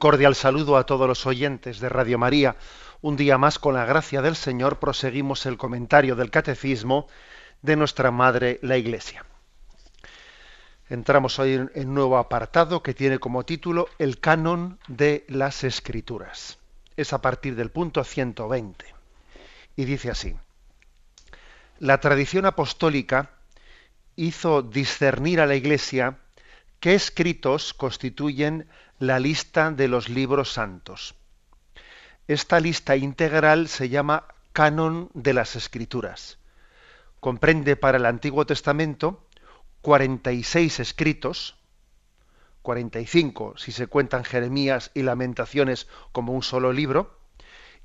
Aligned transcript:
Cordial 0.00 0.34
saludo 0.34 0.78
a 0.78 0.86
todos 0.86 1.06
los 1.06 1.26
oyentes 1.26 1.78
de 1.78 1.90
Radio 1.90 2.18
María. 2.18 2.56
Un 3.02 3.16
día 3.16 3.36
más, 3.36 3.58
con 3.58 3.74
la 3.74 3.84
gracia 3.84 4.22
del 4.22 4.34
Señor, 4.34 4.78
proseguimos 4.78 5.44
el 5.44 5.58
comentario 5.58 6.16
del 6.16 6.30
Catecismo 6.30 7.06
de 7.60 7.76
nuestra 7.76 8.10
Madre, 8.10 8.58
la 8.62 8.78
Iglesia. 8.78 9.26
Entramos 10.88 11.38
hoy 11.38 11.52
en 11.52 11.70
un 11.74 11.94
nuevo 11.94 12.16
apartado 12.16 12.82
que 12.82 12.94
tiene 12.94 13.18
como 13.18 13.44
título 13.44 13.88
El 13.98 14.18
canon 14.18 14.78
de 14.88 15.26
las 15.28 15.64
Escrituras. 15.64 16.58
Es 16.96 17.12
a 17.12 17.20
partir 17.20 17.54
del 17.54 17.70
punto 17.70 18.02
120. 18.02 18.86
Y 19.76 19.84
dice 19.84 20.10
así. 20.10 20.34
La 21.78 22.00
tradición 22.00 22.46
apostólica 22.46 23.32
hizo 24.16 24.62
discernir 24.62 25.42
a 25.42 25.46
la 25.46 25.56
Iglesia 25.56 26.16
qué 26.80 26.94
escritos 26.94 27.74
constituyen 27.74 28.66
la 29.00 29.18
lista 29.18 29.70
de 29.70 29.88
los 29.88 30.10
libros 30.10 30.52
santos. 30.52 31.14
Esta 32.28 32.60
lista 32.60 32.96
integral 32.96 33.68
se 33.68 33.88
llama 33.88 34.26
Canon 34.52 35.10
de 35.14 35.32
las 35.32 35.56
Escrituras. 35.56 36.38
Comprende 37.18 37.76
para 37.76 37.96
el 37.96 38.04
Antiguo 38.04 38.44
Testamento 38.44 39.26
46 39.80 40.80
escritos, 40.80 41.56
45 42.60 43.54
si 43.56 43.72
se 43.72 43.86
cuentan 43.86 44.22
Jeremías 44.22 44.90
y 44.92 45.02
Lamentaciones 45.02 45.88
como 46.12 46.34
un 46.34 46.42
solo 46.42 46.70
libro, 46.70 47.18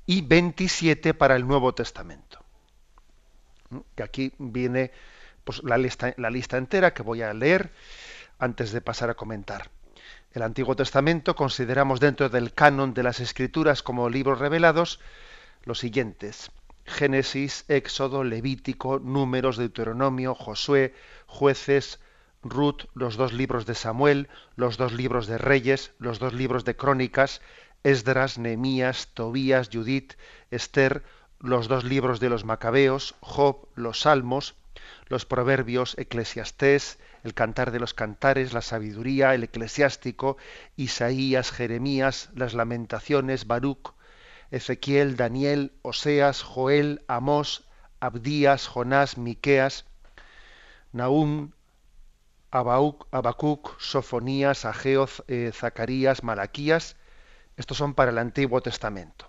y 0.04 0.20
27 0.20 1.14
para 1.14 1.34
el 1.34 1.46
Nuevo 1.46 1.74
Testamento. 1.74 2.44
Y 3.96 4.02
aquí 4.02 4.34
viene 4.36 4.92
pues, 5.44 5.64
la, 5.64 5.78
lista, 5.78 6.12
la 6.18 6.28
lista 6.28 6.58
entera 6.58 6.92
que 6.92 7.02
voy 7.02 7.22
a 7.22 7.32
leer 7.32 7.72
antes 8.38 8.70
de 8.70 8.82
pasar 8.82 9.08
a 9.08 9.14
comentar. 9.14 9.70
El 10.36 10.42
Antiguo 10.42 10.76
Testamento 10.76 11.34
consideramos 11.34 11.98
dentro 11.98 12.28
del 12.28 12.52
canon 12.52 12.92
de 12.92 13.02
las 13.02 13.20
Escrituras 13.20 13.82
como 13.82 14.10
libros 14.10 14.38
revelados 14.38 15.00
los 15.64 15.78
siguientes. 15.78 16.50
Génesis, 16.84 17.64
Éxodo, 17.68 18.22
Levítico, 18.22 18.98
Números, 18.98 19.56
Deuteronomio, 19.56 20.34
Josué, 20.34 20.94
Jueces, 21.26 22.00
Ruth, 22.42 22.84
los 22.92 23.16
dos 23.16 23.32
libros 23.32 23.64
de 23.64 23.74
Samuel, 23.74 24.28
los 24.56 24.76
dos 24.76 24.92
libros 24.92 25.26
de 25.26 25.38
Reyes, 25.38 25.92
los 25.98 26.18
dos 26.18 26.34
libros 26.34 26.66
de 26.66 26.76
Crónicas, 26.76 27.40
Esdras, 27.82 28.36
Nehemías, 28.36 29.08
Tobías, 29.14 29.70
Judith, 29.72 30.18
Esther, 30.50 31.02
los 31.40 31.66
dos 31.66 31.82
libros 31.84 32.20
de 32.20 32.28
los 32.28 32.44
Macabeos, 32.44 33.14
Job, 33.20 33.68
los 33.74 34.00
Salmos, 34.00 34.54
los 35.08 35.24
Proverbios, 35.24 35.96
Eclesiastés, 35.96 36.98
el 37.26 37.34
Cantar 37.34 37.72
de 37.72 37.80
los 37.80 37.92
Cantares, 37.92 38.52
la 38.52 38.62
Sabiduría, 38.62 39.34
el 39.34 39.42
Eclesiástico, 39.42 40.36
Isaías, 40.76 41.50
Jeremías, 41.50 42.30
las 42.34 42.54
Lamentaciones, 42.54 43.46
Baruch, 43.48 43.94
Ezequiel, 44.52 45.16
Daniel, 45.16 45.72
Oseas, 45.82 46.42
Joel, 46.42 47.04
Amós, 47.08 47.64
Abdías, 47.98 48.68
Jonás, 48.68 49.18
Miqueas, 49.18 49.86
Nahum, 50.92 51.50
Abacuc, 52.52 53.78
Sofonías, 53.80 54.64
Ageo, 54.64 55.08
eh, 55.26 55.50
Zacarías, 55.52 56.22
Malaquías. 56.22 56.96
Estos 57.56 57.76
son 57.76 57.94
para 57.94 58.12
el 58.12 58.18
Antiguo 58.18 58.60
Testamento. 58.60 59.28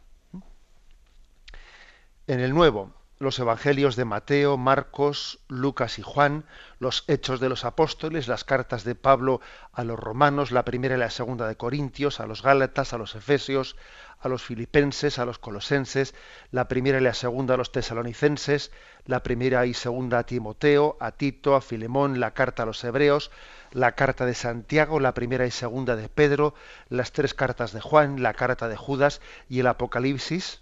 En 2.28 2.41
el 2.41 2.53
Nuevo, 2.53 2.94
los 3.20 3.40
evangelios 3.40 3.96
de 3.96 4.06
Mateo, 4.06 4.58
Marcos, 4.58 5.40
Lucas 5.48 5.98
y 5.98 6.04
Juan, 6.04 6.46
los 6.80 7.04
hechos 7.08 7.40
de 7.40 7.50
los 7.50 7.66
apóstoles, 7.66 8.28
las 8.28 8.44
cartas 8.44 8.84
de 8.84 8.94
Pablo 8.94 9.42
a 9.74 9.84
los 9.84 10.00
romanos, 10.00 10.52
la 10.52 10.66
primera 10.66 10.96
y 10.96 11.00
la 11.00 11.10
segunda 11.10 11.48
de 11.48 11.58
Corintios, 11.58 12.20
a 12.20 12.28
los 12.28 12.44
Gálatas, 12.44 12.94
a 12.94 12.98
los 12.98 13.16
Efesios, 13.16 13.76
a 14.20 14.30
los 14.30 14.44
Filipenses, 14.44 15.20
a 15.20 15.26
los 15.26 15.40
Colosenses, 15.40 16.14
la 16.52 16.68
primera 16.68 17.00
y 17.00 17.04
la 17.04 17.14
segunda 17.14 17.56
a 17.56 17.58
los 17.58 17.72
Tesalonicenses, 17.72 18.72
la 19.06 19.24
primera 19.24 19.66
y 19.66 19.74
segunda 19.74 20.20
a 20.20 20.26
Timoteo, 20.26 20.98
a 21.00 21.12
Tito, 21.12 21.56
a 21.56 21.62
Filemón, 21.62 22.20
la 22.20 22.34
carta 22.34 22.64
a 22.64 22.66
los 22.68 22.84
Hebreos, 22.84 23.32
la 23.72 23.94
carta 23.94 24.26
de 24.26 24.36
Santiago, 24.36 25.00
la 25.00 25.14
primera 25.14 25.46
y 25.46 25.52
segunda 25.52 25.96
de 25.96 26.10
Pedro, 26.10 26.54
las 26.90 27.12
tres 27.12 27.34
cartas 27.34 27.74
de 27.74 27.82
Juan, 27.82 28.22
la 28.22 28.34
carta 28.34 28.68
de 28.68 28.78
Judas 28.78 29.22
y 29.50 29.60
el 29.60 29.68
Apocalipsis, 29.68 30.62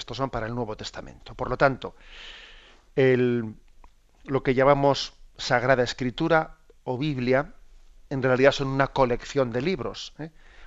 estos 0.00 0.16
son 0.16 0.30
para 0.30 0.46
el 0.46 0.54
Nuevo 0.54 0.76
Testamento. 0.76 1.34
Por 1.34 1.48
lo 1.48 1.56
tanto, 1.56 1.94
lo 2.96 4.42
que 4.42 4.54
llamamos 4.54 5.14
Sagrada 5.36 5.82
Escritura 5.82 6.56
o 6.84 6.98
Biblia, 6.98 7.54
en 8.10 8.22
realidad 8.22 8.52
son 8.52 8.68
una 8.68 8.88
colección 8.88 9.52
de 9.52 9.62
libros. 9.62 10.12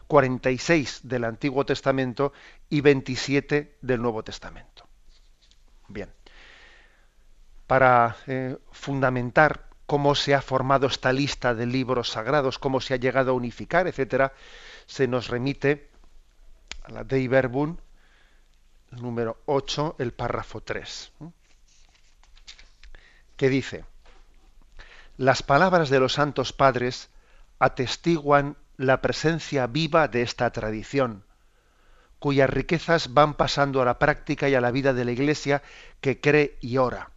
46 0.08 0.98
¿eh? 0.98 1.00
del 1.04 1.26
Antiguo 1.26 1.66
Testamento 1.66 2.34
y 2.70 2.82
27 2.82 3.78
del 3.82 4.02
Nuevo 4.02 4.24
Testamento. 4.24 4.88
Bien. 5.88 6.10
Para 7.68 8.16
eh, 8.28 8.58
fundamentar 8.72 9.68
cómo 9.86 10.16
se 10.16 10.34
ha 10.34 10.42
formado 10.42 10.88
esta 10.88 11.12
lista 11.12 11.54
de 11.54 11.66
libros 11.66 12.12
sagrados, 12.12 12.60
cómo 12.60 12.82
se 12.82 12.94
ha 12.94 12.98
llegado 12.98 13.32
a 13.32 13.36
unificar, 13.36 13.88
etcétera, 13.88 14.34
se 14.86 15.08
nos 15.08 15.28
remite 15.28 15.90
a 16.84 16.92
la 16.92 17.04
Dei 17.04 17.28
Verbum, 17.28 17.78
número 19.02 19.38
8, 19.46 19.96
el 20.00 20.14
párrafo 20.14 20.62
3, 20.62 21.12
que 23.38 23.50
dice, 23.50 23.86
las 25.18 25.44
palabras 25.44 25.90
de 25.90 26.00
los 26.00 26.14
santos 26.14 26.54
padres 26.54 27.10
atestiguan 27.60 28.58
la 28.78 29.02
presencia 29.02 29.68
viva 29.68 30.08
de 30.08 30.22
esta 30.22 30.52
tradición, 30.52 31.24
cuyas 32.20 32.50
riquezas 32.50 33.14
van 33.14 33.36
pasando 33.36 33.82
a 33.82 33.86
la 33.86 34.00
práctica 34.00 34.50
y 34.50 34.56
a 34.56 34.62
la 34.62 34.72
vida 34.72 34.94
de 34.94 35.06
la 35.06 35.12
Iglesia 35.12 35.62
que 36.02 36.20
cree 36.20 36.58
y 36.62 36.78
ora. 36.78 37.12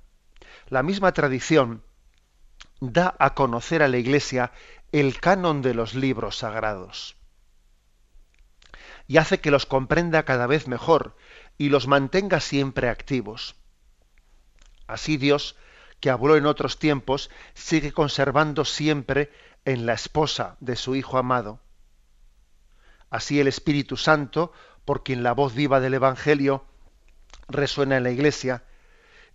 La 0.68 0.82
misma 0.82 1.12
tradición 1.12 1.82
da 2.80 3.14
a 3.18 3.34
conocer 3.34 3.82
a 3.82 3.88
la 3.88 3.98
Iglesia 3.98 4.52
el 4.92 5.20
canon 5.20 5.62
de 5.62 5.74
los 5.74 5.94
libros 5.94 6.38
sagrados 6.38 7.16
y 9.08 9.18
hace 9.18 9.40
que 9.40 9.50
los 9.50 9.66
comprenda 9.66 10.24
cada 10.24 10.46
vez 10.46 10.66
mejor 10.68 11.16
y 11.58 11.68
los 11.68 11.86
mantenga 11.86 12.40
siempre 12.40 12.88
activos. 12.88 13.56
Así 14.86 15.16
Dios, 15.16 15.56
que 16.00 16.10
habló 16.10 16.36
en 16.36 16.46
otros 16.46 16.78
tiempos, 16.78 17.30
sigue 17.54 17.92
conservando 17.92 18.64
siempre 18.64 19.32
en 19.64 19.86
la 19.86 19.94
esposa 19.94 20.56
de 20.60 20.76
su 20.76 20.94
Hijo 20.94 21.18
amado. 21.18 21.60
Así 23.10 23.40
el 23.40 23.48
Espíritu 23.48 23.96
Santo, 23.96 24.52
por 24.84 25.02
quien 25.02 25.22
la 25.22 25.32
voz 25.32 25.54
viva 25.54 25.80
del 25.80 25.94
Evangelio 25.94 26.64
resuena 27.48 27.96
en 27.96 28.02
la 28.02 28.10
Iglesia, 28.10 28.64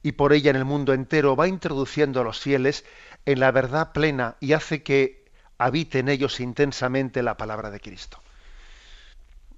y 0.04 0.14
por 0.14 0.34
ella 0.34 0.50
en 0.50 0.56
el 0.56 0.66
mundo 0.66 0.94
entero 0.94 1.36
va 1.36 1.48
introduciendo 1.48 2.22
a 2.22 2.24
los 2.24 2.40
fieles 2.40 2.86
en 3.26 3.40
la 3.40 3.52
verdad 3.52 3.92
plena 3.92 4.36
y 4.40 4.54
hace 4.54 4.84
que 4.84 5.32
habite 5.58 6.00
en 6.00 6.10
ellos 6.10 6.40
intensamente 6.40 7.22
la 7.22 7.38
palabra 7.38 7.70
de 7.70 7.80
Cristo. 7.80 8.22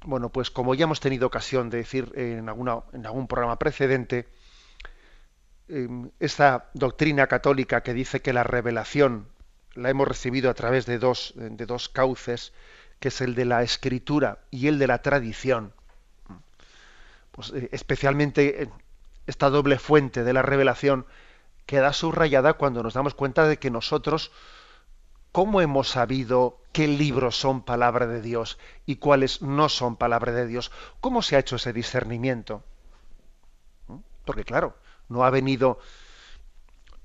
Bueno, 0.06 0.30
pues 0.30 0.52
como 0.52 0.76
ya 0.76 0.84
hemos 0.84 1.00
tenido 1.00 1.28
ocasión 1.28 1.70
de 1.70 1.78
decir 1.78 2.12
en, 2.16 2.50
alguna, 2.50 2.84
en 2.92 3.06
algún 3.06 3.28
programa 3.28 3.58
precedente, 3.58 4.28
em, 5.70 6.12
esta 6.20 6.70
doctrina 6.74 7.28
católica 7.28 7.82
que 7.84 7.94
dice 7.94 8.22
que 8.22 8.34
la 8.34 8.44
revelación 8.44 9.30
la 9.76 9.90
hemos 9.90 10.08
recibido 10.08 10.50
a 10.50 10.54
través 10.54 10.86
de 10.86 11.00
dos, 11.00 11.34
de 11.36 11.66
dos 11.66 11.90
cauces, 11.90 12.54
que 13.00 13.08
es 13.08 13.22
el 13.22 13.34
de 13.36 13.46
la 13.46 13.64
escritura 13.64 14.40
y 14.52 14.68
el 14.68 14.78
de 14.78 14.88
la 14.88 15.02
tradición. 15.02 15.74
Pues, 17.32 17.52
eh, 17.54 17.70
especialmente 17.72 18.70
esta 19.26 19.50
doble 19.50 19.80
fuente 19.80 20.24
de 20.24 20.34
la 20.34 20.42
revelación 20.42 21.06
queda 21.66 21.94
subrayada 21.94 22.54
cuando 22.54 22.84
nos 22.84 22.94
damos 22.94 23.14
cuenta 23.16 23.48
de 23.48 23.58
que 23.58 23.72
nosotros, 23.72 24.32
¿cómo 25.34 25.60
hemos 25.60 25.90
sabido 25.90 26.64
qué 26.74 26.88
libros 26.88 27.40
son 27.40 27.62
palabra 27.62 28.08
de 28.08 28.22
Dios 28.22 28.58
y 28.86 28.98
cuáles 28.98 29.42
no 29.42 29.70
son 29.70 29.96
palabra 29.96 30.34
de 30.34 30.48
Dios. 30.48 30.72
¿Cómo 31.00 31.22
se 31.22 31.36
ha 31.36 31.40
hecho 31.40 31.56
ese 31.56 31.72
discernimiento? 31.72 32.64
¿Mm? 33.88 33.98
Porque 34.26 34.44
claro, 34.44 34.76
no 35.08 35.24
ha 35.24 35.30
venido 35.30 35.80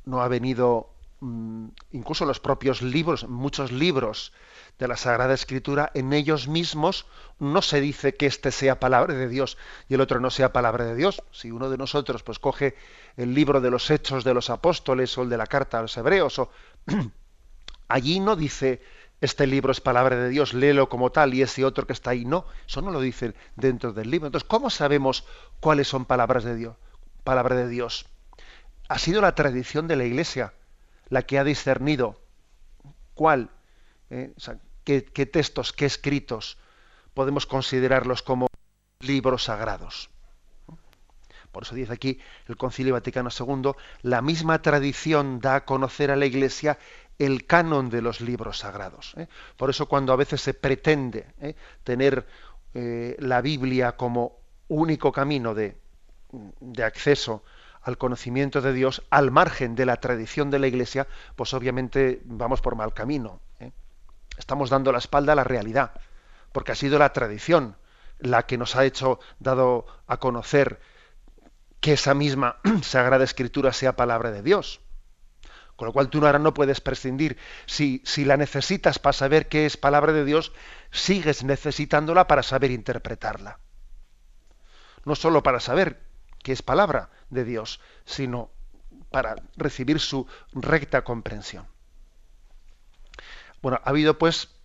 no 0.07 0.23
ha 0.23 0.29
venido 0.29 0.89
mm, 1.21 1.69
incluso 1.93 2.25
los 2.25 2.41
propios 2.41 2.81
libros, 2.81 3.29
muchos 3.29 3.71
libros 3.71 4.33
de 4.79 4.89
la 4.89 4.97
Sagrada 4.97 5.35
Escritura, 5.35 5.91
en 5.93 6.15
ellos 6.15 6.49
mismos 6.49 7.05
no 7.39 7.61
se 7.61 7.81
dice 7.83 8.15
que 8.15 8.25
este 8.25 8.51
sea 8.53 8.81
palabra 8.81 9.13
de 9.13 9.29
Dios 9.29 9.59
y 9.87 9.95
el 9.95 10.01
otro 10.01 10.19
no 10.19 10.31
sea 10.31 10.53
palabra 10.53 10.87
de 10.87 10.95
Dios. 10.95 11.23
Si 11.31 11.51
uno 11.51 11.69
de 11.69 11.77
nosotros 11.77 12.23
pues 12.23 12.39
coge 12.39 12.75
el 13.19 13.35
libro 13.35 13.61
de 13.61 13.71
los 13.71 13.91
Hechos 13.91 14.25
de 14.25 14.33
los 14.33 14.49
Apóstoles 14.49 15.19
o 15.19 15.23
el 15.23 15.29
de 15.29 15.37
la 15.37 15.47
Carta 15.47 15.79
a 15.79 15.83
los 15.83 15.97
Hebreos, 15.99 16.39
o 16.39 16.51
allí 17.89 18.21
no 18.21 18.37
dice 18.37 18.81
este 19.21 19.47
libro 19.47 19.73
es 19.73 19.81
palabra 19.81 20.17
de 20.17 20.29
Dios, 20.29 20.55
léelo 20.55 20.89
como 20.89 21.11
tal, 21.11 21.35
y 21.35 21.43
ese 21.43 21.65
otro 21.65 21.87
que 21.87 21.93
está 21.93 22.11
ahí, 22.11 22.25
no, 22.25 22.47
eso 22.67 22.83
no 22.83 22.91
lo 22.91 23.01
dice 23.01 23.35
dentro 23.57 23.93
del 23.93 24.11
libro. 24.11 24.29
Entonces, 24.29 24.49
¿cómo 24.49 24.71
sabemos 24.71 25.25
cuáles 25.61 25.89
son 25.89 26.05
palabras 26.05 26.45
de 26.45 26.55
Dios? 26.55 26.77
Palabra 27.25 27.57
de 27.57 27.69
Dios. 27.69 28.07
Ha 28.89 28.99
sido 28.99 29.21
la 29.21 29.35
tradición 29.35 29.89
de 29.89 29.97
la 29.97 30.05
Iglesia 30.05 30.55
la 31.09 31.23
que 31.23 31.39
ha 31.39 31.45
discernido 31.45 32.21
cuál, 33.15 33.51
eh, 34.11 34.33
qué 34.85 35.27
textos, 35.27 35.73
qué 35.73 35.87
escritos 35.87 36.59
podemos 37.13 37.47
considerarlos 37.47 38.23
como 38.23 38.47
libros 39.01 39.45
sagrados. 39.45 40.11
Por 41.51 41.65
eso 41.65 41.75
dice 41.75 41.93
aquí 41.93 42.21
el 42.47 42.57
Concilio 42.57 42.93
Vaticano 42.93 43.31
II, 43.37 43.73
la 44.03 44.23
misma 44.23 44.63
tradición 44.63 45.41
da 45.41 45.57
a 45.57 45.65
conocer 45.65 46.11
a 46.11 46.17
la 46.17 46.27
Iglesia 46.27 46.79
el 47.19 47.47
canon 47.47 47.91
de 47.91 48.03
los 48.03 48.21
libros 48.21 48.59
sagrados. 48.59 49.15
¿eh? 49.17 49.29
Por 49.57 49.71
eso 49.71 49.87
cuando 49.87 50.13
a 50.13 50.17
veces 50.17 50.41
se 50.41 50.55
pretende 50.55 51.27
¿eh? 51.41 51.55
tener 51.85 52.27
eh, 52.75 53.17
la 53.19 53.41
Biblia 53.41 53.97
como 53.97 54.39
único 54.69 55.13
camino 55.13 55.55
de, 55.55 55.77
de, 56.61 56.85
acceso 56.85 57.43
al 57.83 57.99
conocimiento 57.99 58.61
de 58.61 58.73
Dios, 58.73 59.03
al 59.11 59.31
margen 59.31 59.75
de 59.75 59.87
la 59.87 59.97
tradición 59.97 60.51
de 60.51 60.59
la 60.59 60.67
Iglesia, 60.67 61.07
pues 61.37 61.55
obviamente 61.55 62.21
vamos 62.25 62.61
por 62.61 62.77
mal 62.77 62.93
camino. 62.93 63.41
Estamos 64.37 64.71
dando 64.71 64.93
la 64.93 64.99
espalda 64.99 65.33
a 65.33 65.37
la 65.37 65.43
realidad, 65.43 65.93
porque 66.53 66.71
ha 66.71 66.77
sido 66.77 66.99
la 66.99 67.13
tradición 67.13 67.77
la 68.21 68.47
que 68.47 68.59
nos 68.59 68.77
ha 68.77 68.85
hecho, 68.85 69.19
dado 69.41 69.87
a 70.07 70.19
conocer 70.19 70.81
que 71.81 71.95
esa 71.95 72.15
misma 72.15 72.57
Sagrada 72.83 73.25
Escritura 73.25 73.73
sea 73.73 73.97
palabra 73.97 74.31
de 74.31 74.43
Dios. 74.43 74.81
Con 75.79 75.87
lo 75.87 75.93
cual 75.93 76.11
tú 76.11 76.27
ahora 76.27 76.41
no 76.41 76.55
puedes 76.55 76.81
prescindir. 76.81 77.39
Si, 77.67 78.03
si 78.05 78.25
la 78.25 78.37
necesitas 78.37 78.99
para 78.99 79.13
saber 79.13 79.47
qué 79.49 79.65
es 79.65 79.77
palabra 79.77 80.13
de 80.13 80.25
Dios, 80.25 80.51
sigues 80.91 81.45
necesitándola 81.45 82.27
para 82.27 82.43
saber 82.43 82.73
interpretarla. 82.73 83.61
No 85.05 85.15
solo 85.15 85.45
para 85.45 85.61
saber 85.61 86.03
qué 86.43 86.51
es 86.51 86.63
palabra 86.63 87.11
de 87.31 87.45
Dios, 87.45 87.79
sino 88.05 88.51
para 89.13 89.37
recibir 89.57 90.01
su 90.01 90.27
recta 90.53 91.05
comprensión. 91.05 91.69
Bueno, 93.63 93.81
ha 93.85 93.91
habido 93.91 94.19
pues 94.19 94.59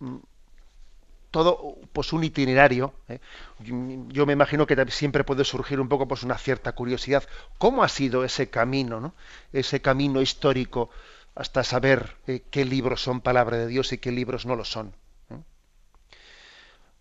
todo 1.34 1.74
pues 1.92 2.12
un 2.12 2.22
itinerario. 2.22 2.94
¿eh? 3.08 3.18
Yo, 3.58 4.24
me 4.24 4.34
imagino 4.34 4.68
que 4.68 4.76
siempre 4.92 5.24
puede 5.24 5.42
surgir 5.42 5.80
un 5.80 5.88
poco 5.88 6.06
pues 6.06 6.22
una 6.22 6.38
cierta 6.38 6.70
curiosidad. 6.76 7.24
¿Cómo 7.58 7.82
ha 7.82 7.88
sido 7.88 8.22
ese 8.22 8.50
camino, 8.50 9.00
¿no? 9.00 9.14
ese 9.52 9.82
camino 9.82 10.22
histórico 10.22 10.90
hasta 11.34 11.64
saber 11.64 12.18
eh, 12.28 12.44
qué 12.52 12.64
libros 12.64 13.02
son 13.02 13.20
palabra 13.20 13.56
de 13.56 13.66
Dios 13.66 13.92
y 13.92 13.98
qué 13.98 14.12
libros 14.12 14.46
no 14.46 14.54
lo 14.54 14.64
son. 14.64 14.94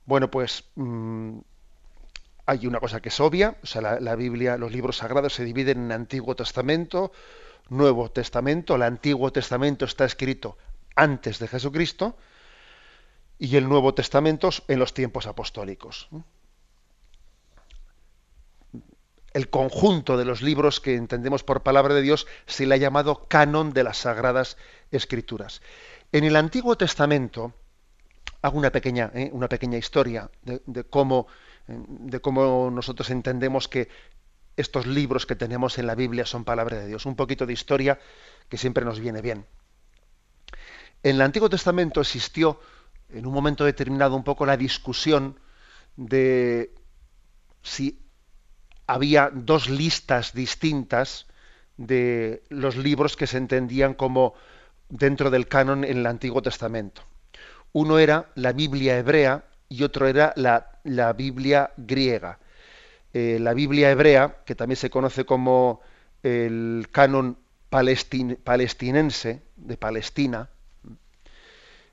Bueno, 0.06 0.32
pues 0.32 0.64
mm, 0.78 1.38
hay 2.48 2.66
una 2.66 2.80
cosa 2.80 3.02
que 3.02 3.10
es 3.10 3.20
obvia, 3.20 3.56
o 3.62 3.68
sea, 3.68 4.00
la, 4.00 4.16
Biblia, 4.16 4.58
los 4.58 4.72
libros 4.72 4.98
sagrados 4.98 5.36
se 5.36 5.46
dividen 5.46 5.86
en 5.86 5.92
Antiguo 5.92 6.36
Testamento, 6.36 7.12
Nuevo 7.70 8.10
Testamento. 8.10 8.76
El 8.76 8.82
Antiguo 8.82 9.32
Testamento 9.32 9.86
está 9.86 10.06
escrito 10.06 10.58
antes 10.96 11.38
de 11.38 11.48
Jesucristo 11.48 12.18
y 13.40 13.56
el 13.58 13.68
Nuevo 13.68 13.94
Testamento 13.94 14.50
en 14.68 14.80
los 14.80 14.94
tiempos 14.94 15.28
apostólicos 15.28 16.10
el 19.34 19.50
conjunto 19.50 20.16
de 20.16 20.26
los 20.26 20.42
libros 20.42 20.80
que 20.80 20.96
entendemos 20.96 21.44
por 21.44 21.64
palabra 21.64 21.94
de 21.94 22.02
Dios 22.02 22.28
se 22.46 22.66
le 22.66 22.76
ha 22.76 22.78
llamado 22.78 23.28
canon 23.28 23.74
de 23.74 23.84
las 23.84 23.98
sagradas 23.98 24.58
escrituras. 24.92 25.62
En 26.12 26.24
el 26.24 26.36
Antiguo 26.36 26.78
Testamento 26.78 27.54
hago 28.42 28.58
una 28.58 28.72
pequeña, 28.72 29.12
¿eh? 29.14 29.30
una 29.34 29.50
pequeña 29.50 29.78
historia 29.78 30.30
de, 30.44 30.84
cómo, 30.84 31.28
de 31.68 32.20
cómo 32.20 32.70
nosotros 32.72 33.10
entendemos 33.10 33.68
que 33.68 33.90
estos 34.56 34.86
libros 34.86 35.26
que 35.26 35.36
tenemos 35.36 35.80
en 35.80 35.88
la 35.88 35.96
Biblia 35.96 36.28
son 36.28 36.44
palabra 36.44 36.78
de 36.78 36.88
Dios. 36.88 37.08
Un 37.08 37.16
poquito 37.16 37.48
de 37.48 37.54
historia 37.54 38.00
que 38.50 38.58
siempre 38.58 38.86
nos 38.86 39.00
viene 39.00 39.22
bien. 39.22 39.48
En 41.02 41.16
el 41.16 41.22
Antiguo 41.22 41.50
Testamento 41.50 42.02
existió 42.02 42.60
en 43.10 43.26
un 43.26 43.34
momento 43.34 43.66
determinado 43.66 44.16
un 44.16 44.24
poco 44.24 44.46
la 44.46 44.58
discusión 44.58 45.40
de 45.96 46.74
si 47.62 48.00
había 48.88 49.30
dos 49.34 49.70
listas 49.70 50.34
distintas 50.34 51.28
de 51.78 52.44
los 52.50 52.76
libros 52.76 53.16
que 53.16 53.28
se 53.28 53.38
entendían 53.38 53.94
como 53.94 54.34
dentro 54.90 55.30
del 55.32 55.48
canon 55.48 55.84
en 55.84 55.98
el 55.98 56.06
Antiguo 56.06 56.42
Testamento. 56.42 57.02
Uno 57.72 57.98
era 57.98 58.30
la 58.36 58.54
Biblia 58.54 58.98
hebrea 58.98 59.46
y 59.70 59.84
otro 59.84 60.08
era 60.08 60.34
la, 60.36 61.14
Biblia 61.14 61.72
griega. 61.78 62.40
Eh, 63.14 63.38
la 63.40 63.54
Biblia 63.54 63.90
hebrea, 63.90 64.38
que 64.46 64.56
también 64.56 64.78
se 64.78 64.90
conoce 64.90 65.26
como 65.26 65.82
el 66.22 66.88
canon 66.92 67.38
palestinense 67.70 69.42
de 69.56 69.78
Palestina, 69.78 70.50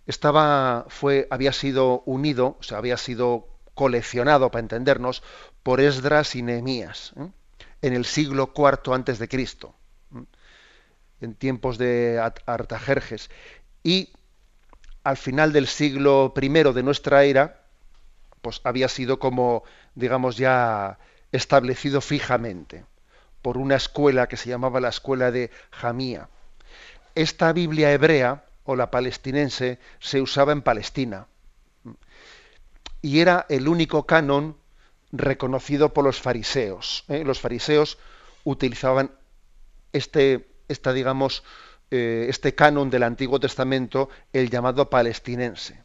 estaba, 0.07 0.87
fue, 0.89 1.27
había 1.31 1.53
sido 1.53 2.03
unido, 2.07 2.57
o 2.59 2.63
sea, 2.63 2.79
había 2.79 2.97
sido 2.97 3.49
coleccionado, 3.75 4.51
para 4.51 4.61
entendernos, 4.61 5.23
por 5.63 5.81
Esdras 5.81 6.35
y 6.37 6.43
Nehemías 6.43 7.13
¿eh? 7.17 7.29
en 7.83 7.95
el 7.95 8.05
siglo 8.05 8.53
IV 8.57 8.95
antes 8.95 9.19
de 9.19 9.29
Cristo, 9.29 9.75
¿eh? 10.15 10.25
en 11.21 11.35
tiempos 11.35 11.79
de 11.79 12.21
Artajerjes. 12.47 13.31
Y 13.83 14.11
al 15.05 15.17
final 15.17 15.53
del 15.53 15.67
siglo 15.67 16.33
I 16.41 16.49
de 16.49 16.83
nuestra 16.83 17.25
era, 17.25 17.63
pues 18.43 18.61
había 18.65 18.89
sido 18.89 19.19
como, 19.19 19.65
digamos, 19.95 20.37
ya 20.37 20.99
establecido 21.33 22.01
fijamente 22.01 22.85
por 23.43 23.57
una 23.57 23.77
escuela 23.77 24.29
que 24.29 24.37
se 24.37 24.51
llamaba 24.51 24.81
la 24.81 24.89
escuela 24.89 25.31
de 25.31 25.51
Jamía. 25.71 26.29
Esta 27.15 27.53
Biblia 27.53 27.93
hebrea 27.93 28.45
o 28.65 28.77
la 28.77 28.91
palestinense 28.91 29.79
se 29.99 30.21
usaba 30.21 30.53
en 30.53 30.63
Palestina 30.63 31.27
y 33.03 33.21
era 33.21 33.47
el 33.49 33.69
único 33.69 34.05
canon 34.07 34.57
reconocido 35.13 35.93
por 35.93 36.05
los 36.05 36.21
fariseos. 36.21 37.05
¿eh? 37.09 37.25
Los 37.25 37.41
fariseos 37.41 37.99
utilizaban 38.45 39.13
este, 39.93 40.49
esta, 40.69 40.93
digamos, 40.93 41.43
eh, 41.91 42.27
este 42.29 42.55
canon 42.55 42.91
del 42.91 43.03
Antiguo 43.03 43.41
Testamento, 43.41 44.09
el 44.33 44.51
llamado 44.51 44.91
palestinense. 44.91 45.83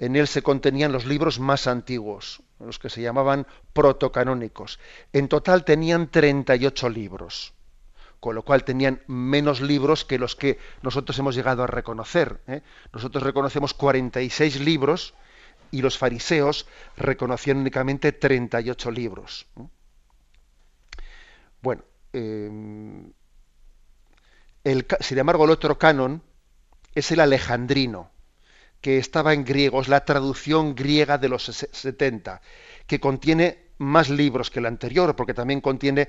En 0.00 0.16
él 0.16 0.26
se 0.26 0.42
contenían 0.42 0.90
los 0.90 1.06
libros 1.06 1.38
más 1.38 1.68
antiguos, 1.68 2.42
los 2.58 2.80
que 2.80 2.90
se 2.90 3.00
llamaban 3.00 3.46
protocanónicos. 3.72 4.80
En 5.12 5.28
total 5.28 5.64
tenían 5.64 6.10
38 6.10 6.88
libros, 6.88 7.54
con 8.24 8.34
lo 8.34 8.42
cual 8.42 8.64
tenían 8.64 9.02
menos 9.06 9.60
libros 9.60 10.06
que 10.06 10.18
los 10.18 10.34
que 10.34 10.58
nosotros 10.80 11.18
hemos 11.18 11.34
llegado 11.34 11.62
a 11.62 11.66
reconocer. 11.66 12.40
¿eh? 12.46 12.62
Nosotros 12.90 13.22
reconocemos 13.22 13.74
46 13.74 14.60
libros 14.60 15.12
y 15.70 15.82
los 15.82 15.98
fariseos 15.98 16.66
reconocían 16.96 17.58
únicamente 17.58 18.12
38 18.12 18.90
libros. 18.92 19.46
Bueno, 21.60 21.84
em, 22.14 23.12
sin 25.00 25.18
embargo, 25.18 25.44
el 25.44 25.50
otro 25.50 25.76
canon 25.78 26.22
es 26.94 27.12
el 27.12 27.20
alejandrino, 27.20 28.10
que 28.80 28.96
estaba 28.96 29.34
en 29.34 29.44
griego, 29.44 29.82
es 29.82 29.88
la 29.88 30.06
traducción 30.06 30.74
griega 30.74 31.18
de 31.18 31.28
los 31.28 31.44
70, 31.44 32.40
que 32.86 33.00
contiene 33.00 33.63
más 33.78 34.08
libros 34.08 34.50
que 34.50 34.60
el 34.60 34.66
anterior, 34.66 35.16
porque 35.16 35.34
también 35.34 35.60
contiene 35.60 36.08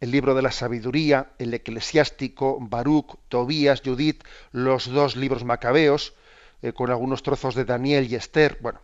el 0.00 0.10
libro 0.10 0.34
de 0.34 0.42
la 0.42 0.50
sabiduría, 0.50 1.32
el 1.38 1.54
eclesiástico, 1.54 2.58
Baruch, 2.60 3.16
Tobías, 3.28 3.82
Judith, 3.84 4.24
los 4.52 4.86
dos 4.86 5.16
libros 5.16 5.44
macabeos, 5.44 6.14
eh, 6.62 6.72
con 6.72 6.90
algunos 6.90 7.22
trozos 7.22 7.54
de 7.54 7.64
Daniel 7.64 8.10
y 8.10 8.16
Esther. 8.16 8.58
Bueno, 8.60 8.80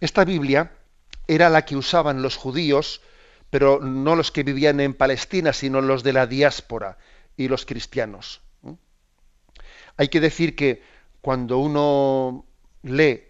esta 0.00 0.24
Biblia 0.24 0.72
era 1.26 1.48
la 1.48 1.64
que 1.64 1.76
usaban 1.76 2.22
los 2.22 2.36
judíos, 2.36 3.00
pero 3.50 3.80
no 3.80 4.16
los 4.16 4.30
que 4.30 4.42
vivían 4.42 4.80
en 4.80 4.94
Palestina, 4.94 5.52
sino 5.52 5.80
los 5.80 6.02
de 6.02 6.12
la 6.12 6.26
diáspora 6.26 6.98
y 7.36 7.48
los 7.48 7.64
cristianos. 7.66 8.42
Hay 9.96 10.08
que 10.08 10.20
decir 10.20 10.56
que 10.56 10.82
cuando 11.20 11.58
uno 11.58 12.46
lee 12.82 13.22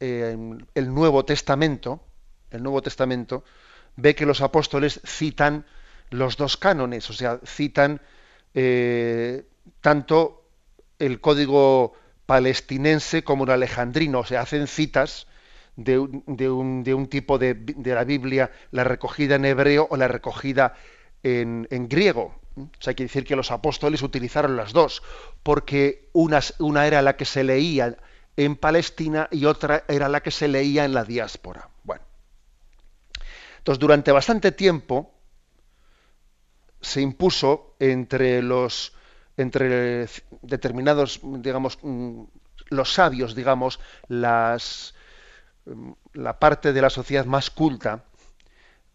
eh, 0.00 0.36
el 0.74 0.94
Nuevo 0.94 1.24
Testamento, 1.24 2.02
el 2.50 2.62
Nuevo 2.62 2.82
Testamento, 2.82 3.44
ve 3.96 4.14
que 4.14 4.26
los 4.26 4.40
apóstoles 4.40 5.00
citan 5.04 5.64
los 6.10 6.36
dos 6.36 6.56
cánones, 6.56 7.08
o 7.10 7.12
sea, 7.12 7.40
citan 7.44 8.00
eh, 8.54 9.44
tanto 9.80 10.44
el 10.98 11.20
código 11.20 11.94
palestinense 12.26 13.24
como 13.24 13.44
el 13.44 13.50
alejandrino, 13.50 14.24
se 14.24 14.36
hacen 14.36 14.66
citas 14.66 15.26
de 15.76 15.98
un, 15.98 17.08
tipo 17.10 17.38
de, 17.38 17.74
la 17.84 18.04
Biblia, 18.04 18.50
la 18.70 18.84
recogida 18.84 19.34
en 19.34 19.44
hebreo 19.44 19.86
o 19.90 19.96
la 19.96 20.08
recogida 20.08 20.74
en, 21.22 21.66
griego. 21.88 22.40
O 22.56 22.68
sea, 22.80 22.92
hay 22.92 22.94
que 22.94 23.02
decir 23.02 23.24
que 23.24 23.36
los 23.36 23.50
apóstoles 23.50 24.02
utilizaron 24.02 24.56
las 24.56 24.72
dos, 24.72 25.02
porque 25.42 26.08
una 26.12 26.86
era 26.86 27.02
la 27.02 27.16
que 27.16 27.26
se 27.26 27.44
leía 27.44 27.96
en 28.36 28.56
Palestina 28.56 29.28
y 29.30 29.44
otra 29.44 29.84
era 29.88 30.08
la 30.08 30.22
que 30.22 30.30
se 30.30 30.48
leía 30.48 30.84
en 30.84 30.94
la 30.94 31.04
diáspora. 31.04 31.68
Entonces 33.66 33.80
durante 33.80 34.12
bastante 34.12 34.52
tiempo 34.52 35.12
se 36.80 37.00
impuso 37.00 37.74
entre 37.80 38.40
los 38.40 38.92
entre 39.36 40.06
determinados, 40.40 41.18
digamos, 41.24 41.80
mm, 41.82 42.22
los 42.68 42.92
sabios, 42.92 43.34
digamos, 43.34 43.80
las 44.06 44.94
mm, 45.64 45.90
la 46.12 46.38
parte 46.38 46.72
de 46.72 46.80
la 46.80 46.90
sociedad 46.90 47.26
más 47.26 47.50
culta, 47.50 48.04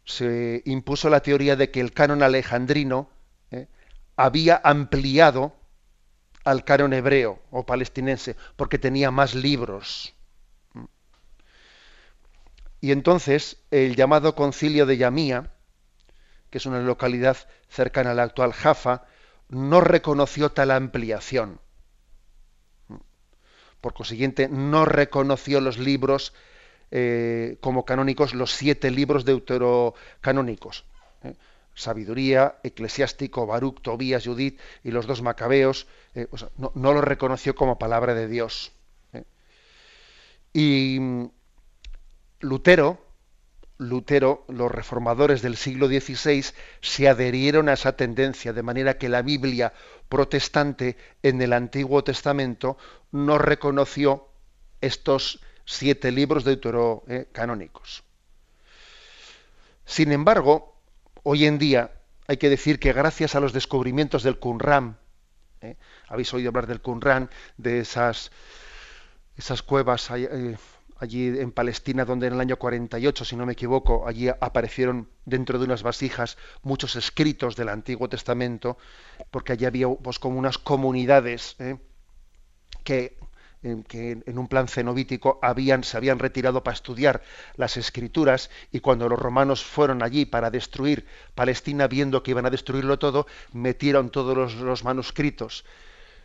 se 0.05 0.61
impuso 0.63 1.09
la 1.09 1.19
teoría 1.19 1.57
de 1.57 1.69
que 1.69 1.81
el 1.81 1.91
canon 1.91 2.23
alejandrino 2.23 3.09
eh, 3.51 3.67
había 4.15 4.61
ampliado 4.63 5.53
al 6.45 6.63
canon 6.63 6.93
hebreo 6.93 7.41
o 7.51 7.65
palestinense, 7.65 8.37
porque 8.55 8.79
tenía 8.79 9.11
más 9.11 9.35
libros. 9.35 10.15
Y 12.81 12.91
entonces 12.91 13.57
el 13.69 13.95
llamado 13.95 14.33
concilio 14.35 14.87
de 14.87 14.97
Yamía, 14.97 15.51
que 16.49 16.57
es 16.57 16.65
una 16.65 16.79
localidad 16.79 17.37
cercana 17.69 18.11
a 18.11 18.13
la 18.15 18.23
actual 18.23 18.53
Jaffa, 18.53 19.05
no 19.49 19.81
reconoció 19.81 20.51
tal 20.51 20.71
ampliación. 20.71 21.61
Por 23.79 23.93
consiguiente, 23.93 24.49
no 24.49 24.85
reconoció 24.85 25.61
los 25.61 25.77
libros 25.77 26.33
eh, 26.89 27.57
como 27.61 27.85
canónicos, 27.85 28.33
los 28.33 28.51
siete 28.51 28.89
libros 28.89 29.25
deuterocanónicos. 29.25 30.85
¿eh? 31.23 31.35
Sabiduría, 31.75 32.59
Eclesiástico, 32.63 33.45
Baruch, 33.45 33.81
Tobías, 33.81 34.25
Judith 34.25 34.59
y 34.83 34.91
los 34.91 35.05
dos 35.05 35.21
Macabeos, 35.21 35.87
eh, 36.15 36.27
no, 36.57 36.71
no, 36.75 36.93
lo 36.93 37.01
reconoció 37.01 37.55
como 37.55 37.79
palabra 37.79 38.13
de 38.13 38.27
Dios. 38.27 38.73
Y 40.53 40.99
Lutero, 42.41 42.99
Lutero, 43.77 44.45
los 44.47 44.71
reformadores 44.71 45.41
del 45.41 45.57
siglo 45.57 45.87
XVI 45.87 46.45
se 46.81 47.07
adherieron 47.07 47.69
a 47.69 47.73
esa 47.73 47.93
tendencia, 47.93 48.53
de 48.53 48.61
manera 48.61 48.97
que 48.97 49.09
la 49.09 49.21
Biblia 49.21 49.73
protestante 50.07 50.97
en 51.23 51.41
el 51.41 51.53
Antiguo 51.53 52.03
Testamento 52.03 52.77
no 53.11 53.37
reconoció 53.37 54.27
estos 54.81 55.39
siete 55.65 56.11
libros 56.11 56.43
deuterocanónicos. 56.43 58.03
Sin 59.85 60.11
embargo, 60.11 60.75
hoy 61.23 61.45
en 61.45 61.57
día 61.57 61.91
hay 62.27 62.37
que 62.37 62.49
decir 62.49 62.79
que 62.79 62.93
gracias 62.93 63.35
a 63.35 63.39
los 63.39 63.53
descubrimientos 63.53 64.23
del 64.23 64.37
Qumran, 64.37 64.97
¿eh? 65.61 65.75
habéis 66.07 66.33
oído 66.33 66.49
hablar 66.49 66.67
del 66.67 66.81
Qumran, 66.81 67.29
de 67.57 67.79
esas, 67.79 68.31
esas 69.37 69.63
cuevas 69.63 70.09
eh, 70.11 70.57
allí 71.01 71.27
en 71.27 71.51
Palestina, 71.51 72.05
donde 72.05 72.27
en 72.27 72.33
el 72.33 72.39
año 72.39 72.57
48, 72.57 73.25
si 73.25 73.35
no 73.35 73.47
me 73.47 73.53
equivoco, 73.53 74.07
allí 74.07 74.29
aparecieron 74.29 75.09
dentro 75.25 75.57
de 75.57 75.65
unas 75.65 75.81
vasijas 75.81 76.37
muchos 76.61 76.95
escritos 76.95 77.55
del 77.55 77.69
Antiguo 77.69 78.07
Testamento, 78.07 78.77
porque 79.31 79.53
allí 79.53 79.65
había 79.65 79.89
pues, 79.89 80.19
como 80.19 80.37
unas 80.37 80.59
comunidades 80.59 81.55
¿eh? 81.57 81.77
que, 82.83 83.17
que, 83.87 84.21
en 84.23 84.37
un 84.37 84.47
plan 84.47 84.67
cenobítico 84.67 85.39
habían, 85.41 85.83
se 85.83 85.97
habían 85.97 86.19
retirado 86.19 86.63
para 86.63 86.75
estudiar 86.75 87.23
las 87.55 87.77
escrituras 87.77 88.51
y 88.71 88.79
cuando 88.79 89.09
los 89.09 89.17
romanos 89.17 89.65
fueron 89.65 90.03
allí 90.03 90.25
para 90.25 90.51
destruir 90.51 91.07
Palestina, 91.33 91.87
viendo 91.87 92.21
que 92.21 92.31
iban 92.31 92.45
a 92.45 92.51
destruirlo 92.51 92.99
todo, 92.99 93.25
metieron 93.53 94.11
todos 94.11 94.53
los 94.53 94.83
manuscritos 94.83 95.65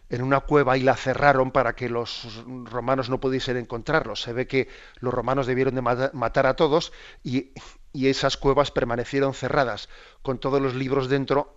en 0.08 0.22
una 0.22 0.40
cueva 0.40 0.76
y 0.76 0.82
la 0.82 0.96
cerraron 0.96 1.50
para 1.50 1.74
que 1.74 1.88
los 1.88 2.44
romanos 2.64 3.10
no 3.10 3.20
pudiesen 3.20 3.56
encontrarlos. 3.56 4.22
Se 4.22 4.32
ve 4.32 4.46
que 4.46 4.68
los 5.00 5.12
romanos 5.12 5.46
debieron 5.46 5.74
de 5.74 5.82
matar 6.12 6.46
a 6.46 6.54
todos 6.54 6.92
y, 7.24 7.50
y, 7.92 8.08
esas 8.08 8.36
cuevas 8.36 8.70
permanecieron 8.70 9.34
cerradas 9.34 9.88
con 10.22 10.38
todos 10.38 10.60
los 10.60 10.74
libros 10.74 11.08
dentro, 11.08 11.56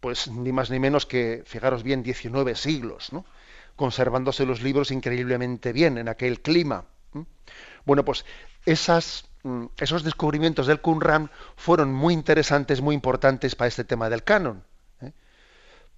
pues 0.00 0.28
ni 0.28 0.52
más 0.52 0.70
ni 0.70 0.78
menos 0.78 1.04
que, 1.04 1.42
fijaros 1.46 1.82
bien, 1.82 2.02
19 2.02 2.54
siglos, 2.54 3.12
¿no? 3.12 3.24
conservándose 3.76 4.44
los 4.44 4.62
libros 4.62 4.90
increíblemente 4.90 5.72
bien 5.72 5.96
en 5.96 6.08
aquel 6.08 6.40
clima. 6.40 6.84
Bueno, 7.86 8.04
pues 8.04 8.26
esas, 8.66 9.24
mm, 9.42 9.66
esos 9.78 10.04
descubrimientos 10.04 10.66
del 10.66 10.80
Qumran 10.80 11.30
fueron 11.56 11.92
muy 11.92 12.12
interesantes, 12.12 12.82
muy 12.82 12.94
importantes 12.94 13.54
para 13.54 13.68
este 13.68 13.84
tema 13.84 14.10
del 14.10 14.22
canon. 14.22 14.64
¿eh? 15.00 15.12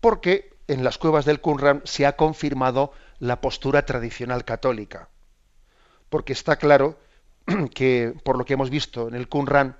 Porque 0.00 0.51
en 0.68 0.84
las 0.84 0.98
cuevas 0.98 1.24
del 1.24 1.40
Qumran 1.40 1.82
se 1.84 2.06
ha 2.06 2.16
confirmado 2.16 2.92
la 3.18 3.40
postura 3.40 3.84
tradicional 3.84 4.44
católica. 4.44 5.08
Porque 6.08 6.32
está 6.32 6.56
claro 6.56 6.98
que, 7.74 8.14
por 8.24 8.38
lo 8.38 8.44
que 8.44 8.54
hemos 8.54 8.70
visto 8.70 9.08
en 9.08 9.14
el 9.14 9.28
Qumran, 9.28 9.76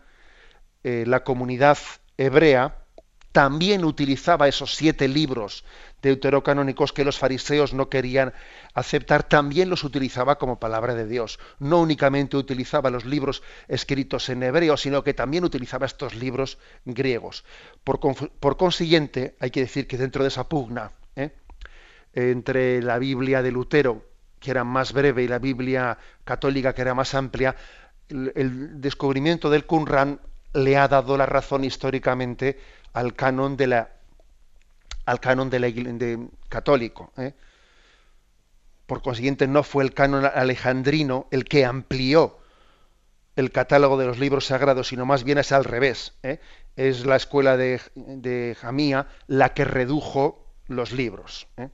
eh, 0.84 1.04
la 1.06 1.24
comunidad 1.24 1.78
hebrea 2.16 2.81
también 3.32 3.84
utilizaba 3.84 4.46
esos 4.46 4.74
siete 4.74 5.08
libros 5.08 5.64
deuterocanónicos 6.02 6.92
que 6.92 7.04
los 7.04 7.18
fariseos 7.18 7.72
no 7.72 7.88
querían 7.88 8.34
aceptar, 8.74 9.22
también 9.22 9.70
los 9.70 9.84
utilizaba 9.84 10.36
como 10.36 10.58
palabra 10.58 10.94
de 10.94 11.06
Dios. 11.06 11.38
No 11.58 11.80
únicamente 11.80 12.36
utilizaba 12.36 12.90
los 12.90 13.04
libros 13.04 13.42
escritos 13.68 14.28
en 14.28 14.42
hebreo, 14.42 14.76
sino 14.76 15.02
que 15.02 15.14
también 15.14 15.44
utilizaba 15.44 15.86
estos 15.86 16.14
libros 16.14 16.58
griegos. 16.84 17.44
Por, 17.84 18.56
consiguiente, 18.56 19.36
hay 19.40 19.50
que 19.50 19.60
decir 19.60 19.86
que 19.86 19.96
dentro 19.96 20.24
de 20.24 20.28
esa 20.28 20.48
pugna 20.48 20.90
¿eh? 21.16 21.30
entre 22.12 22.82
la 22.82 22.98
Biblia 22.98 23.42
de 23.42 23.52
Lutero, 23.52 24.04
que 24.40 24.50
era 24.50 24.64
más 24.64 24.92
breve, 24.92 25.22
y 25.22 25.28
la 25.28 25.38
Biblia 25.38 25.96
católica, 26.24 26.74
que 26.74 26.82
era 26.82 26.94
más 26.94 27.14
amplia, 27.14 27.54
el, 28.08 28.32
el 28.34 28.80
descubrimiento 28.80 29.48
del 29.48 29.64
Qumran 29.64 30.20
le 30.54 30.76
ha 30.76 30.88
dado 30.88 31.16
la 31.16 31.26
razón 31.26 31.64
históricamente 31.64 32.58
al 32.92 33.14
canon 33.14 33.56
de 33.56 33.66
la 33.66 33.90
al 35.04 35.20
canon 35.20 35.50
de 35.50 36.28
católico. 36.48 37.12
¿eh? 37.16 37.34
Por 38.86 39.02
consiguiente, 39.02 39.46
no 39.46 39.62
fue 39.62 39.84
el 39.84 39.94
canon 39.94 40.24
alejandrino 40.24 41.26
el 41.30 41.44
que 41.44 41.64
amplió 41.64 42.38
el 43.34 43.50
catálogo 43.50 43.96
de 43.96 44.06
los 44.06 44.18
libros 44.18 44.46
sagrados, 44.46 44.88
sino 44.88 45.06
más 45.06 45.24
bien 45.24 45.38
es 45.38 45.52
al 45.52 45.64
revés. 45.64 46.14
¿eh? 46.22 46.38
Es 46.76 47.06
la 47.06 47.16
escuela 47.16 47.56
de, 47.56 47.80
de, 47.94 48.56
Jamía 48.60 49.08
la 49.26 49.54
que 49.54 49.64
redujo 49.64 50.46
los 50.68 50.92
libros. 50.92 51.48
¿eh? 51.56 51.70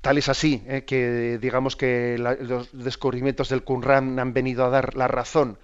Tal 0.00 0.18
es 0.18 0.28
así 0.28 0.62
que 0.86 1.38
digamos 1.40 1.74
que 1.74 2.16
los 2.16 2.70
descubrimientos 2.72 3.48
del 3.48 3.64
Qumran 3.64 4.18
han 4.20 4.32
venido 4.32 4.64
a 4.64 4.70
dar 4.70 4.94
la 4.94 5.08
razón 5.08 5.58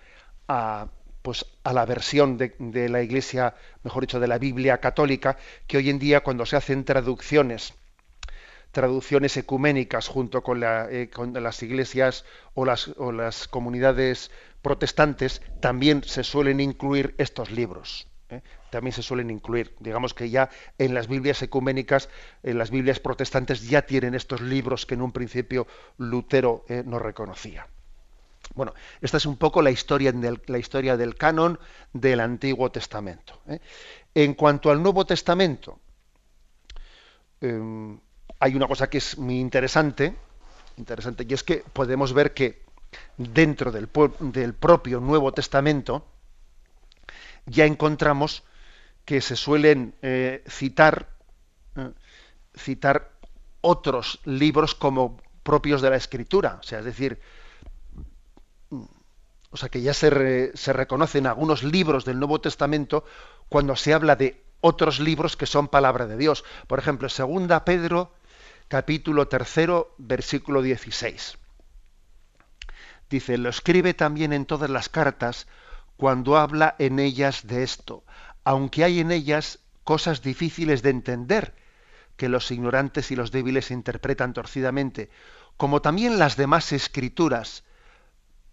a 0.49 0.88
pues 1.23 1.47
a 1.62 1.73
la 1.73 1.87
versión 1.87 2.37
de, 2.37 2.88
la 2.88 3.02
Iglesia, 3.02 3.55
mejor 3.85 4.02
dicho, 4.02 4.21
de 4.21 4.26
la 4.26 4.38
Biblia 4.38 4.79
católica, 4.79 5.38
que 5.67 5.79
hoy 5.79 5.88
en 5.88 5.99
día 5.99 6.23
cuando 6.23 6.45
se 6.45 6.57
hacen 6.57 6.85
traducciones, 6.85 7.75
traducciones 8.73 9.37
ecuménicas 9.37 10.09
junto 10.09 10.43
con, 10.43 10.62
eh, 10.64 11.09
las 11.35 11.62
iglesias 11.62 12.25
o 12.55 12.64
las, 12.64 12.88
o 12.97 13.12
las, 13.12 13.47
comunidades 13.47 14.31
protestantes, 14.62 15.43
también 15.61 16.02
se 16.05 16.25
suelen 16.25 16.61
incluir 16.61 17.14
estos 17.19 17.50
libros. 17.50 18.09
¿eh? 18.31 18.43
También 18.71 18.93
se 18.93 19.02
suelen 19.02 19.31
incluir. 19.31 19.75
Digamos 19.79 20.14
que 20.14 20.31
ya 20.31 20.50
en 20.79 20.95
las 20.95 21.07
Biblias 21.07 21.43
ecuménicas, 21.43 22.09
en 22.43 22.59
las 22.59 22.71
Biblias 22.71 22.99
protestantes 22.99 23.69
ya 23.69 23.83
tienen 23.83 24.14
estos 24.14 24.41
libros 24.41 24.87
que 24.87 24.95
en 24.95 25.02
un 25.02 25.12
principio 25.12 25.67
Lutero 25.99 26.64
eh, 26.69 26.83
no 26.85 26.99
reconocía. 26.99 27.69
Bueno, 28.54 28.75
esta 29.00 29.16
es 29.16 29.26
un 29.26 29.37
poco 29.37 29.62
la 29.62 29.71
historia 29.71 30.12
del, 30.12 30.40
la 30.47 30.59
historia 30.59 30.97
del 30.97 31.16
canon 31.16 31.59
del 31.92 32.21
Antiguo 32.21 32.71
Testamento. 32.71 33.40
¿eh? 33.49 33.61
En 34.14 34.35
cuanto 34.35 34.71
al 34.71 34.82
Nuevo 34.82 35.06
Testamento, 35.06 35.80
eh, 37.40 37.99
hay 38.38 38.54
una 38.54 38.66
cosa 38.66 38.90
que 38.90 38.99
es 38.99 39.16
muy 39.16 39.38
interesante, 39.38 40.14
interesante, 40.76 41.26
y 41.28 41.32
es 41.32 41.42
que 41.42 41.64
podemos 41.73 42.12
ver 42.12 42.35
que 42.35 42.62
dentro 43.16 43.73
del, 43.73 43.88
del 44.21 44.54
propio 44.54 45.00
Nuevo 45.00 45.32
Testamento 45.32 46.06
ya 47.47 47.64
encontramos 47.64 48.42
que 49.04 49.21
se 49.21 49.37
suelen 49.37 49.94
eh, 50.02 50.44
citar, 50.49 51.09
eh, 51.76 51.90
citar 52.56 53.12
otros 53.61 54.21
libros 54.25 54.75
como 54.75 55.18
propios 55.42 55.82
de 55.82 55.90
la 55.90 55.97
Escritura, 55.97 56.59
o 56.61 56.62
sea, 56.62 56.80
es 56.80 56.85
decir, 56.85 57.21
o 59.52 59.56
sea 59.59 59.68
que 59.68 59.82
ya 59.82 59.94
se, 59.94 60.11
re, 60.11 60.50
se 60.54 60.73
reconocen 60.73 61.26
algunos 61.26 61.62
libros 61.62 62.04
del 62.04 62.18
Nuevo 62.18 62.40
Testamento 62.40 63.04
cuando 63.49 63.76
se 63.76 63.92
habla 63.92 64.16
de 64.16 64.42
otros 64.62 64.99
libros 64.99 65.37
que 65.37 65.47
son 65.47 65.68
palabra 65.68 66.06
de 66.06 66.16
Dios. 66.16 66.42
Por 66.66 66.78
ejemplo, 66.78 67.11
segunda 67.11 67.64
Pedro, 67.64 68.14
capítulo 68.68 69.28
tercero, 69.28 69.94
versículo 69.99 70.62
16. 70.62 71.37
Dice, 73.11 73.37
lo 73.37 73.50
escribe 73.50 73.92
también 73.92 74.32
en 74.32 74.47
todas 74.47 74.71
las 74.71 74.88
cartas 74.88 75.47
cuando 75.99 76.38
habla 76.38 76.75
en 76.78 76.99
ellas 76.99 77.47
de 77.47 77.62
esto, 77.62 78.04
aunque 78.44 78.85
hay 78.85 79.00
en 79.00 79.12
ellas 79.12 79.59
cosas 79.85 80.23
difíciles 80.23 80.82
de 80.82 80.90
entender, 80.90 81.54
que 82.16 82.30
los 82.30 82.50
ignorantes 82.50 83.11
y 83.11 83.16
los 83.16 83.32
débiles 83.32 83.71
interpretan 83.71 84.32
torcidamente, 84.32 85.11
como 85.59 85.82
también 85.82 86.18
las 86.18 86.37
demás 86.37 86.73
escrituras, 86.73 87.64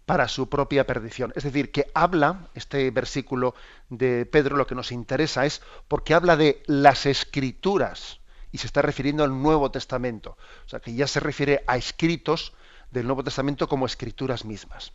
para 0.10 0.28
su 0.28 0.50
propia 0.50 0.88
perdición. 0.88 1.32
Es 1.36 1.44
decir, 1.44 1.72
que 1.72 1.92
habla, 1.94 2.48
este 2.56 2.90
versículo 2.90 3.54
de 3.90 4.26
Pedro 4.26 4.58
lo 4.58 4.66
que 4.66 4.74
nos 4.74 4.92
interesa 4.92 5.46
es 5.46 5.62
porque 5.88 6.16
habla 6.16 6.36
de 6.36 6.64
las 6.66 7.06
escrituras 7.06 8.20
y 8.52 8.58
se 8.58 8.66
está 8.66 8.82
refiriendo 8.82 9.24
al 9.24 9.40
Nuevo 9.40 9.70
Testamento. 9.70 10.36
O 10.66 10.68
sea, 10.68 10.80
que 10.80 10.96
ya 10.96 11.06
se 11.06 11.20
refiere 11.20 11.64
a 11.68 11.78
escritos 11.78 12.54
del 12.90 13.06
Nuevo 13.06 13.24
Testamento 13.24 13.70
como 13.70 13.86
escrituras 13.86 14.46
mismas. 14.46 14.94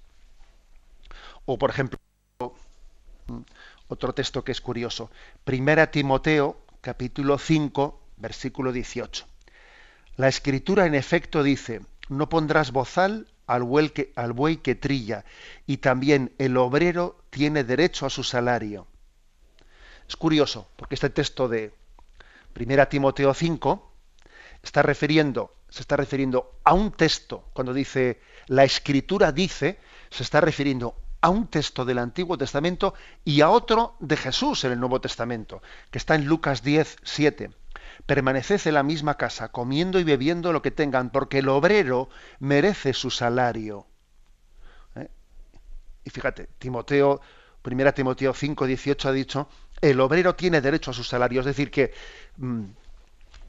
O, 1.44 1.58
por 1.58 1.70
ejemplo, 1.70 1.96
otro 3.86 4.14
texto 4.14 4.42
que 4.42 4.50
es 4.50 4.60
curioso. 4.60 5.12
Primera 5.44 5.92
Timoteo, 5.92 6.58
capítulo 6.80 7.38
5, 7.38 8.00
versículo 8.16 8.72
18. 8.72 9.26
La 10.16 10.26
escritura 10.26 10.86
en 10.86 10.96
efecto 10.96 11.44
dice, 11.44 11.82
no 12.08 12.28
pondrás 12.28 12.72
bozal 12.72 13.28
al 13.46 13.62
buey, 13.62 13.90
que, 13.90 14.12
al 14.16 14.32
buey 14.32 14.58
que 14.58 14.74
trilla, 14.74 15.24
y 15.66 15.78
también 15.78 16.32
el 16.38 16.56
obrero 16.56 17.18
tiene 17.30 17.64
derecho 17.64 18.06
a 18.06 18.10
su 18.10 18.24
salario. 18.24 18.86
Es 20.08 20.16
curioso, 20.16 20.68
porque 20.76 20.94
este 20.94 21.10
texto 21.10 21.48
de 21.48 21.74
1 22.58 22.88
Timoteo 22.88 23.32
5 23.32 23.92
está 24.62 24.82
refiriendo, 24.82 25.54
se 25.68 25.82
está 25.82 25.96
refiriendo 25.96 26.58
a 26.64 26.74
un 26.74 26.92
texto, 26.92 27.48
cuando 27.52 27.72
dice 27.72 28.20
la 28.46 28.64
escritura 28.64 29.32
dice, 29.32 29.78
se 30.10 30.22
está 30.22 30.40
refiriendo 30.40 30.94
a 31.20 31.30
un 31.30 31.48
texto 31.48 31.84
del 31.84 31.98
Antiguo 31.98 32.36
Testamento 32.36 32.94
y 33.24 33.40
a 33.40 33.48
otro 33.48 33.96
de 34.00 34.16
Jesús 34.16 34.64
en 34.64 34.72
el 34.72 34.80
Nuevo 34.80 35.00
Testamento, 35.00 35.62
que 35.90 35.98
está 35.98 36.14
en 36.14 36.26
Lucas 36.26 36.62
10, 36.62 36.98
7 37.02 37.50
permaneced 38.06 38.66
en 38.66 38.74
la 38.74 38.82
misma 38.82 39.16
casa, 39.16 39.50
comiendo 39.50 39.98
y 39.98 40.04
bebiendo 40.04 40.52
lo 40.52 40.62
que 40.62 40.70
tengan, 40.70 41.10
porque 41.10 41.38
el 41.38 41.48
obrero 41.48 42.08
merece 42.38 42.92
su 42.92 43.10
salario. 43.10 43.86
¿Eh? 44.96 45.08
Y 46.04 46.10
fíjate, 46.10 46.48
Timoteo, 46.58 47.20
1 47.64 47.94
Timoteo 47.94 48.34
5, 48.34 48.66
18 48.66 49.08
ha 49.08 49.12
dicho, 49.12 49.48
el 49.80 50.00
obrero 50.00 50.34
tiene 50.34 50.60
derecho 50.60 50.90
a 50.90 50.94
su 50.94 51.04
salario, 51.04 51.40
es 51.40 51.46
decir, 51.46 51.70
que, 51.70 51.92
mm, 52.36 52.64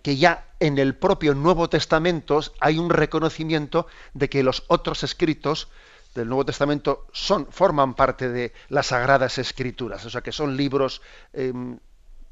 que 0.02 0.18
ya 0.18 0.46
en 0.60 0.78
el 0.78 0.96
propio 0.96 1.34
Nuevo 1.34 1.70
Testamento 1.70 2.40
hay 2.60 2.78
un 2.78 2.90
reconocimiento 2.90 3.88
de 4.14 4.30
que 4.30 4.44
los 4.44 4.64
otros 4.68 5.04
escritos 5.04 5.70
del 6.14 6.30
Nuevo 6.30 6.46
Testamento 6.46 7.08
son, 7.12 7.48
forman 7.52 7.94
parte 7.94 8.30
de 8.30 8.54
las 8.70 8.88
Sagradas 8.88 9.38
Escrituras, 9.38 10.06
o 10.06 10.10
sea 10.10 10.22
que 10.22 10.32
son 10.32 10.56
libros 10.56 11.02
em, 11.34 11.78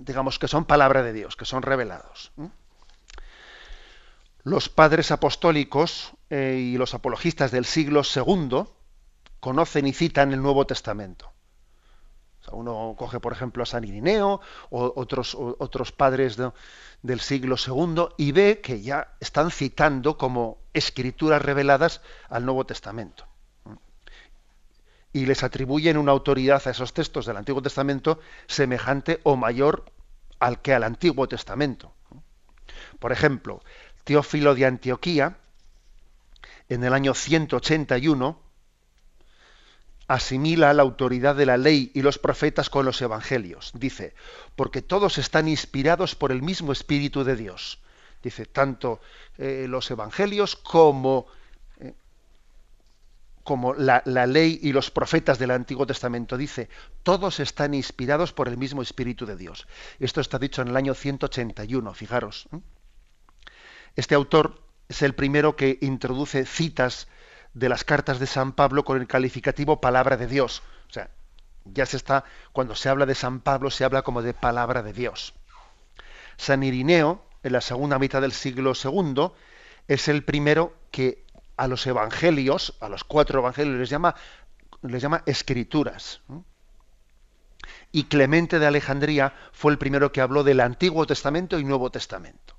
digamos 0.04 0.40
que 0.40 0.48
son 0.48 0.66
palabra 0.66 1.04
de 1.04 1.14
Dios, 1.14 1.36
que 1.36 1.46
son 1.46 1.62
revelados. 1.62 2.32
Los 4.44 4.68
padres 4.70 5.12
apostólicos 5.12 6.14
eh, 6.30 6.60
y 6.60 6.78
los 6.78 6.94
apologistas 6.94 7.52
del 7.52 7.66
siglo 7.66 8.02
II 8.04 8.66
conocen 9.40 9.88
y 9.88 9.94
citan 9.94 10.34
el 10.34 10.42
Nuevo 10.42 10.66
Testamento. 10.68 11.32
uno 12.52 12.96
coge, 12.98 13.20
por 13.20 13.32
ejemplo, 13.32 13.64
a 13.64 13.66
San 13.66 13.86
Irineo 13.86 14.42
o 14.70 14.94
otros, 14.96 15.36
otros 15.36 15.92
padres 15.94 16.38
del 17.02 17.20
siglo 17.22 17.56
II 17.56 18.08
y 18.18 18.34
ve 18.34 18.60
que 18.62 18.82
ya 18.82 19.16
están 19.22 19.50
citando 19.50 20.18
como 20.18 20.58
escrituras 20.74 21.42
reveladas 21.42 22.02
al 22.30 22.46
Nuevo 22.46 22.66
Testamento 22.66 23.26
y 25.14 25.28
les 25.28 25.44
atribuyen 25.44 25.98
una 25.98 26.12
autoridad 26.12 26.62
a 26.66 26.72
esos 26.72 26.92
textos 26.92 27.28
del 27.28 27.38
Antiguo 27.38 27.62
Testamento 27.62 28.20
semejante 28.48 29.22
o 29.24 29.36
mayor 29.36 29.86
al 30.44 30.62
que 30.62 30.74
al 30.74 30.84
Antiguo 30.84 31.26
Testamento. 31.26 31.94
Por 33.00 33.14
ejemplo, 33.14 33.64
Teófilo 34.04 34.54
de 34.56 34.66
Antioquía, 34.66 35.38
en 36.68 36.84
el 36.84 36.94
año 36.94 37.14
181, 37.14 38.42
asimila 40.06 40.74
la 40.74 40.84
autoridad 40.84 41.36
de 41.36 41.46
la 41.46 41.56
ley 41.56 41.92
y 41.94 42.02
los 42.02 42.20
profetas 42.20 42.70
con 42.70 42.86
los 42.86 43.02
evangelios. 43.02 43.72
Dice, 43.74 44.16
porque 44.58 44.82
todos 44.82 45.18
están 45.18 45.48
inspirados 45.48 46.14
por 46.14 46.34
el 46.34 46.42
mismo 46.42 46.74
Espíritu 46.74 47.24
de 47.24 47.38
Dios. 47.38 47.80
Dice, 48.22 48.46
tanto 48.46 49.00
eh, 49.38 49.68
los 49.70 49.90
evangelios 49.92 50.58
como 50.58 51.28
como 53.44 53.74
la, 53.74 54.02
ley 54.06 54.60
y 54.62 54.72
los 54.72 54.90
profetas 54.90 55.38
del 55.38 55.52
Antiguo 55.52 55.86
Testamento. 55.86 56.38
Dice, 56.38 56.70
todos 57.04 57.40
están 57.40 57.74
inspirados 57.74 58.32
por 58.34 58.48
el 58.48 58.58
mismo 58.58 58.82
Espíritu 58.82 59.26
de 59.26 59.36
Dios. 59.36 59.68
Esto 60.00 60.22
está 60.22 60.40
dicho 60.40 60.62
en 60.62 60.70
el 60.70 60.78
año 60.78 60.94
181, 60.94 61.94
fijaros. 61.94 62.48
Este 63.96 64.16
autor 64.16 64.62
es 64.88 65.02
el 65.02 65.14
primero 65.14 65.56
que 65.56 65.78
introduce 65.82 66.46
citas 66.46 67.08
de 67.54 67.70
las 67.70 67.84
cartas 67.84 68.20
de 68.20 68.28
San 68.28 68.54
Pablo 68.54 68.84
con 68.84 69.00
el 69.00 69.08
calificativo 69.08 69.82
palabra 69.82 70.18
de 70.18 70.28
Dios. 70.28 70.64
O 70.90 70.94
sea, 70.94 71.10
ya 71.66 71.86
se 71.86 71.98
está, 71.98 72.24
cuando 72.52 72.76
se 72.76 72.90
habla 72.90 73.06
de 73.06 73.16
San 73.16 73.42
Pablo, 73.42 73.70
se 73.70 73.84
habla 73.84 74.02
como 74.02 74.22
de 74.22 74.34
palabra 74.34 74.84
de 74.84 74.94
Dios. 74.94 75.34
San 76.38 76.64
Irineo, 76.64 77.26
en 77.44 77.54
la 77.54 77.62
segunda 77.62 78.00
mitad 78.00 78.22
del 78.22 78.32
siglo 78.32 78.74
II, 78.82 79.32
es 79.88 80.08
el 80.08 80.24
primero 80.24 80.74
que 80.92 81.23
a 81.58 81.68
los 81.68 81.86
evangelios, 81.88 82.76
a 82.80 82.90
los 82.90 83.04
cuatro 83.04 83.40
evangelios, 83.40 83.78
les 83.78 83.90
llama, 83.90 84.16
les 84.82 85.02
llama 85.02 85.24
escrituras. 85.26 86.22
Y 87.92 88.06
Clemente 88.06 88.60
de 88.60 88.66
Alejandría 88.66 89.34
fue 89.52 89.72
el 89.72 89.78
primero 89.78 90.12
que 90.12 90.22
habló 90.22 90.44
del 90.44 90.60
Antiguo 90.60 91.06
Testamento 91.06 91.60
y 91.60 91.64
Nuevo 91.64 91.92
Testamento. 91.92 92.56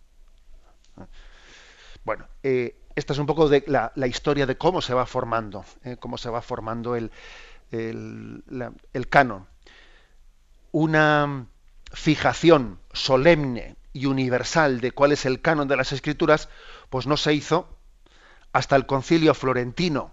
Bueno, 2.04 2.28
eh, 2.42 2.76
esta 2.94 3.12
es 3.12 3.18
un 3.18 3.26
poco 3.26 3.48
de 3.48 3.64
la, 3.66 4.07
historia 4.07 4.46
de 4.46 4.57
cómo 4.57 4.80
se 4.80 4.94
va 4.94 5.07
formando, 5.07 5.64
eh, 5.83 5.96
cómo 5.98 6.18
se 6.18 6.30
va 6.30 6.42
formando 6.42 6.94
el, 6.94 7.11
el 7.70 9.09
canon. 9.09 9.46
Una 10.70 11.46
fijación 11.92 12.80
solemne 12.92 13.76
y 13.92 14.07
universal 14.07 14.80
de 14.80 14.92
cuál 14.92 15.12
es 15.12 15.24
el 15.24 15.40
canon 15.40 15.68
de 15.68 15.76
las 15.76 15.92
escrituras, 15.92 16.48
pues 16.90 17.07
no 17.07 17.16
se 17.16 17.33
hizo 17.33 17.68
hasta 18.54 18.76
el 18.76 18.86
concilio 18.86 19.34
florentino, 19.34 20.12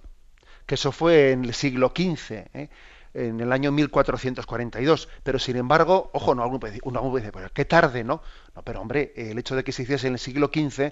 que 0.66 0.74
eso 0.74 0.92
fue 0.92 1.32
en 1.32 1.46
el 1.46 1.54
siglo 1.54 1.94
XV, 1.96 2.32
¿eh? 2.54 2.70
en 3.14 3.40
el 3.40 3.54
año 3.54 3.72
1442. 3.72 5.10
Pero 5.22 5.38
sin 5.38 5.58
embargo, 5.58 6.10
ojo, 6.12 6.34
no, 6.34 6.48
uno 6.48 7.16
dice, 7.16 7.32
pero 7.32 7.52
qué 7.54 7.66
tarde, 7.66 8.04
¿no? 8.04 8.24
No, 8.56 8.64
pero 8.64 8.82
hombre, 8.82 9.14
el 9.16 9.38
hecho 9.38 9.56
de 9.56 9.64
que 9.64 9.72
se 9.72 9.84
hiciese 9.84 10.08
en 10.08 10.14
el 10.14 10.20
siglo 10.20 10.50
XV 10.52 10.92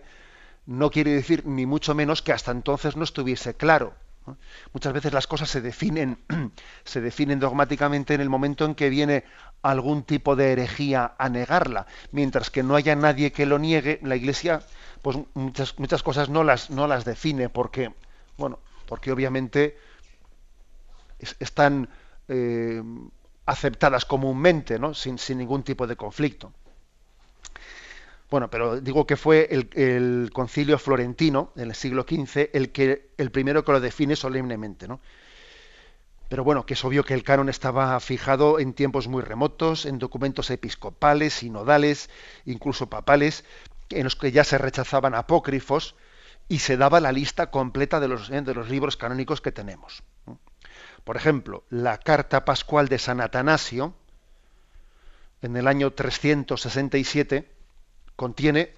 no 0.67 0.91
quiere 0.91 1.11
decir 1.11 1.47
ni 1.47 1.65
mucho 1.65 1.95
menos 1.95 2.21
que 2.21 2.33
hasta 2.33 2.51
entonces 2.51 2.95
no 2.95 3.03
estuviese 3.03 3.55
claro. 3.55 3.95
Muchas 4.71 4.93
veces 4.93 5.11
las 5.11 5.25
cosas 5.25 5.49
se 5.49 5.59
definen, 5.59 6.19
se 6.83 7.01
definen 7.01 7.39
dogmáticamente 7.39 8.13
en 8.13 8.21
el 8.21 8.29
momento 8.29 8.63
en 8.65 8.75
que 8.75 8.89
viene 8.89 9.23
algún 9.63 10.03
tipo 10.03 10.35
de 10.35 10.51
herejía 10.51 11.15
a 11.17 11.29
negarla, 11.29 11.87
mientras 12.11 12.51
que 12.51 12.61
no 12.61 12.75
haya 12.75 12.95
nadie 12.95 13.31
que 13.31 13.47
lo 13.47 13.57
niegue, 13.57 13.99
la 14.03 14.15
Iglesia 14.15 14.61
pues 15.01 15.17
muchas, 15.33 15.77
muchas 15.79 16.03
cosas 16.03 16.29
no 16.29 16.43
las, 16.43 16.69
no 16.69 16.87
las 16.87 17.05
define 17.05 17.49
porque, 17.49 17.93
bueno, 18.37 18.59
porque 18.85 19.11
obviamente 19.11 19.77
están 21.39 21.89
eh, 22.27 22.81
aceptadas 23.45 24.05
comúnmente, 24.05 24.79
¿no? 24.79 24.93
Sin, 24.93 25.17
sin, 25.17 25.37
ningún 25.37 25.63
tipo 25.63 25.87
de 25.87 25.95
conflicto. 25.95 26.53
Bueno, 28.29 28.49
pero 28.49 28.79
digo 28.79 29.07
que 29.07 29.17
fue 29.17 29.47
el, 29.49 30.29
concilio 30.31 30.77
florentino 30.77 31.51
en 31.55 31.69
el 31.69 31.75
siglo 31.75 32.05
XV 32.07 32.51
el 32.53 32.71
que 32.71 33.09
el 33.17 33.31
primero 33.31 33.65
que 33.65 33.71
lo 33.71 33.79
define 33.79 34.15
solemnemente, 34.15 34.87
¿no? 34.87 34.99
Pero 36.29 36.43
bueno, 36.43 36.63
que 36.63 36.75
es 36.75 36.85
obvio 36.85 37.03
que 37.03 37.15
el 37.15 37.23
canon 37.23 37.49
estaba 37.49 37.99
fijado 37.99 38.59
en 38.59 38.73
tiempos 38.73 39.07
muy 39.07 39.23
remotos, 39.23 39.87
en 39.87 39.97
documentos 39.97 40.51
episcopales, 40.51 41.33
sinodales, 41.33 42.11
incluso 42.45 42.87
papales, 42.87 43.45
en 43.89 44.03
los 44.03 44.15
que 44.15 44.31
ya 44.31 44.43
se 44.43 44.57
rechazaban 44.57 45.15
apócrifos 45.15 45.95
y 46.47 46.59
se 46.59 46.77
daba 46.77 46.99
la 46.99 47.11
lista 47.11 47.51
completa 47.51 47.99
de 47.99 48.07
los, 48.07 48.29
eh, 48.29 48.41
de 48.41 48.53
los 48.53 48.69
libros 48.69 48.97
canónicos 48.97 49.41
que 49.41 49.51
tenemos. 49.51 50.03
Por 51.03 51.15
ejemplo, 51.15 51.63
la 51.69 51.97
carta 51.97 52.45
pascual 52.45 52.87
de 52.87 52.99
San 52.99 53.21
Atanasio, 53.21 53.93
en 55.41 55.55
el 55.55 55.67
año 55.67 55.91
367, 55.91 57.49
contiene 58.15 58.73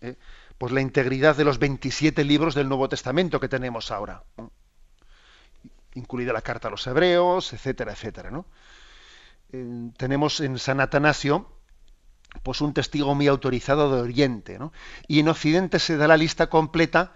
eh, 0.00 0.16
pues 0.58 0.72
la 0.72 0.80
integridad 0.80 1.36
de 1.36 1.44
los 1.44 1.58
27 1.58 2.24
libros 2.24 2.54
del 2.54 2.68
Nuevo 2.68 2.88
Testamento 2.88 3.40
que 3.40 3.48
tenemos 3.48 3.90
ahora, 3.90 4.22
incluida 5.94 6.32
la 6.32 6.42
carta 6.42 6.68
a 6.68 6.70
los 6.70 6.86
hebreos, 6.86 7.52
etcétera, 7.52 7.92
etcétera. 7.92 8.30
¿no? 8.30 8.46
Eh, 9.52 9.90
tenemos 9.96 10.40
en 10.40 10.58
San 10.58 10.80
Atanasio 10.80 11.50
pues 12.42 12.60
un 12.60 12.74
testigo 12.74 13.14
muy 13.14 13.26
autorizado 13.26 13.94
de 13.94 14.02
Oriente. 14.02 14.58
Y 15.08 15.20
en 15.20 15.28
Occidente 15.28 15.78
se 15.78 15.96
da 15.96 16.08
la 16.08 16.16
lista 16.16 16.48
completa 16.48 17.12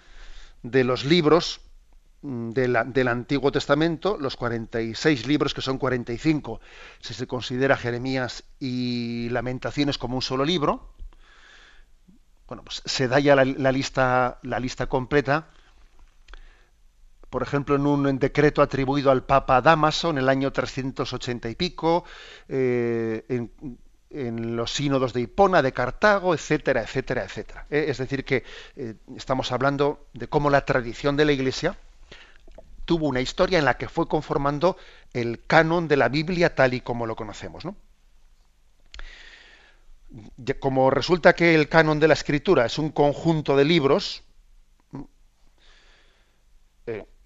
de 0.63 0.85
los 0.85 1.05
libros 1.05 1.61
mm, 2.23 2.51
del 2.51 3.09
Antiguo 3.09 3.53
Testamento, 3.53 4.17
los 4.19 4.37
46 4.37 5.27
libros, 5.27 5.55
que 5.55 5.63
son 5.63 5.79
45, 5.79 6.61
si 7.01 7.15
se 7.15 7.27
considera 7.27 7.77
Jeremías 7.77 8.45
y 8.59 9.29
Lamentaciones 9.31 9.99
como 9.99 10.17
un 10.17 10.23
solo 10.23 10.45
libro. 10.45 10.95
Bueno, 12.47 12.65
pues 12.65 12.83
se 12.85 13.07
da 13.07 13.21
ya 13.21 13.37
la, 13.37 13.73
lista, 13.73 14.41
la 14.43 14.59
lista 14.59 14.87
completa 14.87 15.49
por 17.31 17.45
ejemplo, 17.45 17.77
en 17.77 17.87
un 17.87 18.19
decreto 18.19 18.61
atribuido 18.61 19.13
al 19.13 19.25
Papa 19.25 19.63
Damaso 19.63 20.11
en 20.11 20.19
el 20.19 20.29
año 20.29 20.53
380 20.53 21.49
y 21.49 21.55
pico, 21.55 22.05
eh, 22.49 23.25
en, 23.29 23.53
los 24.11 24.73
sínodos 24.73 25.13
de 25.13 25.21
Hipona, 25.21 25.63
de 25.63 25.73
Cartago, 25.73 26.35
etcétera, 26.35 26.83
etcétera, 26.83 27.25
etcétera. 27.25 27.67
Eh, 27.71 27.87
es 27.89 27.99
decir, 27.99 28.25
que 28.25 28.45
eh, 28.77 28.95
estamos 29.17 29.53
hablando 29.53 30.07
de 30.15 30.27
cómo 30.27 30.51
la 30.51 30.65
tradición 30.65 31.17
de 31.17 31.25
la 31.25 31.33
Iglesia 31.33 31.77
tuvo 32.85 33.07
una 33.07 33.21
historia 33.21 33.61
en 33.61 33.65
la 33.65 33.77
que 33.77 33.89
fue 33.89 34.09
conformando 34.09 34.77
el 35.13 35.45
canon 35.47 35.87
de 35.87 35.97
la 35.97 36.09
Biblia 36.09 36.55
tal 36.57 36.75
y 36.75 36.81
como 36.81 37.07
lo 37.07 37.15
conocemos. 37.15 37.65
¿no? 37.65 37.77
Como 40.59 40.91
resulta 40.91 41.35
que 41.35 41.55
el 41.55 41.69
canon 41.69 42.01
de 42.01 42.09
la 42.09 42.15
Escritura 42.15 42.67
es 42.67 42.79
un 42.79 42.91
conjunto 42.91 43.57
de 43.57 43.65
libros, 43.65 44.25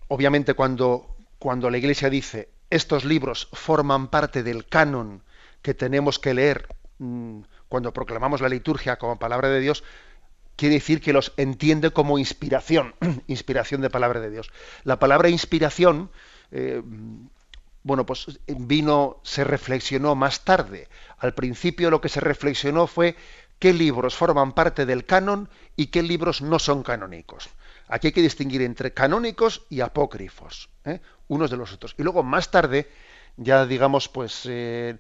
obviamente 0.09 0.53
cuando, 0.53 1.17
cuando 1.39 1.71
la 1.71 1.79
Iglesia 1.79 2.11
dice 2.11 2.51
estos 2.69 3.07
libros 3.07 3.49
forman 3.53 4.09
parte 4.09 4.43
del 4.43 4.67
canon 4.67 5.23
que 5.65 5.73
tenemos 5.73 6.19
que 6.19 6.35
leer 6.35 6.69
mm, 6.99 7.41
cuando 7.69 7.95
proclamamos 7.95 8.43
la 8.43 8.51
liturgia 8.51 8.97
como 8.97 9.19
palabra 9.19 9.49
de 9.49 9.61
Dios, 9.61 9.83
quiere 10.57 10.75
decir 10.75 11.01
que 11.01 11.15
los 11.15 11.33
entiende 11.39 11.91
como 11.91 12.19
inspiración, 12.19 12.95
inspiración 13.29 13.81
de 13.81 13.89
palabra 13.89 14.21
de 14.21 14.31
Dios. 14.31 14.53
La 14.85 14.99
palabra 14.99 15.31
inspiración, 15.31 16.11
eh, 16.53 16.83
bueno, 17.83 18.05
pues 18.05 18.39
vino, 18.47 19.21
se 19.23 19.43
reflexionó 19.43 20.15
más 20.15 20.45
tarde. 20.45 20.87
Al 21.17 21.33
principio 21.33 21.91
lo 21.91 22.03
que 22.03 22.11
se 22.11 22.21
reflexionó 22.21 22.87
fue 22.87 23.17
qué 23.59 23.73
libros 23.73 24.15
forman 24.15 24.53
parte 24.53 24.85
del 24.85 25.07
canon 25.07 25.49
y 25.77 25.87
qué 25.87 26.03
libros 26.03 26.43
no 26.43 26.59
son 26.59 26.83
canónicos. 26.83 27.49
Aquí 27.89 28.09
hay 28.09 28.13
que 28.13 28.21
distinguir 28.21 28.61
entre 28.61 28.93
canónicos 28.93 29.63
y 29.71 29.81
apócrifos, 29.81 30.69
¿eh? 30.85 31.01
unos 31.29 31.51
de 31.51 31.57
los 31.57 31.73
otros. 31.73 31.95
Y 31.97 32.03
luego 32.03 32.23
más 32.23 32.51
tarde, 32.51 32.91
ya 33.39 33.65
digamos, 33.65 34.11
pues 34.11 34.43
eh, 34.45 34.99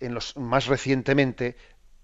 en 0.00 0.14
los 0.14 0.36
más 0.36 0.66
recientemente, 0.66 1.56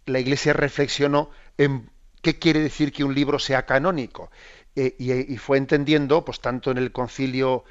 la 0.06 0.20
Iglesia 0.20 0.52
reflexionó 0.52 1.30
en 1.58 1.90
qué 2.22 2.38
quiere 2.38 2.60
decir 2.60 2.92
que 2.92 3.04
un 3.04 3.14
libro 3.14 3.38
sea 3.38 3.66
canónico 3.66 4.30
eh, 4.76 4.94
y, 4.98 5.36
fue 5.36 5.58
entendiendo, 5.58 6.24
pues 6.24 6.40
tanto 6.40 6.70
en 6.70 6.78
el 6.78 6.92
Concilio 6.92 7.64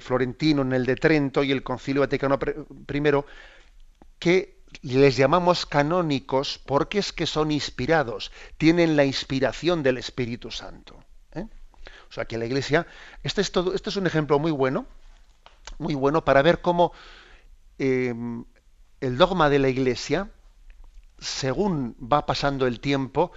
florentino, 0.00 0.62
en 0.62 0.72
el 0.72 0.86
de 0.86 0.96
Trento 0.96 1.44
y 1.44 1.52
el 1.52 1.62
Concilio 1.62 2.00
Vaticano 2.00 2.38
I, 2.38 3.24
que 4.18 4.54
les 4.82 5.16
llamamos 5.16 5.66
canónicos 5.66 6.58
porque 6.64 6.98
es 6.98 7.12
que 7.12 7.26
son 7.26 7.50
inspirados, 7.50 8.32
tienen 8.58 8.96
la 8.96 9.04
inspiración 9.04 9.82
del 9.82 9.98
Espíritu 9.98 10.50
Santo. 10.50 11.02
¿eh? 11.32 11.46
O 12.08 12.12
sea 12.12 12.24
que 12.24 12.38
la 12.38 12.46
Iglesia, 12.46 12.86
este 13.22 13.40
es, 13.40 13.52
todo, 13.52 13.74
este 13.74 13.90
es 13.90 13.96
un 13.96 14.06
ejemplo 14.06 14.38
muy 14.38 14.50
bueno, 14.50 14.86
muy 15.78 15.94
bueno 15.94 16.24
para 16.24 16.42
ver 16.42 16.60
cómo 16.60 16.92
el 19.04 19.18
dogma 19.18 19.50
de 19.50 19.58
la 19.58 19.68
Iglesia, 19.68 20.30
según 21.18 21.96
va 22.00 22.26
pasando 22.26 22.66
el 22.66 22.80
tiempo, 22.80 23.32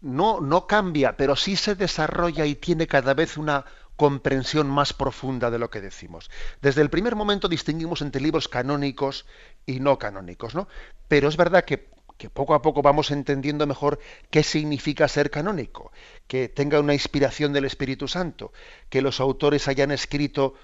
no, 0.00 0.40
no 0.40 0.66
cambia, 0.66 1.16
pero 1.16 1.36
sí 1.36 1.56
se 1.56 1.74
desarrolla 1.74 2.44
y 2.46 2.54
tiene 2.54 2.86
cada 2.86 3.14
vez 3.14 3.36
una 3.36 3.64
comprensión 3.96 4.68
más 4.68 4.92
profunda 4.92 5.50
de 5.50 5.58
lo 5.58 5.70
que 5.70 5.80
decimos. 5.80 6.30
Desde 6.62 6.82
el 6.82 6.90
primer 6.90 7.14
momento 7.16 7.48
distinguimos 7.48 8.00
entre 8.00 8.22
libros 8.22 8.48
canónicos 8.48 9.26
y 9.66 9.78
no 9.78 9.98
canónicos, 9.98 10.54
¿no? 10.54 10.68
Pero 11.06 11.28
es 11.28 11.36
verdad 11.36 11.64
que, 11.64 11.90
poco 12.32 12.54
a 12.54 12.62
poco 12.62 12.82
vamos 12.82 13.10
entendiendo 13.10 13.66
mejor 13.66 13.98
qué 14.30 14.42
significa 14.42 15.06
ser 15.06 15.30
canónico, 15.30 15.92
que 16.26 16.48
tenga 16.48 16.80
una 16.80 16.94
inspiración 16.94 17.52
del 17.52 17.66
Espíritu 17.66 18.08
Santo, 18.08 18.52
que 18.88 19.02
los 19.02 19.20
autores 19.20 19.68
hayan 19.68 19.90
escrito, 19.90 20.54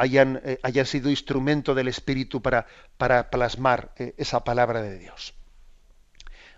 hayan, 0.00 0.40
eh, 0.44 0.84
sido 0.86 1.10
instrumento 1.10 1.74
del 1.74 1.88
Espíritu 1.88 2.40
para, 2.40 2.66
para 2.96 3.28
plasmar 3.28 3.92
eh, 3.96 4.14
esa 4.16 4.42
palabra 4.44 4.80
de 4.80 4.98
Dios. 4.98 5.34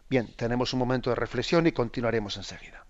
Bien, 0.09 0.33
tenemos 0.37 0.73
un 0.73 0.79
momento 0.79 1.11
de 1.11 1.17
reflexión 1.17 1.67
y 1.67 1.73
continuaremos 1.73 2.37
enseguida. 2.37 2.82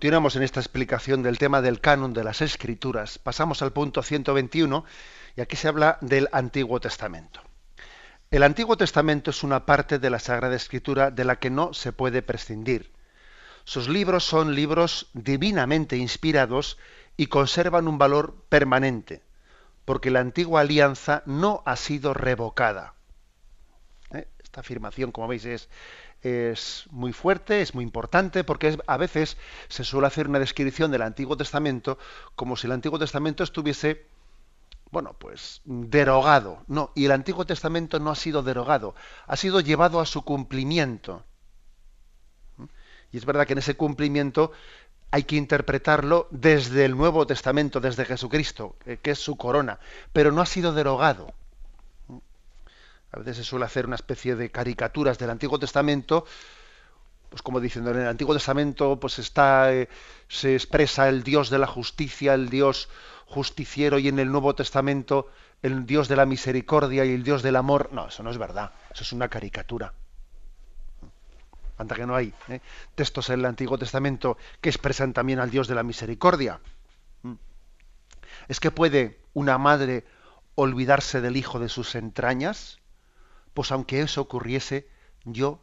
Continuamos 0.00 0.34
en 0.34 0.42
esta 0.42 0.60
explicación 0.60 1.22
del 1.22 1.36
tema 1.36 1.60
del 1.60 1.82
canon 1.82 2.14
de 2.14 2.24
las 2.24 2.40
escrituras. 2.40 3.18
Pasamos 3.18 3.60
al 3.60 3.74
punto 3.74 4.02
121 4.02 4.86
y 5.36 5.42
aquí 5.42 5.56
se 5.56 5.68
habla 5.68 5.98
del 6.00 6.30
Antiguo 6.32 6.80
Testamento. 6.80 7.42
El 8.30 8.42
Antiguo 8.42 8.78
Testamento 8.78 9.28
es 9.30 9.42
una 9.42 9.66
parte 9.66 9.98
de 9.98 10.08
la 10.08 10.18
Sagrada 10.18 10.56
Escritura 10.56 11.10
de 11.10 11.26
la 11.26 11.36
que 11.36 11.50
no 11.50 11.74
se 11.74 11.92
puede 11.92 12.22
prescindir. 12.22 12.90
Sus 13.64 13.90
libros 13.90 14.24
son 14.24 14.54
libros 14.54 15.10
divinamente 15.12 15.98
inspirados 15.98 16.78
y 17.18 17.26
conservan 17.26 17.86
un 17.86 17.98
valor 17.98 18.42
permanente, 18.48 19.22
porque 19.84 20.10
la 20.10 20.20
antigua 20.20 20.62
alianza 20.62 21.22
no 21.26 21.62
ha 21.66 21.76
sido 21.76 22.14
revocada. 22.14 22.94
¿Eh? 24.14 24.26
Esta 24.42 24.62
afirmación, 24.62 25.12
como 25.12 25.28
veis, 25.28 25.44
es, 25.44 25.68
es 26.22 26.84
muy 26.90 27.12
fuerte, 27.12 27.62
es 27.62 27.74
muy 27.74 27.84
importante, 27.84 28.44
porque 28.44 28.78
a 28.86 28.96
veces 28.96 29.36
se 29.68 29.84
suele 29.84 30.06
hacer 30.06 30.28
una 30.28 30.38
descripción 30.38 30.90
del 30.90 31.02
Antiguo 31.02 31.36
Testamento 31.36 31.98
como 32.34 32.56
si 32.56 32.66
el 32.66 32.72
Antiguo 32.72 32.98
Testamento 32.98 33.42
estuviese, 33.42 34.06
bueno, 34.90 35.14
pues 35.18 35.62
derogado. 35.64 36.62
No, 36.66 36.92
y 36.94 37.06
el 37.06 37.12
Antiguo 37.12 37.46
Testamento 37.46 37.98
no 37.98 38.10
ha 38.10 38.16
sido 38.16 38.42
derogado, 38.42 38.94
ha 39.26 39.36
sido 39.36 39.60
llevado 39.60 40.00
a 40.00 40.06
su 40.06 40.22
cumplimiento. 40.22 41.24
Y 43.12 43.16
es 43.16 43.24
verdad 43.24 43.46
que 43.46 43.54
en 43.54 43.58
ese 43.58 43.76
cumplimiento 43.76 44.52
hay 45.10 45.24
que 45.24 45.36
interpretarlo 45.36 46.28
desde 46.30 46.84
el 46.84 46.96
Nuevo 46.96 47.26
Testamento, 47.26 47.80
desde 47.80 48.04
Jesucristo, 48.04 48.76
que 49.02 49.10
es 49.10 49.18
su 49.18 49.36
corona, 49.36 49.80
pero 50.12 50.30
no 50.30 50.40
ha 50.40 50.46
sido 50.46 50.72
derogado. 50.72 51.34
A 53.12 53.18
veces 53.18 53.38
se 53.38 53.44
suele 53.44 53.64
hacer 53.64 53.86
una 53.86 53.96
especie 53.96 54.36
de 54.36 54.50
caricaturas 54.50 55.18
del 55.18 55.30
Antiguo 55.30 55.58
Testamento, 55.58 56.24
pues 57.28 57.42
como 57.42 57.60
diciendo, 57.60 57.90
en 57.90 58.00
el 58.00 58.08
Antiguo 58.08 58.34
Testamento 58.34 58.98
pues 59.00 59.18
está, 59.18 59.72
eh, 59.72 59.88
se 60.28 60.54
expresa 60.54 61.08
el 61.08 61.22
Dios 61.22 61.50
de 61.50 61.58
la 61.58 61.66
justicia, 61.66 62.34
el 62.34 62.48
Dios 62.48 62.88
justiciero, 63.26 63.98
y 63.98 64.08
en 64.08 64.18
el 64.18 64.30
Nuevo 64.30 64.54
Testamento 64.54 65.28
el 65.62 65.86
Dios 65.86 66.08
de 66.08 66.16
la 66.16 66.26
misericordia 66.26 67.04
y 67.04 67.12
el 67.12 67.22
Dios 67.22 67.42
del 67.42 67.56
amor. 67.56 67.90
No, 67.92 68.08
eso 68.08 68.22
no 68.22 68.30
es 68.30 68.38
verdad, 68.38 68.72
eso 68.92 69.02
es 69.02 69.12
una 69.12 69.28
caricatura. 69.28 69.92
Anda 71.78 71.96
que 71.96 72.06
no 72.06 72.14
hay 72.14 72.34
¿eh? 72.48 72.60
textos 72.94 73.30
en 73.30 73.40
el 73.40 73.46
Antiguo 73.46 73.78
Testamento 73.78 74.36
que 74.60 74.68
expresan 74.68 75.12
también 75.12 75.38
al 75.38 75.50
Dios 75.50 75.66
de 75.66 75.74
la 75.74 75.82
misericordia. 75.82 76.60
¿Mm? 77.22 77.34
¿Es 78.48 78.60
que 78.60 78.70
puede 78.70 79.18
una 79.32 79.56
madre 79.56 80.04
olvidarse 80.56 81.20
del 81.20 81.36
hijo 81.36 81.58
de 81.58 81.70
sus 81.70 81.94
entrañas? 81.94 82.79
Pues 83.54 83.72
aunque 83.72 84.00
eso 84.00 84.20
ocurriese, 84.22 84.88
yo, 85.24 85.60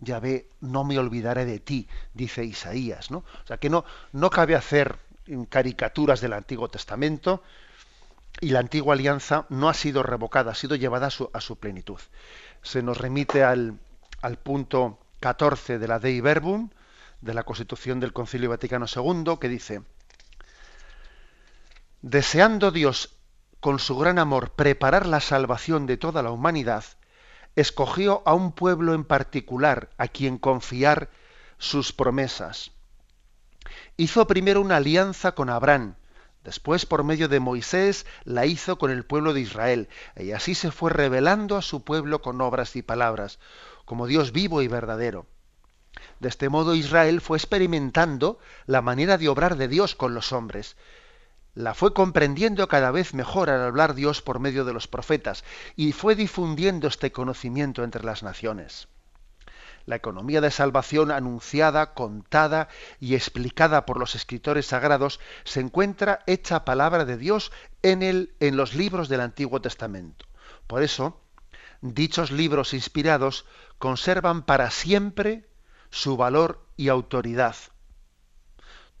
Yahvé, 0.00 0.48
no 0.60 0.84
me 0.84 0.98
olvidaré 0.98 1.44
de 1.44 1.58
ti, 1.60 1.88
dice 2.14 2.44
Isaías, 2.44 3.10
¿no? 3.10 3.18
O 3.18 3.46
sea 3.46 3.58
que 3.58 3.70
no, 3.70 3.84
no 4.12 4.30
cabe 4.30 4.54
hacer 4.54 4.98
caricaturas 5.48 6.20
del 6.20 6.32
Antiguo 6.32 6.68
Testamento 6.68 7.42
y 8.40 8.50
la 8.50 8.60
antigua 8.60 8.94
alianza 8.94 9.46
no 9.48 9.68
ha 9.68 9.74
sido 9.74 10.02
revocada, 10.02 10.52
ha 10.52 10.54
sido 10.54 10.76
llevada 10.76 11.08
a 11.08 11.40
su, 11.40 11.58
plenitud. 11.58 11.98
Se 12.62 12.82
nos 12.82 12.98
remite 12.98 13.42
al, 13.42 13.78
al 14.22 14.38
punto 14.38 14.98
14 15.20 15.78
de 15.78 15.88
la 15.88 15.98
Dei 15.98 16.20
Verbum, 16.20 16.70
de 17.20 17.34
la 17.34 17.42
Constitución 17.42 17.98
del 18.00 18.12
Concilio 18.12 18.50
Vaticano 18.50 18.86
II, 18.86 19.38
que 19.40 19.48
dice, 19.48 19.82
deseando 22.00 22.70
Dios 22.70 23.16
con 23.60 23.80
su 23.80 23.96
gran 23.98 24.18
amor 24.18 24.52
preparar 24.52 25.06
la 25.06 25.20
salvación 25.20 25.86
de 25.86 25.96
toda 25.96 26.22
la 26.22 26.30
humanidad, 26.30 26.84
escogió 27.60 28.22
a 28.24 28.34
un 28.34 28.52
pueblo 28.52 28.94
en 28.94 29.02
particular 29.02 29.90
a 29.98 30.06
quien 30.06 30.38
confiar 30.38 31.10
sus 31.58 31.92
promesas. 31.92 32.70
Hizo 33.96 34.28
primero 34.28 34.60
una 34.60 34.76
alianza 34.76 35.32
con 35.32 35.50
Abraham, 35.50 35.96
después 36.44 36.86
por 36.86 37.02
medio 37.02 37.26
de 37.26 37.40
Moisés 37.40 38.06
la 38.22 38.46
hizo 38.46 38.78
con 38.78 38.92
el 38.92 39.04
pueblo 39.04 39.32
de 39.32 39.40
Israel, 39.40 39.88
y 40.16 40.30
así 40.30 40.54
se 40.54 40.70
fue 40.70 40.92
revelando 40.92 41.56
a 41.56 41.62
su 41.62 41.82
pueblo 41.82 42.22
con 42.22 42.40
obras 42.40 42.76
y 42.76 42.82
palabras, 42.82 43.40
como 43.84 44.06
Dios 44.06 44.30
vivo 44.30 44.62
y 44.62 44.68
verdadero. 44.68 45.26
De 46.20 46.28
este 46.28 46.48
modo 46.48 46.76
Israel 46.76 47.20
fue 47.20 47.38
experimentando 47.38 48.38
la 48.66 48.82
manera 48.82 49.18
de 49.18 49.28
obrar 49.28 49.56
de 49.56 49.66
Dios 49.66 49.96
con 49.96 50.14
los 50.14 50.30
hombres, 50.30 50.76
la 51.58 51.74
fue 51.74 51.92
comprendiendo 51.92 52.68
cada 52.68 52.92
vez 52.92 53.14
mejor 53.14 53.50
al 53.50 53.60
hablar 53.60 53.96
Dios 53.96 54.22
por 54.22 54.38
medio 54.38 54.64
de 54.64 54.72
los 54.72 54.86
profetas 54.86 55.42
y 55.74 55.90
fue 55.90 56.14
difundiendo 56.14 56.86
este 56.86 57.10
conocimiento 57.10 57.82
entre 57.82 58.04
las 58.04 58.22
naciones. 58.22 58.86
La 59.84 59.96
economía 59.96 60.40
de 60.40 60.52
salvación 60.52 61.10
anunciada, 61.10 61.94
contada 61.94 62.68
y 63.00 63.16
explicada 63.16 63.86
por 63.86 63.98
los 63.98 64.14
escritores 64.14 64.66
sagrados 64.66 65.18
se 65.42 65.58
encuentra 65.58 66.20
hecha 66.28 66.64
palabra 66.64 67.04
de 67.04 67.16
Dios 67.16 67.50
en, 67.82 68.04
el, 68.04 68.36
en 68.38 68.56
los 68.56 68.74
libros 68.74 69.08
del 69.08 69.20
Antiguo 69.20 69.60
Testamento. 69.60 70.26
Por 70.68 70.84
eso, 70.84 71.20
dichos 71.80 72.30
libros 72.30 72.72
inspirados 72.72 73.46
conservan 73.78 74.42
para 74.42 74.70
siempre 74.70 75.48
su 75.90 76.16
valor 76.16 76.64
y 76.76 76.86
autoridad. 76.86 77.56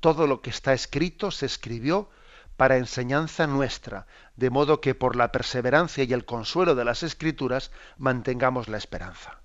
Todo 0.00 0.26
lo 0.26 0.42
que 0.42 0.50
está 0.50 0.72
escrito 0.72 1.30
se 1.30 1.46
escribió 1.46 2.10
para 2.58 2.76
enseñanza 2.76 3.46
nuestra, 3.46 4.08
de 4.34 4.50
modo 4.50 4.80
que 4.80 4.96
por 4.96 5.14
la 5.14 5.30
perseverancia 5.30 6.02
y 6.02 6.12
el 6.12 6.24
consuelo 6.24 6.74
de 6.74 6.84
las 6.84 7.04
Escrituras 7.04 7.70
mantengamos 7.98 8.66
la 8.66 8.78
esperanza. 8.78 9.38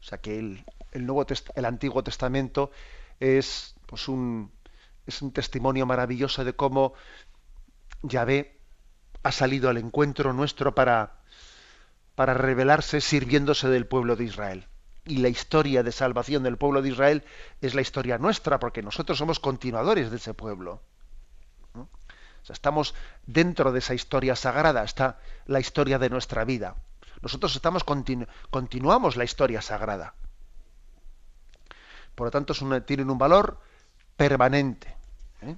O 0.00 0.02
sea 0.02 0.18
que 0.18 0.38
el, 0.38 1.64
Antiguo 1.64 2.04
Testamento 2.04 2.72
es, 3.20 3.74
pues 3.86 4.06
un, 4.06 4.52
es 5.06 5.22
un 5.22 5.32
testimonio 5.32 5.86
maravilloso 5.86 6.44
de 6.44 6.52
cómo 6.52 6.92
Yahvé 8.02 8.60
ha 9.22 9.32
salido 9.32 9.70
al 9.70 9.78
encuentro 9.78 10.34
nuestro 10.34 10.74
para, 10.74 11.22
para 12.16 12.34
revelarse 12.34 13.00
sirviéndose 13.00 13.68
del 13.68 13.86
pueblo 13.86 14.14
de 14.14 14.24
Israel. 14.24 14.66
Y 15.06 15.16
la 15.16 15.30
historia 15.30 15.82
de 15.82 15.90
salvación 15.90 16.42
del 16.42 16.58
pueblo 16.58 16.82
de 16.82 16.90
Israel 16.90 17.24
es 17.62 17.74
la 17.74 17.80
historia 17.80 18.18
nuestra, 18.18 18.58
porque 18.58 18.82
nosotros 18.82 19.16
somos 19.16 19.40
continuadores 19.40 20.10
de 20.10 20.18
ese 20.18 20.34
pueblo 20.34 20.82
estamos 22.48 22.94
dentro 23.26 23.72
de 23.72 23.80
esa 23.80 23.94
historia 23.94 24.36
sagrada, 24.36 24.82
está 24.82 25.18
la 25.46 25.60
historia 25.60 25.98
de 25.98 26.10
nuestra 26.10 26.44
vida. 26.44 26.76
Nosotros 27.22 27.54
estamos 27.54 27.84
continuamos 27.84 29.16
la 29.16 29.24
historia 29.24 29.60
sagrada. 29.60 30.14
Por 32.14 32.26
lo 32.26 32.30
tanto, 32.30 32.54
tienen 32.82 33.10
un 33.10 33.18
valor 33.18 33.60
permanente. 34.16 34.96
¿eh? 35.42 35.56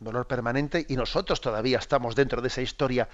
Un 0.00 0.06
valor 0.06 0.26
permanente 0.26 0.84
y 0.88 0.96
nosotros 0.96 1.40
todavía 1.40 1.78
estamos 1.78 2.14
dentro 2.14 2.42
de 2.42 2.48
esa 2.48 2.62
historia 2.62 3.08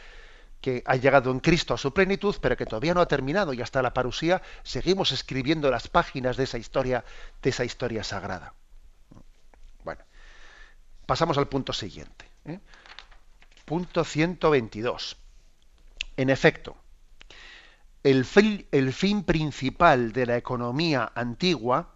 que 0.61 0.83
ha 0.85 0.97
llegado 0.97 1.31
en 1.31 1.41
Cristo 1.41 1.73
a 1.73 1.79
su 1.79 1.95
plenitud, 1.95 2.37
pero 2.41 2.57
que 2.57 2.67
todavía 2.67 2.93
no 2.93 3.01
ha 3.01 3.09
terminado 3.09 3.55
y 3.55 3.63
hasta 3.63 3.81
la 3.81 3.95
parusía 3.95 4.43
seguimos 4.63 5.13
escribiendo 5.13 5.71
las 5.71 5.89
páginas 5.89 6.37
de 6.37 6.45
esa 6.45 6.59
historia, 6.59 7.05
de 7.43 7.51
esa 7.51 7.65
historia 7.65 8.05
sagrada. 8.05 8.53
Bueno, 9.85 10.05
pasamos 11.07 11.39
al 11.39 11.49
punto 11.49 11.73
siguiente. 11.73 12.31
¿eh? 12.45 12.61
Punto 13.71 14.03
122. 14.03 15.17
En 16.17 16.29
efecto, 16.29 16.75
el 18.03 18.25
fin, 18.25 19.23
principal 19.23 20.13
de 20.13 20.27
la 20.27 20.37
economía 20.37 21.13
antigua 21.15 21.93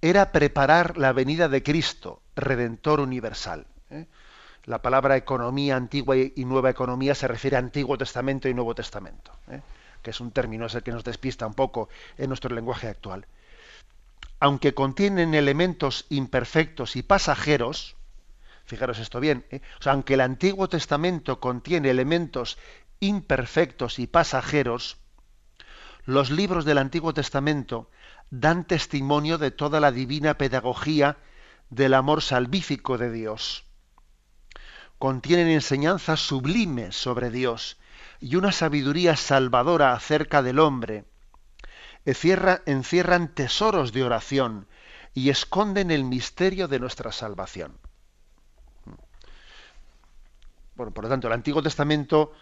era 0.00 0.30
preparar 0.30 0.96
la 0.96 1.12
venida 1.12 1.48
de 1.48 1.64
Cristo, 1.64 2.22
Redentor 2.36 3.00
universal. 3.00 3.66
¿eh? 3.90 4.06
La 4.62 4.80
palabra 4.80 5.16
economía 5.16 5.74
antigua 5.74 6.16
y 6.16 6.44
nueva 6.44 6.70
economía 6.70 7.16
se 7.16 7.26
refiere 7.26 7.56
a 7.56 7.58
Antiguo 7.58 7.98
Testamento 7.98 8.48
y 8.48 8.54
Nuevo 8.54 8.76
Testamento, 8.76 9.32
¿eh? 9.50 9.60
que 10.02 10.10
es 10.10 10.20
un 10.20 10.30
término 10.30 10.66
ese 10.66 10.82
que 10.82 10.92
nos 10.92 11.02
despista 11.02 11.48
un 11.48 11.54
poco 11.54 11.88
en 12.16 12.28
nuestro 12.28 12.54
lenguaje 12.54 12.86
actual. 12.86 13.26
Aunque 14.38 14.72
contienen 14.72 15.34
elementos 15.34 16.06
imperfectos 16.10 16.94
y 16.94 17.02
pasajeros, 17.02 17.96
Fijaros 18.68 18.98
esto 18.98 19.18
bien. 19.18 19.46
¿eh? 19.50 19.62
Aunque 19.86 20.12
el 20.12 20.20
Antiguo 20.20 20.68
Testamento 20.68 21.40
contiene 21.40 21.88
elementos 21.88 22.58
imperfectos 23.00 23.98
y 23.98 24.06
pasajeros, 24.06 24.98
los 26.04 26.30
libros 26.30 26.66
del 26.66 26.76
Antiguo 26.76 27.14
Testamento 27.14 27.90
dan 28.28 28.66
testimonio 28.66 29.38
de 29.38 29.52
toda 29.52 29.80
la 29.80 29.90
divina 29.90 30.36
pedagogía 30.36 31.16
del 31.70 31.94
amor 31.94 32.20
salvífico 32.20 32.98
de 32.98 33.10
Dios. 33.10 33.64
Contienen 34.98 35.48
enseñanzas 35.48 36.20
sublimes 36.20 36.94
sobre 36.94 37.30
Dios 37.30 37.78
y 38.20 38.36
una 38.36 38.52
sabiduría 38.52 39.16
salvadora 39.16 39.94
acerca 39.94 40.42
del 40.42 40.58
hombre. 40.58 41.06
encierran 42.04 43.34
tesoros 43.34 43.92
de 43.92 44.04
oración 44.04 44.68
y 45.14 45.30
esconden 45.30 45.90
el 45.90 46.04
misterio 46.04 46.68
de 46.68 46.80
nuestra 46.80 47.12
salvación. 47.12 47.78
Bueno, 50.78 50.92
por 50.92 51.02
lo 51.02 51.10
tanto, 51.10 51.26
el 51.26 51.32
Antiguo 51.32 51.60
Testamento, 51.60 52.32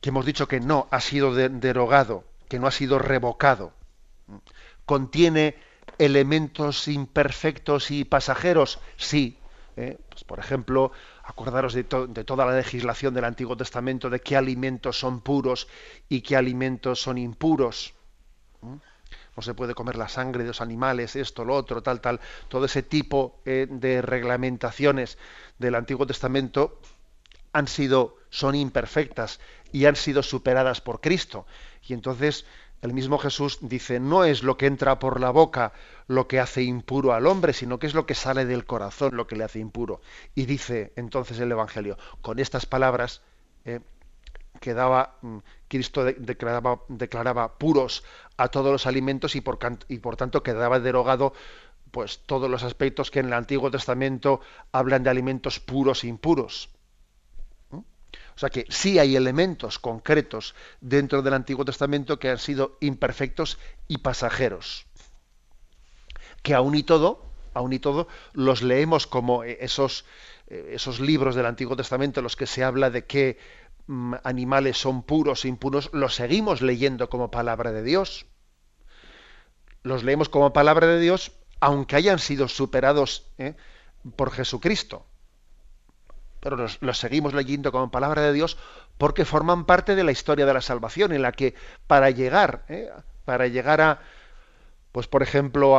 que 0.00 0.10
hemos 0.10 0.24
dicho 0.24 0.46
que 0.46 0.60
no 0.60 0.86
ha 0.92 1.00
sido 1.00 1.34
derogado, 1.34 2.22
que 2.48 2.60
no 2.60 2.68
ha 2.68 2.70
sido 2.70 3.00
revocado, 3.00 3.72
contiene 4.86 5.56
elementos 5.98 6.86
imperfectos 6.86 7.90
y 7.90 8.04
pasajeros, 8.04 8.78
sí. 8.96 9.36
¿eh? 9.76 9.98
Pues, 10.10 10.22
por 10.22 10.38
ejemplo, 10.38 10.92
acordaros 11.24 11.74
de, 11.74 11.82
toda 11.82 12.46
la 12.46 12.54
legislación 12.54 13.14
del 13.14 13.24
Antiguo 13.24 13.56
Testamento 13.56 14.08
de 14.10 14.20
qué 14.20 14.36
alimentos 14.36 15.00
son 15.00 15.20
puros 15.20 15.66
y 16.08 16.20
qué 16.20 16.36
alimentos 16.36 17.02
son 17.02 17.18
impuros. 17.18 17.94
No 18.62 19.42
se 19.42 19.54
puede 19.54 19.74
comer 19.74 19.96
la 19.96 20.08
sangre 20.08 20.44
de 20.44 20.50
los 20.50 20.60
animales, 20.60 21.16
esto, 21.16 21.44
lo 21.44 21.56
otro, 21.56 21.82
tal, 21.82 22.00
tal. 22.00 22.20
Todo 22.46 22.66
ese 22.66 22.84
tipo 22.84 23.40
eh, 23.44 23.66
de 23.68 24.02
reglamentaciones 24.02 25.18
del 25.58 25.74
Antiguo 25.74 26.06
Testamento 26.06 26.78
han 27.52 27.68
sido, 27.68 28.16
son 28.30 28.54
imperfectas 28.54 29.40
y 29.72 29.86
han 29.86 29.96
sido 29.96 30.22
superadas 30.22 30.80
por 30.80 31.00
Cristo. 31.00 31.46
Y 31.86 31.94
entonces 31.94 32.44
el 32.82 32.94
mismo 32.94 33.18
Jesús 33.18 33.58
dice, 33.60 34.00
no 34.00 34.24
es 34.24 34.42
lo 34.42 34.56
que 34.56 34.66
entra 34.66 34.98
por 34.98 35.20
la 35.20 35.30
boca 35.30 35.72
lo 36.06 36.26
que 36.26 36.40
hace 36.40 36.62
impuro 36.62 37.12
al 37.12 37.26
hombre, 37.26 37.52
sino 37.52 37.78
que 37.78 37.86
es 37.86 37.94
lo 37.94 38.06
que 38.06 38.14
sale 38.14 38.46
del 38.46 38.64
corazón 38.64 39.16
lo 39.16 39.26
que 39.26 39.36
le 39.36 39.44
hace 39.44 39.58
impuro. 39.58 40.00
Y 40.34 40.46
dice 40.46 40.92
entonces 40.96 41.38
el 41.40 41.52
Evangelio, 41.52 41.98
con 42.22 42.38
estas 42.38 42.64
palabras 42.64 43.20
eh, 43.66 43.80
quedaba, 44.60 45.18
mm, 45.20 45.38
Cristo 45.68 46.04
declaraba, 46.04 46.80
declaraba, 46.88 47.58
puros 47.58 48.02
a 48.38 48.48
todos 48.48 48.72
los 48.72 48.86
alimentos 48.86 49.36
y 49.36 49.42
por, 49.42 49.58
y 49.88 49.98
por 49.98 50.16
tanto 50.16 50.42
quedaba 50.42 50.80
derogado 50.80 51.34
pues 51.90 52.20
todos 52.24 52.48
los 52.48 52.62
aspectos 52.62 53.10
que 53.10 53.20
en 53.20 53.26
el 53.26 53.32
Antiguo 53.34 53.70
Testamento 53.70 54.40
hablan 54.72 55.02
de 55.02 55.10
alimentos 55.10 55.60
puros 55.60 56.04
e 56.04 56.08
impuros. 56.08 56.70
O 58.40 58.48
sea 58.48 58.48
que 58.48 58.64
sí 58.70 58.98
hay 58.98 59.16
elementos 59.16 59.78
concretos 59.78 60.54
dentro 60.80 61.20
del 61.20 61.34
Antiguo 61.34 61.66
Testamento 61.66 62.18
que 62.18 62.30
han 62.30 62.38
sido 62.38 62.78
imperfectos 62.80 63.58
y 63.86 63.98
pasajeros. 63.98 64.86
Que 66.42 66.54
aún 66.54 66.74
y 66.74 66.82
todo, 66.82 67.22
aún 67.52 67.74
y 67.74 67.80
todo, 67.80 68.08
los 68.32 68.62
leemos 68.62 69.06
como 69.06 69.44
eh, 69.44 69.58
esos, 69.60 70.06
eh, 70.48 70.70
esos 70.72 71.00
libros 71.00 71.34
del 71.34 71.44
Antiguo 71.44 71.76
Testamento 71.76 72.20
en 72.20 72.24
los 72.24 72.34
que 72.34 72.46
se 72.46 72.64
habla 72.64 72.88
de 72.88 73.04
que 73.04 73.36
mm, 73.88 74.14
animales 74.24 74.78
son 74.78 75.02
puros 75.02 75.44
e 75.44 75.48
impuros, 75.48 75.90
los 75.92 76.14
seguimos 76.14 76.62
leyendo 76.62 77.10
como 77.10 77.30
palabra 77.30 77.72
de 77.72 77.82
Dios. 77.82 78.24
Los 79.82 80.02
leemos 80.02 80.30
como 80.30 80.54
palabra 80.54 80.86
de 80.86 80.98
Dios, 80.98 81.32
aunque 81.60 81.96
hayan 81.96 82.18
sido 82.18 82.48
superados 82.48 83.26
eh, 83.36 83.54
por 84.16 84.30
Jesucristo 84.30 85.04
pero 86.40 86.56
los, 86.56 86.98
seguimos 86.98 87.34
leyendo 87.34 87.72
como 87.72 87.90
palabra 87.90 88.22
de 88.22 88.32
Dios 88.32 88.56
porque 88.98 89.24
forman 89.24 89.64
parte 89.64 89.94
de 89.94 90.04
la 90.04 90.12
historia 90.12 90.46
de 90.46 90.54
la 90.54 90.60
salvación, 90.60 91.12
en 91.12 91.22
la 91.22 91.32
que 91.32 91.54
para 91.86 92.10
llegar, 92.10 92.64
¿eh? 92.68 92.90
para 93.24 93.46
llegar 93.46 93.80
a, 93.80 94.00
pues 94.92 95.06
por 95.06 95.22
ejemplo, 95.22 95.76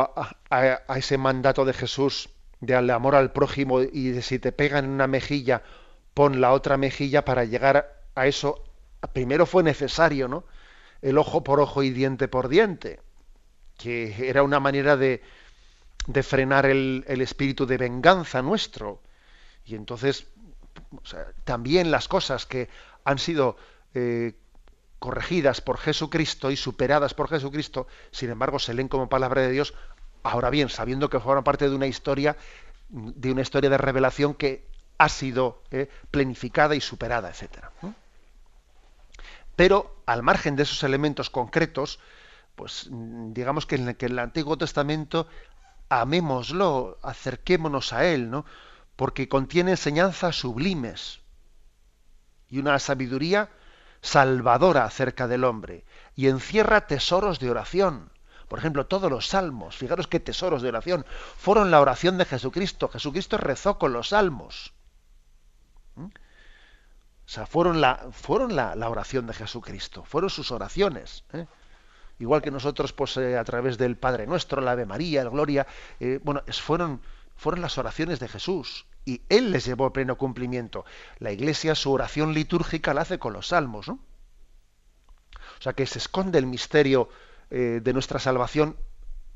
a, 0.50 0.96
ese 0.96 1.18
mandato 1.18 1.64
de 1.64 1.72
Jesús 1.72 2.30
de 2.60 2.74
al 2.74 2.88
amor 2.90 3.14
al 3.14 3.32
prójimo 3.32 3.80
y 3.80 4.10
de 4.10 4.22
si 4.22 4.38
te 4.38 4.52
pegan 4.52 4.88
una 4.88 5.06
mejilla, 5.06 5.62
pon 6.14 6.40
la 6.40 6.52
otra 6.52 6.76
mejilla 6.76 7.24
para 7.24 7.44
llegar 7.44 8.00
a 8.14 8.26
eso. 8.26 8.62
Primero 9.12 9.46
fue 9.46 9.62
necesario, 9.62 10.28
¿no? 10.28 10.44
El 11.00 11.18
ojo 11.18 11.42
por 11.42 11.58
ojo 11.60 11.82
y 11.82 11.90
diente 11.90 12.28
por 12.28 12.48
diente, 12.48 13.00
que 13.76 14.28
era 14.28 14.44
una 14.44 14.60
manera 14.60 14.96
de, 14.96 15.22
de 16.06 16.22
frenar 16.22 16.66
el, 16.66 17.04
espíritu 17.06 17.66
de 17.66 17.78
venganza 17.78 18.42
nuestro. 18.42 19.00
Y 19.64 19.74
entonces, 19.74 20.26
también 21.44 21.90
las 21.90 22.08
cosas 22.08 22.46
que 22.46 22.68
han 23.04 23.18
sido 23.18 23.56
eh, 23.94 24.34
corregidas 24.98 25.60
por 25.60 25.78
Jesucristo 25.78 26.50
y 26.50 26.56
superadas 26.56 27.14
por 27.14 27.28
Jesucristo, 27.28 27.86
sin 28.10 28.30
embargo, 28.30 28.58
se 28.58 28.74
leen 28.74 28.88
como 28.88 29.08
palabra 29.08 29.42
de 29.42 29.50
Dios, 29.50 29.74
ahora 30.22 30.50
bien, 30.50 30.68
sabiendo 30.68 31.10
que 31.10 31.20
forman 31.20 31.44
parte 31.44 31.68
de 31.68 31.74
una 31.74 31.86
historia, 31.86 32.36
de 32.88 33.32
una 33.32 33.42
historia 33.42 33.70
de 33.70 33.78
revelación 33.78 34.34
que 34.34 34.66
ha 34.98 35.08
sido 35.08 35.62
eh, 35.70 35.88
planificada 36.10 36.76
y 36.76 36.80
superada, 36.80 37.30
etc. 37.30 37.64
Pero 39.56 39.96
al 40.06 40.22
margen 40.22 40.54
de 40.54 40.62
esos 40.62 40.82
elementos 40.84 41.30
concretos, 41.30 41.98
pues 42.54 42.88
digamos 42.90 43.66
que 43.66 43.76
en, 43.76 43.94
que 43.94 44.06
en 44.06 44.12
el 44.12 44.18
Antiguo 44.20 44.56
Testamento 44.56 45.26
amémoslo, 45.88 46.98
acerquémonos 47.02 47.92
a 47.92 48.06
él, 48.06 48.30
¿no? 48.30 48.46
Porque 48.96 49.28
contiene 49.28 49.72
enseñanzas 49.72 50.36
sublimes 50.36 51.20
y 52.48 52.58
una 52.58 52.78
sabiduría 52.78 53.50
salvadora 54.02 54.84
acerca 54.84 55.28
del 55.28 55.44
hombre 55.44 55.84
y 56.14 56.28
encierra 56.28 56.86
tesoros 56.86 57.38
de 57.38 57.50
oración. 57.50 58.10
Por 58.48 58.58
ejemplo, 58.58 58.86
todos 58.86 59.10
los 59.10 59.28
salmos, 59.28 59.76
fijaros 59.76 60.08
qué 60.08 60.20
tesoros 60.20 60.60
de 60.60 60.68
oración, 60.68 61.06
fueron 61.38 61.70
la 61.70 61.80
oración 61.80 62.18
de 62.18 62.26
Jesucristo. 62.26 62.88
Jesucristo 62.88 63.38
rezó 63.38 63.78
con 63.78 63.94
los 63.94 64.10
salmos. 64.10 64.74
¿Mm? 65.94 66.04
O 66.04 67.28
sea, 67.28 67.46
fueron 67.46 67.80
la, 67.80 68.08
fueron 68.10 68.54
la, 68.56 68.74
oración 68.90 69.26
de 69.26 69.32
Jesucristo, 69.32 70.04
fueron 70.04 70.28
sus 70.28 70.50
oraciones. 70.50 71.24
¿eh? 71.32 71.46
Igual 72.18 72.42
que 72.42 72.50
nosotros, 72.50 72.92
pues 72.92 73.16
eh, 73.16 73.38
a 73.38 73.44
través 73.44 73.78
del 73.78 73.96
Padre 73.96 74.26
Nuestro, 74.26 74.60
la 74.60 74.72
Ave 74.72 74.84
María, 74.84 75.22
el 75.22 75.30
Gloria, 75.30 75.66
eh, 75.98 76.20
bueno, 76.22 76.42
fueron, 76.46 77.00
fueron 77.42 77.60
las 77.60 77.76
oraciones 77.76 78.20
de 78.20 78.28
Jesús 78.28 78.86
y 79.04 79.22
Él 79.28 79.50
les 79.50 79.64
llevó 79.64 79.86
a 79.86 79.92
pleno 79.92 80.16
cumplimiento. 80.16 80.84
La 81.18 81.32
Iglesia 81.32 81.74
su 81.74 81.90
oración 81.90 82.34
litúrgica 82.34 82.94
la 82.94 83.00
hace 83.00 83.18
con 83.18 83.32
los 83.32 83.48
salmos, 83.48 83.88
¿no? 83.88 83.94
O 85.58 85.62
sea 85.62 85.72
que 85.72 85.84
se 85.86 85.98
esconde 85.98 86.38
el 86.38 86.46
misterio 86.46 87.08
eh, 87.50 87.80
de 87.82 87.92
nuestra 87.92 88.20
salvación 88.20 88.76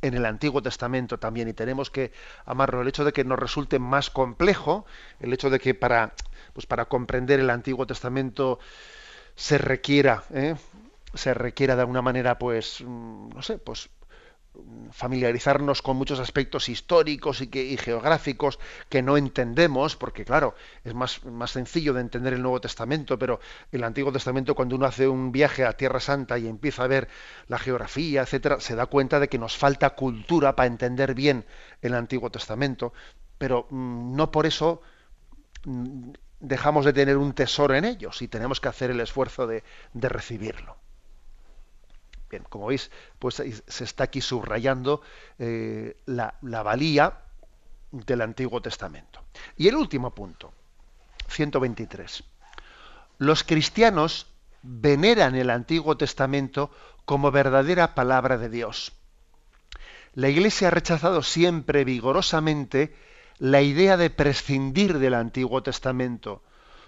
en 0.02 0.14
el 0.14 0.24
Antiguo 0.24 0.62
Testamento 0.62 1.18
también 1.18 1.48
y 1.48 1.52
tenemos 1.52 1.90
que 1.90 2.12
amarlo. 2.44 2.80
El 2.80 2.88
hecho 2.88 3.04
de 3.04 3.12
que 3.12 3.24
nos 3.24 3.40
resulte 3.40 3.80
más 3.80 4.08
complejo, 4.08 4.86
el 5.18 5.32
hecho 5.32 5.50
de 5.50 5.58
que 5.58 5.74
para, 5.74 6.14
pues 6.52 6.64
para 6.64 6.84
comprender 6.84 7.40
el 7.40 7.50
Antiguo 7.50 7.88
Testamento 7.88 8.60
se 9.34 9.58
requiera, 9.58 10.22
¿eh? 10.32 10.54
se 11.14 11.34
requiera 11.34 11.74
de 11.74 11.80
alguna 11.80 12.02
manera, 12.02 12.38
pues, 12.38 12.82
mm, 12.86 13.30
no 13.30 13.42
sé, 13.42 13.58
pues 13.58 13.90
familiarizarnos 14.92 15.82
con 15.82 15.96
muchos 15.96 16.20
aspectos 16.20 16.68
históricos 16.68 17.40
y, 17.40 17.76
geográficos 17.76 18.58
que 18.88 19.02
no 19.02 19.16
entendemos, 19.16 19.96
porque 19.96 20.24
claro, 20.24 20.54
es 20.84 20.94
más, 20.94 21.24
más 21.24 21.50
sencillo 21.50 21.92
de 21.92 22.00
entender 22.00 22.34
el 22.34 22.42
Nuevo 22.42 22.60
Testamento, 22.60 23.18
pero 23.18 23.40
el 23.72 23.84
Antiguo 23.84 24.12
Testamento 24.12 24.54
cuando 24.54 24.76
uno 24.76 24.86
hace 24.86 25.08
un 25.08 25.32
viaje 25.32 25.64
a 25.64 25.72
Tierra 25.72 26.00
Santa 26.00 26.38
y 26.38 26.46
empieza 26.46 26.84
a 26.84 26.88
ver 26.88 27.08
la 27.48 27.58
geografía, 27.58 28.22
etcétera, 28.22 28.60
se 28.60 28.74
da 28.74 28.86
cuenta 28.86 29.20
de 29.20 29.28
que 29.28 29.38
nos 29.38 29.56
falta 29.56 29.90
cultura 29.90 30.56
para 30.56 30.66
entender 30.66 31.14
bien 31.14 31.44
el 31.82 31.94
Antiguo 31.94 32.30
Testamento, 32.30 32.92
pero 33.38 33.66
mm, 33.70 34.16
no 34.16 34.30
por 34.30 34.46
eso 34.46 34.80
mm, 35.64 36.10
dejamos 36.40 36.84
de 36.84 36.92
tener 36.92 37.16
un 37.16 37.32
tesoro 37.32 37.74
en 37.74 37.84
ellos 37.84 38.22
y 38.22 38.28
tenemos 38.28 38.60
que 38.60 38.68
hacer 38.68 38.90
el 38.90 39.00
esfuerzo 39.00 39.46
de 39.46 39.62
recibirlo. 39.94 40.76
Como 42.44 42.66
veis, 42.66 42.90
pues 43.18 43.35
se 43.35 43.85
está 43.85 44.05
aquí 44.05 44.20
subrayando 44.20 45.03
eh, 45.38 45.96
la, 46.07 46.35
la 46.42 46.62
valía 46.62 47.20
del 47.90 48.20
Antiguo 48.20 48.61
Testamento. 48.61 49.22
Y 49.57 49.68
el 49.68 49.77
último 49.77 50.14
punto, 50.14 50.53
123. 51.29 52.25
Los 53.18 53.44
cristianos 53.44 54.27
veneran 54.62 55.35
el 55.35 55.51
Antiguo 55.51 55.96
Testamento 55.96 56.70
como 57.05 57.31
verdadera 57.31 57.94
palabra 57.94 58.37
de 58.37 58.49
Dios. 58.49 58.92
La 60.14 60.29
Iglesia 60.29 60.68
ha 60.68 60.70
rechazado 60.70 61.22
siempre 61.22 61.85
vigorosamente 61.85 62.96
la 63.38 63.61
idea 63.62 63.96
de 63.96 64.11
prescindir 64.11 64.99
del 64.99 65.14
Antiguo 65.14 65.62
Testamento, 65.62 66.42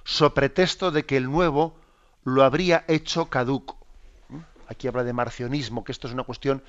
so 0.04 0.32
pretexto 0.32 0.90
de 0.90 1.04
que 1.04 1.16
el 1.16 1.30
Nuevo 1.30 1.76
lo 2.24 2.42
habría 2.42 2.84
hecho 2.88 3.28
caduco 3.28 3.77
aquí 4.68 4.88
habla 4.88 5.04
de 5.04 5.12
marcionismo, 5.12 5.84
que 5.84 5.92
esto 5.92 6.06
es 6.06 6.14
una 6.14 6.24
cuestión 6.24 6.62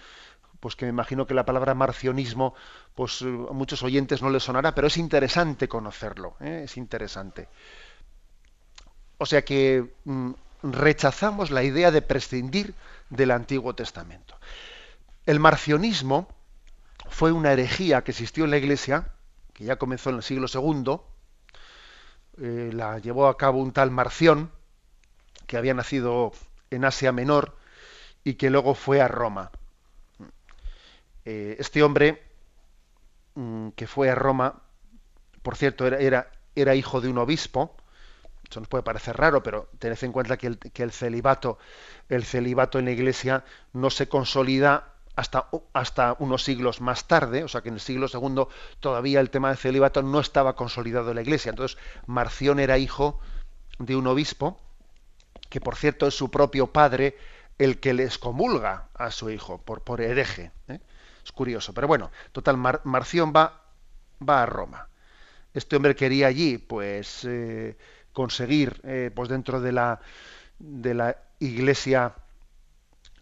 pues 0.60 0.76
que 0.76 0.86
me 0.86 0.90
imagino 0.90 1.26
que 1.26 1.34
la 1.34 1.46
palabra 1.46 1.74
marcionismo, 1.74 2.54
pues 2.96 3.22
a 3.22 3.54
muchos 3.54 3.82
oyentes 3.84 4.22
no 4.22 4.30
les 4.30 4.44
sonará, 4.44 4.76
pero 4.76 4.88
es 4.88 4.98
interesante 4.98 5.68
conocerlo, 5.70 6.36
¿eh? 6.42 6.64
es 6.66 6.76
interesante. 6.76 7.48
O 9.18 9.26
sea 9.26 9.44
que 9.44 9.94
mm, 10.04 10.32
rechazamos 10.64 11.52
la 11.52 11.64
idea 11.64 11.92
de 11.92 12.02
prescindir 12.02 12.74
del 13.10 13.32
Antiguo 13.32 13.74
Testamento. 13.74 14.36
El 15.26 15.40
marcionismo 15.40 16.28
fue 17.10 17.32
una 17.32 17.54
herejía 17.54 18.04
que 18.04 18.12
existió 18.12 18.44
en 18.46 18.52
la 18.52 18.58
Iglesia, 18.58 19.14
que 19.54 19.64
ya 19.66 19.78
comenzó 19.78 20.10
en 20.10 20.18
el 20.18 20.24
siglo 20.24 20.48
II, 20.54 21.00
eh, 22.42 22.72
la 22.74 23.00
llevó 23.00 23.28
a 23.28 23.38
cabo 23.38 23.60
un 23.60 23.72
tal 23.72 23.92
Marción, 23.92 24.52
que 25.48 25.58
había 25.58 25.74
nacido 25.74 26.32
en 26.70 26.86
Asia 26.86 27.12
Menor, 27.12 27.59
y 28.24 28.36
que 28.36 28.50
luego 28.50 28.74
fue 28.76 29.02
a 29.02 29.08
Roma. 29.08 29.52
Eh, 31.26 31.56
este 31.60 31.84
hombre 31.84 32.24
mm, 33.36 33.70
que 33.70 33.88
fue 33.88 34.10
a 34.10 34.16
Roma, 34.16 34.62
por 35.42 35.56
cierto, 35.56 35.86
era, 35.88 36.32
era, 36.56 36.76
hijo 36.76 37.02
de 37.02 37.10
un 37.10 37.18
obispo, 37.18 37.76
eso 38.50 38.60
nos 38.60 38.70
puede 38.70 38.84
parecer 38.84 39.16
raro, 39.16 39.44
pero 39.44 39.70
tened 39.78 39.98
en 40.02 40.12
cuenta 40.12 40.38
que 40.38 40.48
el, 40.48 40.58
que 40.58 40.84
el, 40.84 40.92
celibato, 40.92 41.60
el 42.10 42.26
celibato 42.26 42.80
en 42.80 42.86
la 42.86 42.92
iglesia 42.92 43.44
no 43.74 43.90
se 43.90 44.10
consolida 44.10 44.96
hasta, 45.16 45.50
hasta 45.74 46.16
unos 46.20 46.44
siglos 46.44 46.82
más 46.82 47.08
tarde, 47.08 47.44
o 47.44 47.48
sea 47.48 47.62
que 47.62 47.70
en 47.70 47.76
el 47.76 47.82
siglo 47.82 48.08
II 48.12 48.48
todavía 48.80 49.20
el 49.20 49.30
tema 49.30 49.50
del 49.50 49.58
celibato 49.58 50.02
no 50.02 50.20
estaba 50.20 50.56
consolidado 50.56 51.10
en 51.10 51.16
la 51.16 51.22
iglesia. 51.22 51.50
Entonces, 51.50 51.78
Marción 52.08 52.60
era 52.60 52.78
hijo 52.78 53.20
de 53.80 53.96
un 53.96 54.08
obispo, 54.08 54.60
que 55.50 55.60
por 55.60 55.76
cierto 55.76 56.08
es 56.08 56.16
su 56.16 56.32
propio 56.32 56.68
padre, 56.68 57.18
el 57.60 57.80
que 57.80 57.94
les 57.94 58.18
comulga 58.18 58.88
a 58.96 59.12
su 59.12 59.30
hijo 59.30 59.62
por, 59.62 59.84
por 59.84 60.02
hereje. 60.02 60.52
¿eh? 60.68 60.80
Es 61.24 61.32
curioso. 61.32 61.74
Pero 61.74 61.88
bueno, 61.88 62.10
total, 62.32 62.58
Marción 62.58 63.34
va, 63.36 63.62
va 64.28 64.44
a 64.44 64.46
Roma. 64.46 64.88
Este 65.54 65.76
hombre 65.76 65.96
quería 65.96 66.28
allí, 66.28 66.58
pues, 66.58 67.26
eh, 67.26 67.78
conseguir, 68.14 68.80
eh, 68.84 69.12
pues 69.14 69.30
dentro 69.30 69.60
de 69.62 69.72
la, 69.74 70.00
de 70.58 70.94
la 70.94 71.18
iglesia, 71.40 72.16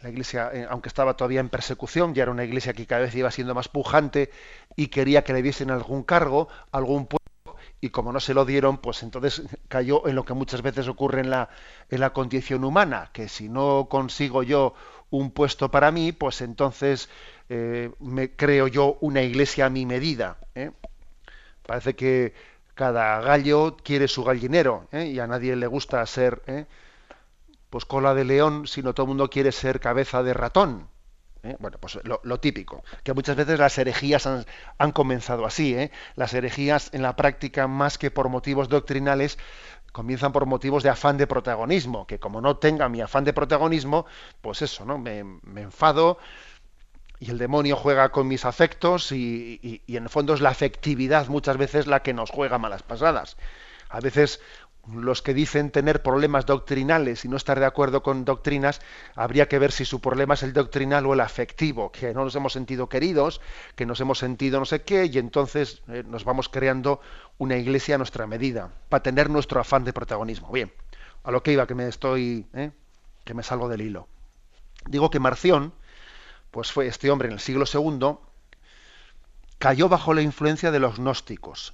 la 0.01 0.09
iglesia, 0.09 0.51
aunque 0.69 0.89
estaba 0.89 1.15
todavía 1.15 1.39
en 1.39 1.49
persecución, 1.49 2.13
ya 2.13 2.23
era 2.23 2.31
una 2.31 2.43
iglesia 2.43 2.73
que 2.73 2.85
cada 2.85 3.01
vez 3.01 3.15
iba 3.15 3.31
siendo 3.31 3.55
más 3.55 3.67
pujante 3.67 4.29
y 4.75 4.87
quería 4.87 5.23
que 5.23 5.33
le 5.33 5.41
diesen 5.41 5.71
algún 5.71 6.03
cargo, 6.03 6.47
algún 6.71 7.07
puesto 7.07 7.26
y 7.79 7.89
como 7.89 8.11
no 8.11 8.19
se 8.19 8.33
lo 8.33 8.45
dieron, 8.45 8.77
pues 8.77 9.03
entonces 9.03 9.43
cayó 9.67 10.07
en 10.07 10.15
lo 10.15 10.25
que 10.25 10.33
muchas 10.33 10.61
veces 10.61 10.87
ocurre 10.87 11.21
en 11.21 11.29
la, 11.29 11.49
en 11.89 11.99
la 11.99 12.11
condición 12.11 12.63
humana, 12.63 13.09
que 13.13 13.29
si 13.29 13.49
no 13.49 13.87
consigo 13.89 14.43
yo 14.43 14.73
un 15.09 15.31
puesto 15.31 15.69
para 15.69 15.91
mí, 15.91 16.11
pues 16.11 16.41
entonces 16.41 17.09
eh, 17.49 17.91
me 17.99 18.35
creo 18.35 18.67
yo 18.67 18.97
una 19.01 19.21
iglesia 19.21 19.67
a 19.67 19.69
mi 19.69 19.85
medida. 19.85 20.37
¿eh? 20.55 20.71
Parece 21.65 21.95
que 21.95 22.33
cada 22.73 23.21
gallo 23.21 23.77
quiere 23.83 24.07
su 24.07 24.23
gallinero 24.23 24.87
¿eh? 24.91 25.05
y 25.05 25.19
a 25.19 25.27
nadie 25.27 25.55
le 25.55 25.67
gusta 25.67 26.05
ser 26.05 26.67
pues 27.69 27.85
cola 27.85 28.13
de 28.13 28.23
león, 28.23 28.67
sino 28.67 28.93
todo 28.93 29.05
el 29.05 29.09
mundo 29.09 29.29
quiere 29.29 29.51
ser 29.51 29.79
cabeza 29.79 30.23
de 30.23 30.33
ratón. 30.33 30.87
¿Eh? 31.47 31.57
Bueno, 31.59 31.77
pues 31.79 31.99
lo, 32.03 32.39
típico, 32.39 32.83
que 33.03 33.13
muchas 33.13 33.35
veces 33.35 33.59
las 33.59 33.77
herejías 33.77 34.27
han, 34.27 34.91
comenzado 34.91 35.45
así. 35.45 35.75
¿eh? 35.75 35.91
Las 36.15 36.33
herejías 36.33 36.89
en 36.93 37.01
la 37.01 37.15
práctica, 37.15 37.67
más 37.67 37.97
que 37.97 38.11
por 38.11 38.29
motivos 38.29 38.69
doctrinales, 38.69 39.37
comienzan 39.91 40.31
por 40.31 40.45
motivos 40.45 40.83
de 40.83 40.89
afán 40.89 41.17
de 41.17 41.27
protagonismo, 41.27 42.05
que 42.05 42.19
como 42.19 42.41
no 42.41 42.57
tenga 42.57 42.89
mi 42.89 43.01
afán 43.01 43.23
de 43.23 43.33
protagonismo, 43.33 44.05
pues 44.41 44.61
eso, 44.61 44.85
¿no? 44.85 44.97
Me, 44.97 45.19
enfado 45.55 46.19
y 47.19 47.31
el 47.31 47.39
demonio 47.39 47.75
juega 47.75 48.09
con 48.09 48.27
mis 48.27 48.45
afectos 48.45 49.11
y, 49.11 49.59
y, 49.87 49.97
en 49.97 50.03
el 50.03 50.09
fondo 50.09 50.35
es 50.35 50.41
la 50.41 50.49
afectividad 50.49 51.27
muchas 51.29 51.57
veces 51.57 51.87
la 51.87 52.03
que 52.03 52.13
nos 52.13 52.29
juega 52.29 52.59
malas 52.59 52.83
pasadas. 52.83 53.37
A 53.89 53.99
veces 53.99 54.39
los 54.93 55.21
que 55.21 55.33
dicen 55.33 55.71
tener 55.71 56.01
problemas 56.01 56.45
doctrinales 56.45 57.25
y 57.25 57.27
no 57.27 57.37
estar 57.37 57.59
de 57.59 57.65
acuerdo 57.65 58.03
con 58.03 58.25
doctrinas, 58.25 58.81
habría 59.15 59.47
que 59.47 59.59
ver 59.59 59.71
si 59.71 59.85
su 59.85 59.99
problema 59.99 60.35
es 60.35 60.43
el 60.43 60.53
doctrinal 60.53 61.05
o 61.05 61.13
el 61.13 61.19
afectivo, 61.19 61.91
que 61.91 62.13
no 62.13 62.23
nos 62.23 62.35
hemos 62.35 62.53
sentido 62.53 62.87
queridos, 62.87 63.41
que 63.75 63.85
nos 63.85 63.99
hemos 63.99 64.19
sentido 64.19 64.59
no 64.59 64.65
sé 64.65 64.83
qué, 64.83 65.05
y 65.05 65.17
entonces 65.17 65.81
eh, 65.89 66.03
nos 66.07 66.23
vamos 66.23 66.49
creando 66.49 67.01
una 67.37 67.57
iglesia 67.57 67.95
a 67.95 67.97
nuestra 67.97 68.27
medida, 68.27 68.71
para 68.89 69.03
tener 69.03 69.29
nuestro 69.29 69.59
afán 69.59 69.83
de 69.83 69.93
protagonismo. 69.93 70.51
Bien, 70.51 70.71
a 71.23 71.31
lo 71.31 71.43
que 71.43 71.51
iba, 71.51 71.67
que 71.67 71.75
me 71.75 71.87
estoy, 71.87 72.47
eh, 72.53 72.71
que 73.25 73.33
me 73.33 73.43
salgo 73.43 73.67
del 73.67 73.81
hilo. 73.81 74.07
Digo 74.85 75.09
que 75.09 75.19
Marción, 75.19 75.73
pues 76.51 76.71
fue 76.71 76.87
este 76.87 77.11
hombre 77.11 77.27
en 77.27 77.33
el 77.33 77.39
siglo 77.39 77.65
II, 77.71 78.17
cayó 79.57 79.89
bajo 79.89 80.13
la 80.13 80.21
influencia 80.21 80.71
de 80.71 80.79
los 80.79 80.97
gnósticos 80.97 81.73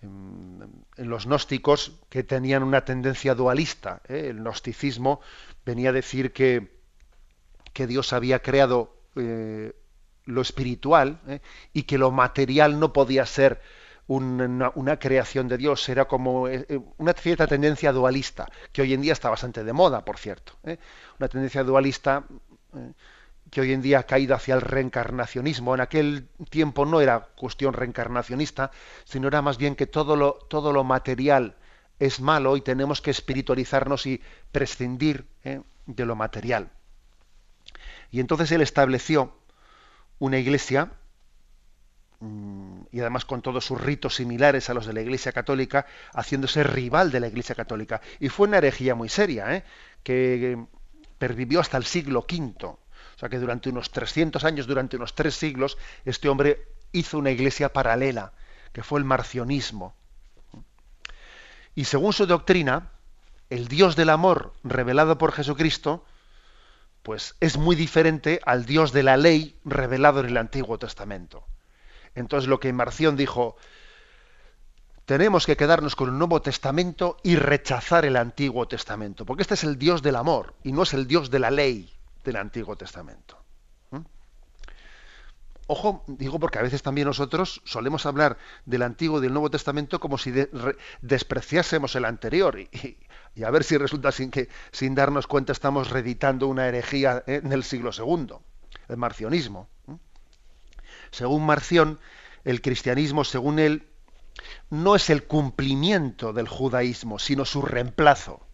los 0.00 1.26
gnósticos 1.26 1.92
que 2.08 2.22
tenían 2.22 2.62
una 2.62 2.84
tendencia 2.84 3.34
dualista. 3.34 4.00
¿eh? 4.08 4.28
El 4.30 4.38
gnosticismo 4.38 5.20
venía 5.64 5.90
a 5.90 5.92
decir 5.92 6.32
que, 6.32 6.80
que 7.72 7.86
Dios 7.86 8.12
había 8.12 8.40
creado 8.40 8.94
eh, 9.16 9.72
lo 10.24 10.40
espiritual 10.40 11.20
¿eh? 11.26 11.40
y 11.72 11.82
que 11.84 11.98
lo 11.98 12.10
material 12.10 12.78
no 12.78 12.92
podía 12.92 13.26
ser 13.26 13.60
una, 14.06 14.98
creación 14.98 15.48
de 15.48 15.58
Dios, 15.58 15.86
era 15.90 16.06
como 16.06 16.48
una 16.96 17.12
cierta 17.12 17.46
tendencia 17.46 17.92
dualista, 17.92 18.48
que 18.72 18.80
hoy 18.80 18.94
en 18.94 19.02
día 19.02 19.12
está 19.12 19.28
bastante 19.28 19.64
de 19.64 19.72
moda, 19.74 20.02
por 20.02 20.16
cierto. 20.16 20.54
Una 21.18 21.28
tendencia 21.28 21.62
dualista 21.62 22.24
que 23.50 23.60
hoy 23.60 23.72
en 23.72 23.82
día 23.82 24.00
ha 24.00 24.02
caído 24.04 24.34
hacia 24.34 24.54
el 24.54 24.60
reencarnacionismo. 24.60 25.74
En 25.74 25.80
aquel 25.80 26.28
tiempo 26.50 26.84
no 26.84 27.00
era 27.00 27.20
cuestión 27.36 27.72
reencarnacionista, 27.72 28.70
sino 29.04 29.28
era 29.28 29.42
más 29.42 29.58
bien 29.58 29.74
que 29.74 29.86
todo 29.86 30.16
lo, 30.16 30.34
todo 30.48 30.72
lo 30.72 30.84
material 30.84 31.56
es 31.98 32.20
malo 32.20 32.56
y 32.56 32.60
tenemos 32.60 33.00
que 33.00 33.10
espiritualizarnos 33.10 34.06
y 34.06 34.22
prescindir 34.52 35.26
¿eh? 35.44 35.62
de 35.86 36.06
lo 36.06 36.16
material. 36.16 36.70
Y 38.10 38.20
entonces 38.20 38.50
él 38.52 38.60
estableció 38.60 39.36
una 40.18 40.38
iglesia, 40.38 40.92
mm, 42.20 42.80
y 42.92 43.00
además 43.00 43.24
con 43.24 43.42
todos 43.42 43.64
sus 43.64 43.80
ritos 43.80 44.16
similares 44.16 44.70
a 44.70 44.74
los 44.74 44.86
de 44.86 44.92
la 44.92 45.00
Iglesia 45.00 45.32
Católica, 45.32 45.86
haciéndose 46.14 46.62
rival 46.62 47.10
de 47.10 47.20
la 47.20 47.28
Iglesia 47.28 47.54
Católica. 47.54 48.00
Y 48.20 48.28
fue 48.28 48.48
una 48.48 48.58
herejía 48.58 48.94
muy 48.94 49.08
seria, 49.08 49.54
¿eh? 49.54 49.64
que 50.02 50.58
pervivió 51.18 51.60
hasta 51.60 51.76
el 51.76 51.84
siglo 51.84 52.20
V 52.30 52.78
o 53.18 53.20
sea 53.20 53.28
que 53.28 53.40
durante 53.40 53.68
unos 53.68 53.90
300 53.90 54.44
años, 54.44 54.68
durante 54.68 54.96
unos 54.96 55.16
tres 55.16 55.34
siglos, 55.34 55.76
este 56.04 56.28
hombre 56.28 56.68
hizo 56.92 57.18
una 57.18 57.32
iglesia 57.32 57.72
paralela, 57.72 58.32
que 58.72 58.84
fue 58.84 59.00
el 59.00 59.04
marcionismo. 59.04 59.96
Y 61.74 61.86
según 61.86 62.12
su 62.12 62.26
doctrina, 62.26 62.92
el 63.50 63.66
Dios 63.66 63.96
del 63.96 64.10
amor 64.10 64.52
revelado 64.62 65.18
por 65.18 65.32
Jesucristo, 65.32 66.04
pues 67.02 67.34
es 67.40 67.56
muy 67.56 67.74
diferente 67.74 68.38
al 68.46 68.66
Dios 68.66 68.92
de 68.92 69.02
la 69.02 69.16
ley 69.16 69.58
revelado 69.64 70.20
en 70.20 70.26
el 70.26 70.36
Antiguo 70.36 70.78
Testamento. 70.78 71.44
Entonces 72.14 72.48
lo 72.48 72.60
que 72.60 72.72
Marción 72.72 73.16
dijo, 73.16 73.56
tenemos 75.06 75.44
que 75.44 75.56
quedarnos 75.56 75.96
con 75.96 76.10
el 76.10 76.18
Nuevo 76.18 76.40
Testamento 76.40 77.16
y 77.24 77.34
rechazar 77.34 78.04
el 78.04 78.16
Antiguo 78.16 78.68
Testamento, 78.68 79.26
porque 79.26 79.42
este 79.42 79.54
es 79.54 79.64
el 79.64 79.76
Dios 79.76 80.02
del 80.02 80.14
amor 80.14 80.54
y 80.62 80.70
no 80.70 80.84
es 80.84 80.94
el 80.94 81.08
Dios 81.08 81.32
de 81.32 81.40
la 81.40 81.50
ley 81.50 81.97
del 82.28 82.36
Antiguo 82.36 82.76
Testamento. 82.76 83.42
¿Mm? 83.90 84.02
Ojo, 85.66 86.04
digo 86.06 86.38
porque 86.38 86.58
a 86.58 86.62
veces 86.62 86.82
también 86.82 87.06
nosotros 87.06 87.62
solemos 87.64 88.04
hablar 88.06 88.36
del 88.66 88.82
Antiguo 88.82 89.18
y 89.18 89.22
del 89.22 89.32
Nuevo 89.32 89.50
Testamento 89.50 89.98
como 89.98 90.18
si 90.18 90.32
despreciásemos 91.00 91.96
el 91.96 92.04
anterior 92.04 92.58
y, 92.60 92.98
a 93.42 93.50
ver 93.50 93.64
si 93.64 93.76
resulta 93.76 94.12
sin 94.12 94.30
que 94.30 94.48
sin 94.72 94.94
darnos 94.94 95.26
cuenta 95.26 95.52
estamos 95.52 95.90
reeditando 95.90 96.48
una 96.48 96.68
herejía 96.68 97.22
en 97.26 97.52
el 97.52 97.64
siglo 97.64 97.90
II, 97.96 98.34
el 98.88 98.96
marcionismo. 98.96 99.68
Según 101.10 101.46
Marción, 101.46 101.98
el 102.44 102.60
cristianismo, 102.60 103.24
según 103.24 103.58
él, 103.58 103.88
no 104.68 104.94
es 104.94 105.08
el 105.08 105.24
cumplimiento 105.24 106.34
del 106.34 106.48
judaísmo, 106.48 107.18
sino 107.18 107.46
su 107.46 107.62
reemplazo. 107.62 108.47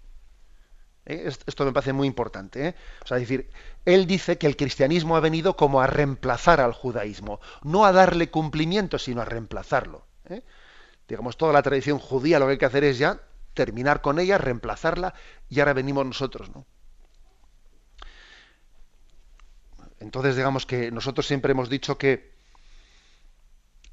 ¿Eh? 1.06 1.30
Esto 1.46 1.64
me 1.64 1.72
parece 1.72 1.92
muy 1.92 2.06
importante. 2.06 2.68
¿eh? 2.68 2.74
O 3.02 3.06
sea, 3.06 3.18
decir, 3.18 3.50
él 3.84 4.06
dice 4.06 4.38
que 4.38 4.46
el 4.46 4.56
cristianismo 4.56 5.16
ha 5.16 5.20
venido 5.20 5.56
como 5.56 5.80
a 5.80 5.86
reemplazar 5.86 6.60
al 6.60 6.72
judaísmo, 6.72 7.40
no 7.62 7.84
a 7.84 7.92
darle 7.92 8.30
cumplimiento, 8.30 8.98
sino 8.98 9.22
a 9.22 9.24
reemplazarlo. 9.24 10.06
¿eh? 10.28 10.42
Digamos, 11.08 11.36
toda 11.36 11.52
la 11.52 11.62
tradición 11.62 11.98
judía 11.98 12.38
lo 12.38 12.46
que 12.46 12.52
hay 12.52 12.58
que 12.58 12.66
hacer 12.66 12.84
es 12.84 12.98
ya 12.98 13.20
terminar 13.52 14.00
con 14.00 14.18
ella, 14.18 14.38
reemplazarla, 14.38 15.14
y 15.48 15.60
ahora 15.60 15.74
venimos 15.74 16.04
nosotros, 16.04 16.50
¿no? 16.50 16.66
Entonces, 20.00 20.36
digamos 20.36 20.66
que 20.66 20.90
nosotros 20.90 21.26
siempre 21.26 21.52
hemos 21.52 21.70
dicho 21.70 21.96
que 21.96 22.34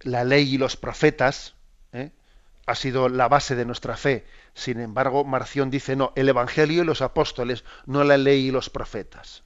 la 0.02 0.24
ley 0.24 0.56
y 0.56 0.58
los 0.58 0.76
profetas, 0.76 1.54
ha 2.72 2.76
sido 2.76 3.10
la 3.10 3.28
base 3.28 3.56
de 3.56 3.66
nuestra 3.66 3.98
fe. 3.98 4.26
Sin 4.54 4.80
embargo, 4.80 5.24
Marción 5.24 5.70
dice, 5.70 5.96
no, 5.96 6.14
el 6.16 6.30
Evangelio 6.30 6.82
y 6.82 6.86
los 6.86 7.02
apóstoles, 7.02 7.64
no 7.86 8.04
la 8.04 8.18
ley 8.18 8.48
y 8.48 8.52
los 8.52 8.70
profetas. 8.70 9.44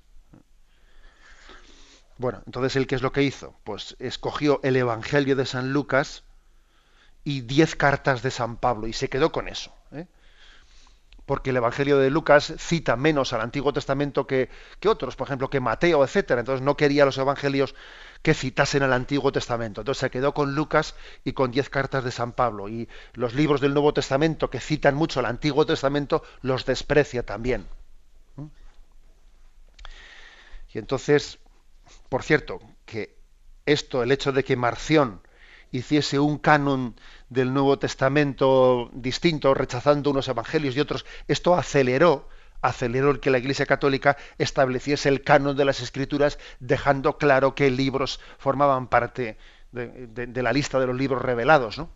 Bueno, 2.18 2.42
entonces 2.46 2.76
él 2.76 2.88
qué 2.88 2.96
es 2.96 3.02
lo 3.02 3.12
que 3.12 3.24
hizo? 3.24 3.56
Pues 3.64 3.96
escogió 4.00 4.60
el 4.64 4.78
Evangelio 4.78 5.36
de 5.36 5.46
San 5.46 5.74
Lucas 5.74 6.24
y 7.24 7.42
diez 7.42 7.76
cartas 7.76 8.22
de 8.22 8.32
San 8.32 8.58
Pablo 8.58 8.88
y 8.88 8.94
se 8.94 9.10
quedó 9.10 9.32
con 9.32 9.48
eso. 9.48 9.74
¿eh? 9.92 10.08
Porque 11.26 11.50
el 11.50 11.58
Evangelio 11.58 11.98
de 11.98 12.12
Lucas 12.12 12.54
cita 12.58 12.96
menos 12.96 13.34
al 13.34 13.42
Antiguo 13.42 13.74
Testamento 13.74 14.28
que, 14.28 14.50
que 14.80 14.88
otros, 14.88 15.16
por 15.16 15.28
ejemplo, 15.28 15.50
que 15.50 15.60
Mateo, 15.60 16.04
etcétera. 16.04 16.40
Entonces 16.40 16.64
no 16.64 16.78
quería 16.78 17.04
los 17.04 17.18
evangelios 17.18 17.76
que 18.26 18.34
citasen 18.34 18.82
el 18.82 18.92
Antiguo 18.92 19.32
Testamento. 19.32 19.82
Entonces 19.82 20.00
se 20.00 20.10
quedó 20.10 20.34
con 20.34 20.56
Lucas 20.56 20.96
y 21.24 21.34
con 21.34 21.52
diez 21.52 21.70
cartas 21.70 22.04
de 22.04 22.10
San 22.10 22.32
Pablo. 22.32 22.68
Y 22.68 22.90
los 23.14 23.36
libros 23.36 23.62
del 23.62 23.76
Nuevo 23.76 23.94
Testamento 23.94 24.50
que 24.50 24.60
citan 24.60 24.96
mucho 24.96 25.20
el 25.20 25.28
Antiguo 25.28 25.64
Testamento 25.64 26.24
los 26.42 26.66
desprecia 26.66 27.24
también. 27.24 27.68
¿Mm? 28.36 28.48
Y 30.74 30.80
entonces, 30.80 31.38
por 32.10 32.24
cierto, 32.24 32.60
que 32.88 33.16
esto, 33.68 34.02
el 34.02 34.12
hecho 34.12 34.32
de 34.32 34.44
que 34.44 34.56
Marción 34.56 35.22
hiciese 35.70 36.18
un 36.18 36.40
canon 36.40 36.96
del 37.30 37.54
Nuevo 37.54 37.78
Testamento 37.78 38.90
distinto, 38.92 39.54
rechazando 39.54 40.10
unos 40.10 40.28
evangelios 40.28 40.76
y 40.76 40.80
otros, 40.80 41.06
esto 41.28 41.54
aceleró 41.54 42.28
aceleró 42.62 43.12
el 43.12 43.20
que 43.20 43.30
la 43.30 43.38
Iglesia 43.38 43.66
Católica 43.66 44.18
estableciese 44.38 45.10
el 45.10 45.24
canon 45.24 45.56
de 45.56 45.66
las 45.66 45.82
Escrituras, 45.82 46.40
dejando 46.60 47.18
claro 47.18 47.56
qué 47.56 47.70
libros 47.70 48.20
formaban 48.38 48.88
parte 48.88 49.38
de, 49.72 50.42
la 50.42 50.54
lista 50.54 50.80
de 50.80 50.88
los 50.88 50.96
libros 50.96 51.22
revelados, 51.22 51.78
¿no? 51.78 51.90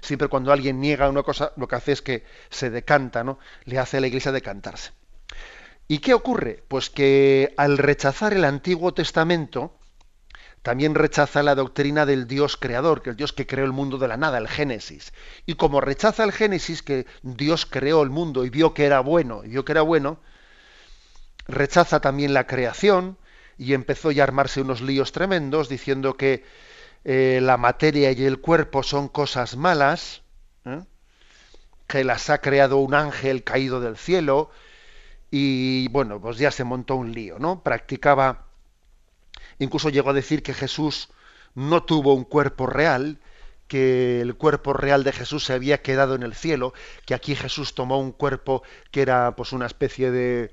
Siempre 0.00 0.28
cuando 0.28 0.52
alguien 0.52 0.80
niega 0.80 1.08
una 1.08 1.22
cosa, 1.22 1.52
lo 1.56 1.68
que 1.68 1.76
hace 1.76 1.92
es 1.92 2.02
que 2.02 2.24
se 2.50 2.70
decanta, 2.70 3.22
¿no? 3.22 3.38
Le 3.64 3.78
hace 3.78 3.98
a 3.98 4.00
la 4.00 4.08
Iglesia 4.08 4.32
decantarse. 4.32 4.90
¿Y 5.86 5.98
qué 5.98 6.14
ocurre? 6.14 6.64
Pues 6.68 6.90
que 6.90 7.54
al 7.56 7.78
rechazar 7.78 8.32
el 8.32 8.44
Antiguo 8.44 8.94
Testamento, 8.94 9.78
también 10.62 10.94
rechaza 10.94 11.42
la 11.42 11.56
doctrina 11.56 12.06
del 12.06 12.28
Dios 12.28 12.56
creador, 12.56 13.02
que 13.02 13.10
el 13.10 13.16
Dios 13.16 13.32
que 13.32 13.46
creó 13.46 13.64
el 13.64 13.72
mundo 13.72 13.98
de 13.98 14.08
la 14.08 14.16
nada, 14.16 14.38
el 14.38 14.48
Génesis. 14.48 15.12
Y 15.44 15.54
como 15.54 15.80
rechaza 15.80 16.22
el 16.22 16.32
Génesis, 16.32 16.82
que 16.82 17.06
Dios 17.22 17.66
creó 17.66 18.02
el 18.02 18.10
mundo 18.10 18.44
y 18.44 18.50
vio 18.50 18.72
que 18.72 18.84
era 18.84 19.00
bueno, 19.00 19.42
y 19.44 19.48
vio 19.48 19.64
que 19.64 19.72
era 19.72 19.82
bueno, 19.82 20.20
rechaza 21.48 22.00
también 22.00 22.32
la 22.32 22.46
creación 22.46 23.18
y 23.58 23.74
empezó 23.74 24.12
ya 24.12 24.22
a 24.22 24.26
armarse 24.26 24.60
unos 24.60 24.80
líos 24.80 25.10
tremendos 25.10 25.68
diciendo 25.68 26.14
que 26.16 26.44
eh, 27.04 27.40
la 27.42 27.56
materia 27.56 28.12
y 28.12 28.24
el 28.24 28.40
cuerpo 28.40 28.84
son 28.84 29.08
cosas 29.08 29.56
malas, 29.56 30.22
¿eh? 30.64 30.82
que 31.88 32.04
las 32.04 32.30
ha 32.30 32.38
creado 32.38 32.76
un 32.76 32.94
ángel 32.94 33.42
caído 33.42 33.80
del 33.80 33.96
cielo, 33.96 34.50
y 35.28 35.88
bueno, 35.88 36.20
pues 36.20 36.38
ya 36.38 36.50
se 36.52 36.62
montó 36.62 36.94
un 36.94 37.12
lío, 37.12 37.38
¿no? 37.38 37.62
Practicaba 37.62 38.51
Incluso 39.58 39.88
llegó 39.88 40.10
a 40.10 40.14
decir 40.14 40.42
que 40.42 40.54
Jesús 40.54 41.08
no 41.54 41.82
tuvo 41.84 42.14
un 42.14 42.24
cuerpo 42.24 42.66
real, 42.66 43.18
que 43.68 44.20
el 44.20 44.34
cuerpo 44.34 44.72
real 44.72 45.04
de 45.04 45.12
Jesús 45.12 45.44
se 45.44 45.54
había 45.54 45.80
quedado 45.80 46.14
en 46.14 46.22
el 46.22 46.34
cielo, 46.34 46.74
que 47.06 47.14
aquí 47.14 47.34
Jesús 47.34 47.74
tomó 47.74 47.98
un 47.98 48.12
cuerpo 48.12 48.62
que 48.90 49.02
era 49.02 49.34
pues 49.34 49.52
una 49.52 49.66
especie 49.66 50.10
de, 50.10 50.52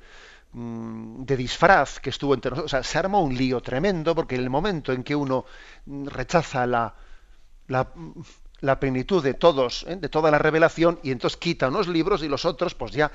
mm, 0.54 1.24
de 1.24 1.38
disfraz 1.38 2.00
que 2.00 2.10
estuvo 2.10 2.34
entre 2.34 2.52
nosotros. 2.52 2.72
O 2.72 2.76
sea, 2.76 2.84
se 2.84 2.98
armó 2.98 3.22
un 3.22 3.36
lío 3.36 3.62
tremendo 3.62 4.16
porque 4.16 4.36
en 4.36 4.42
el 4.42 4.50
momento 4.50 4.94
en 4.94 5.04
que 5.04 5.16
uno 5.16 5.46
rechaza 5.86 6.66
la, 6.66 6.96
la, 7.68 8.80
plenitud 8.80 9.24
de 9.24 9.34
todos, 9.34 9.86
¿eh? 9.88 9.96
de 9.96 10.10
toda 10.10 10.32
la 10.32 10.38
revelación, 10.40 11.00
y 11.04 11.12
entonces 11.12 11.38
quita 11.38 11.68
unos 11.68 11.88
libros 11.88 12.24
y 12.24 12.28
los 12.28 12.46
otros, 12.46 12.74
pues 12.74 12.92
ya 12.92 13.12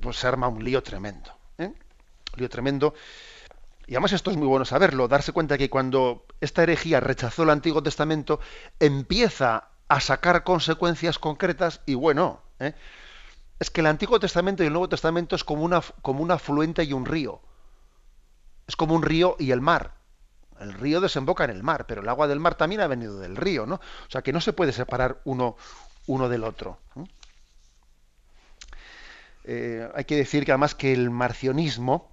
pues 0.00 0.16
se 0.16 0.26
arma 0.26 0.48
un 0.48 0.64
lío 0.64 0.82
tremendo. 0.82 1.30
¿eh? 1.58 1.66
Un 1.66 2.38
lío 2.38 2.48
tremendo 2.48 2.94
y 3.86 3.94
además 3.94 4.12
esto 4.12 4.30
es 4.30 4.36
muy 4.36 4.48
bueno 4.48 4.64
saberlo, 4.64 5.06
darse 5.06 5.32
cuenta 5.32 5.58
que 5.58 5.70
cuando 5.70 6.26
esta 6.40 6.62
herejía 6.62 7.00
rechazó 7.00 7.44
el 7.44 7.50
Antiguo 7.50 7.82
Testamento, 7.82 8.40
empieza 8.80 9.68
a 9.88 10.00
sacar 10.00 10.42
consecuencias 10.42 11.18
concretas 11.18 11.80
y 11.86 11.94
bueno, 11.94 12.42
¿eh? 12.58 12.74
Es 13.58 13.70
que 13.70 13.80
el 13.80 13.86
Antiguo 13.86 14.20
Testamento 14.20 14.62
y 14.62 14.66
el 14.66 14.72
Nuevo 14.72 14.88
Testamento 14.88 15.34
es 15.34 15.44
como, 15.44 15.62
una, 15.62 15.80
como 16.02 16.22
un 16.22 16.30
afluente 16.30 16.84
y 16.84 16.92
un 16.92 17.06
río. 17.06 17.40
Es 18.66 18.76
como 18.76 18.94
un 18.94 19.02
río 19.02 19.36
y 19.38 19.50
el 19.50 19.62
mar. 19.62 19.94
El 20.60 20.74
río 20.74 21.00
desemboca 21.00 21.44
en 21.44 21.50
el 21.50 21.62
mar, 21.62 21.86
pero 21.86 22.02
el 22.02 22.08
agua 22.08 22.26
del 22.26 22.40
mar 22.40 22.56
también 22.56 22.80
ha 22.82 22.86
venido 22.86 23.18
del 23.18 23.36
río, 23.36 23.64
¿no? 23.64 23.76
O 23.76 24.10
sea 24.10 24.20
que 24.20 24.32
no 24.32 24.40
se 24.40 24.52
puede 24.52 24.72
separar 24.72 25.20
uno, 25.24 25.56
uno 26.06 26.28
del 26.28 26.44
otro. 26.44 26.78
Eh, 29.44 29.88
hay 29.94 30.04
que 30.04 30.16
decir 30.16 30.44
que 30.44 30.52
además 30.52 30.74
que 30.74 30.92
el 30.92 31.08
marcionismo 31.08 32.10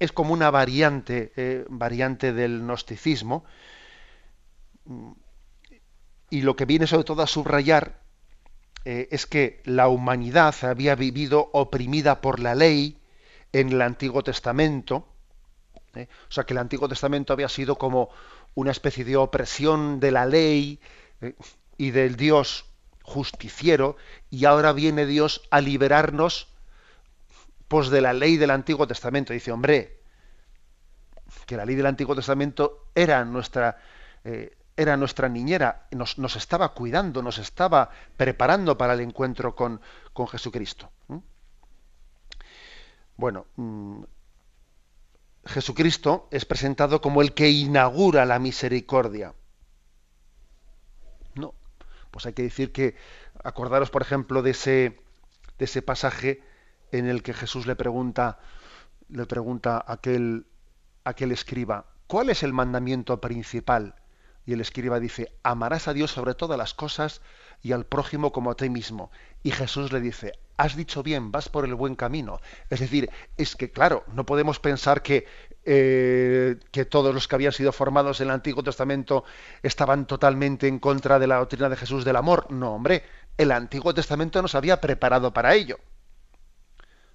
es 0.00 0.12
como 0.12 0.32
una 0.32 0.50
variante, 0.50 1.32
eh, 1.36 1.64
variante 1.68 2.32
del 2.32 2.62
gnosticismo, 2.62 3.44
y 6.30 6.40
lo 6.40 6.56
que 6.56 6.64
viene 6.64 6.86
sobre 6.86 7.04
todo 7.04 7.22
a 7.22 7.26
subrayar 7.26 8.00
eh, 8.84 9.08
es 9.10 9.26
que 9.26 9.60
la 9.64 9.88
humanidad 9.88 10.54
había 10.62 10.94
vivido 10.94 11.50
oprimida 11.52 12.22
por 12.22 12.40
la 12.40 12.54
ley 12.54 12.98
en 13.52 13.68
el 13.68 13.82
Antiguo 13.82 14.24
Testamento, 14.24 15.06
¿eh? 15.94 16.08
o 16.28 16.32
sea 16.32 16.44
que 16.44 16.54
el 16.54 16.58
Antiguo 16.58 16.88
Testamento 16.88 17.34
había 17.34 17.50
sido 17.50 17.76
como 17.76 18.08
una 18.54 18.70
especie 18.70 19.04
de 19.04 19.16
opresión 19.16 20.00
de 20.00 20.10
la 20.12 20.24
ley 20.24 20.80
y 21.76 21.90
del 21.90 22.16
Dios 22.16 22.64
justiciero, 23.02 23.96
y 24.30 24.46
ahora 24.46 24.72
viene 24.72 25.04
Dios 25.04 25.42
a 25.50 25.60
liberarnos 25.60 26.48
pues 27.70 27.88
de 27.88 28.00
la 28.00 28.12
ley 28.12 28.36
del 28.36 28.50
Antiguo 28.50 28.84
Testamento. 28.84 29.32
Dice, 29.32 29.52
hombre, 29.52 30.00
que 31.46 31.56
la 31.56 31.64
ley 31.64 31.76
del 31.76 31.86
Antiguo 31.86 32.16
Testamento 32.16 32.90
era 32.96 33.24
nuestra 33.24 33.78
era 34.76 34.96
nuestra 34.96 35.28
niñera, 35.28 35.86
nos, 35.92 36.18
nos, 36.18 36.34
estaba 36.36 36.74
cuidando, 36.74 37.22
nos 37.22 37.38
estaba 37.38 37.90
preparando 38.16 38.76
para 38.76 38.94
el 38.94 39.00
encuentro 39.00 39.54
con, 39.54 39.80
con 40.12 40.26
Jesucristo. 40.26 40.90
Bueno, 43.16 43.46
mm, 43.54 44.02
Jesucristo 45.44 46.28
es 46.32 46.44
presentado 46.44 47.00
como 47.00 47.22
el 47.22 47.34
que 47.34 47.50
inaugura 47.50 48.24
la 48.24 48.38
misericordia. 48.40 49.34
No, 51.36 51.54
pues 52.10 52.26
hay 52.26 52.32
que 52.32 52.42
decir 52.42 52.72
que, 52.72 52.96
acordaros 53.44 53.90
por 53.90 54.02
ejemplo 54.02 54.42
de 54.42 54.50
ese, 54.50 55.00
de 55.58 55.64
ese 55.66 55.82
pasaje 55.82 56.42
en 56.92 57.06
el 57.06 57.22
que 57.22 57.34
Jesús 57.34 57.66
le 57.66 57.76
pregunta, 57.76 58.38
le 59.08 59.26
pregunta 59.26 59.76
a 59.76 59.94
aquel, 59.94 60.46
a 61.04 61.10
aquel 61.10 61.32
escriba, 61.32 61.86
¿cuál 62.06 62.30
es 62.30 62.42
el 62.42 62.52
mandamiento 62.52 63.20
principal? 63.20 63.94
Y 64.46 64.52
el 64.54 64.60
escriba 64.60 64.98
dice, 64.98 65.32
amarás 65.42 65.86
a 65.86 65.92
Dios 65.92 66.10
sobre 66.10 66.34
todas 66.34 66.58
las 66.58 66.74
cosas 66.74 67.20
y 67.62 67.72
al 67.72 67.86
prójimo 67.86 68.32
como 68.32 68.50
a 68.50 68.56
ti 68.56 68.70
mismo. 68.70 69.10
Y 69.42 69.50
Jesús 69.50 69.92
le 69.92 70.00
dice, 70.00 70.32
has 70.56 70.76
dicho 70.76 71.02
bien, 71.02 71.30
vas 71.30 71.48
por 71.48 71.64
el 71.64 71.74
buen 71.74 71.94
camino. 71.94 72.40
Es 72.68 72.80
decir, 72.80 73.10
es 73.36 73.54
que 73.56 73.70
claro, 73.70 74.04
no 74.14 74.26
podemos 74.26 74.58
pensar 74.58 75.02
que, 75.02 75.26
eh, 75.64 76.58
que 76.70 76.84
todos 76.84 77.14
los 77.14 77.28
que 77.28 77.34
habían 77.34 77.52
sido 77.52 77.72
formados 77.72 78.20
en 78.20 78.28
el 78.28 78.34
Antiguo 78.34 78.62
Testamento 78.62 79.24
estaban 79.62 80.06
totalmente 80.06 80.68
en 80.68 80.78
contra 80.78 81.18
de 81.18 81.26
la 81.26 81.36
doctrina 81.36 81.68
de 81.68 81.76
Jesús 81.76 82.04
del 82.04 82.16
amor. 82.16 82.50
No, 82.50 82.74
hombre, 82.74 83.04
el 83.36 83.52
Antiguo 83.52 83.94
Testamento 83.94 84.42
nos 84.42 84.54
había 84.54 84.80
preparado 84.80 85.32
para 85.32 85.54
ello. 85.54 85.78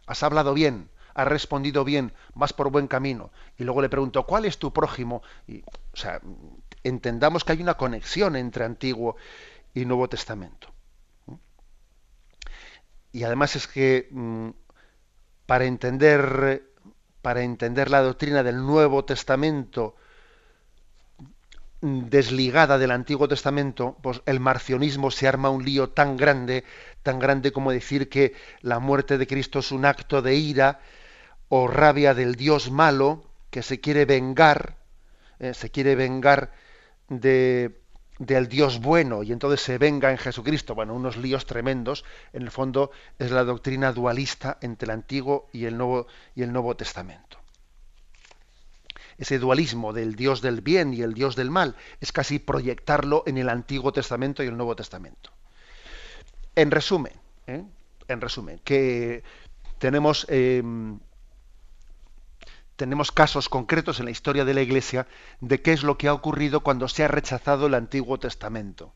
Has 0.06 0.24
hablado 0.24 0.54
bien, 0.54 0.90
has 1.14 1.28
respondido 1.28 1.84
bien, 1.84 2.14
vas 2.34 2.54
por 2.54 2.70
buen 2.70 2.88
camino. 2.88 3.32
Y 3.58 3.64
luego 3.64 3.82
le 3.82 3.90
pregunto, 3.90 4.26
¿cuál 4.26 4.46
es 4.46 4.58
tu 4.58 4.72
prójimo? 4.74 5.24
Y, 5.48 5.62
o 5.62 5.96
sea, 5.98 6.22
entendamos 6.84 7.44
que 7.44 7.54
hay 7.54 7.62
una 7.62 7.76
conexión 7.76 8.36
entre 8.36 8.66
Antiguo 8.66 9.16
y 9.74 9.86
Nuevo 9.86 10.08
Testamento. 10.10 10.70
Y 13.12 13.24
además 13.24 13.56
es 13.56 13.68
que 13.68 14.10
mm, 14.12 14.50
para 15.46 15.66
entender 15.66 16.76
para 17.22 17.42
entender 17.42 17.90
la 17.90 18.02
doctrina 18.02 18.44
del 18.44 18.58
Nuevo 18.58 19.04
Testamento 19.04 19.96
desligada 21.86 22.80
del 22.80 22.90
Antiguo 22.90 23.28
Testamento, 23.28 23.98
pues 24.02 24.22
el 24.26 24.40
marcionismo 24.40 25.12
se 25.12 25.28
arma 25.28 25.52
un 25.52 25.64
lío 25.64 25.90
tan 25.90 26.18
grande, 26.18 26.64
tan 27.04 27.20
grande 27.20 27.52
como 27.52 27.72
decir 27.72 28.10
que 28.10 28.34
la 28.62 28.80
muerte 28.80 29.20
de 29.20 29.28
Cristo 29.28 29.60
es 29.60 29.72
un 29.72 29.86
acto 29.86 30.24
de 30.24 30.36
ira 30.36 30.80
o 31.48 31.68
rabia 31.68 32.16
del 32.16 32.36
Dios 32.36 32.72
malo 32.72 33.24
que 33.52 33.62
se 33.62 33.80
quiere 33.80 34.06
vengar, 34.06 34.78
eh, 35.38 35.54
se 35.54 35.70
quiere 35.70 35.96
vengar 35.96 36.52
de, 37.08 37.80
del 38.18 38.48
Dios 38.48 38.80
bueno 38.80 39.22
y 39.22 39.32
entonces 39.32 39.62
se 39.62 39.78
venga 39.78 40.10
en 40.10 40.18
Jesucristo. 40.18 40.74
Bueno, 40.74 40.96
unos 40.96 41.18
líos 41.18 41.46
tremendos. 41.46 42.04
En 42.34 42.42
el 42.42 42.52
fondo 42.52 42.90
es 43.20 43.30
la 43.30 43.44
doctrina 43.44 43.92
dualista 43.92 44.58
entre 44.62 44.86
el 44.86 44.92
Antiguo 44.92 45.50
y 45.54 45.66
el 45.66 45.78
Nuevo, 45.78 46.08
y 46.34 46.42
el 46.42 46.52
Nuevo 46.52 46.76
Testamento. 46.76 47.45
Ese 49.18 49.40
dualismo 49.40 49.94
del 49.94 50.16
Dios 50.16 50.42
del 50.42 50.62
bien 50.62 50.94
y 50.94 51.02
el 51.02 51.14
Dios 51.14 51.36
del 51.36 51.50
mal 51.50 51.76
es 52.02 52.12
casi 52.12 52.40
proyectarlo 52.40 53.24
en 53.26 53.38
el 53.38 53.50
Antiguo 53.50 53.94
Testamento 53.94 54.44
y 54.44 54.48
el 54.48 54.58
Nuevo 54.58 54.76
Testamento. 54.76 55.32
En 56.56 56.72
resumen, 56.72 57.14
¿eh? 57.48 57.64
en 58.08 58.22
resumen, 58.22 58.60
que 58.64 59.24
tenemos 59.80 60.26
eh, 60.30 60.62
tenemos 62.76 63.12
casos 63.12 63.48
concretos 63.48 64.00
en 64.00 64.06
la 64.06 64.12
historia 64.12 64.44
de 64.44 64.54
la 64.54 64.62
Iglesia 64.62 65.08
de 65.40 65.62
qué 65.62 65.72
es 65.72 65.84
lo 65.84 65.98
que 65.98 66.08
ha 66.08 66.14
ocurrido 66.14 66.62
cuando 66.62 66.88
se 66.88 67.04
ha 67.04 67.08
rechazado 67.08 67.68
el 67.68 67.74
Antiguo 67.74 68.20
Testamento. 68.20 68.94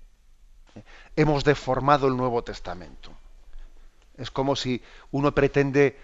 Hemos 1.16 1.44
deformado 1.44 2.08
el 2.08 2.18
Nuevo 2.18 2.44
Testamento. 2.44 3.12
Es 4.18 4.32
como 4.32 4.58
si 4.58 4.82
uno 5.12 5.34
pretende 5.34 5.98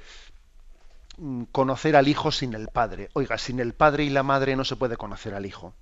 conocer 1.51 1.95
al 1.95 2.07
Hijo 2.07 2.31
sin 2.31 2.53
el 2.53 2.67
Padre. 2.67 3.09
Oiga, 3.13 3.37
sin 3.37 3.59
el 3.59 3.73
Padre 3.73 4.03
y 4.03 4.09
la 4.09 4.23
Madre 4.23 4.55
no 4.55 4.65
se 4.65 4.75
puede 4.75 4.97
conocer 4.97 5.33
al 5.33 5.45
Hijo. 5.45 5.73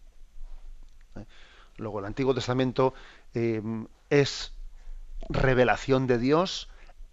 ¿Eh? 1.15 1.25
Luego, 1.77 1.99
el 1.99 2.05
Antiguo 2.05 2.33
Testamento 2.33 2.93
eh, 3.33 3.61
es 4.09 4.53
revelación 5.29 6.07
de 6.07 6.17
Dios, 6.17 6.69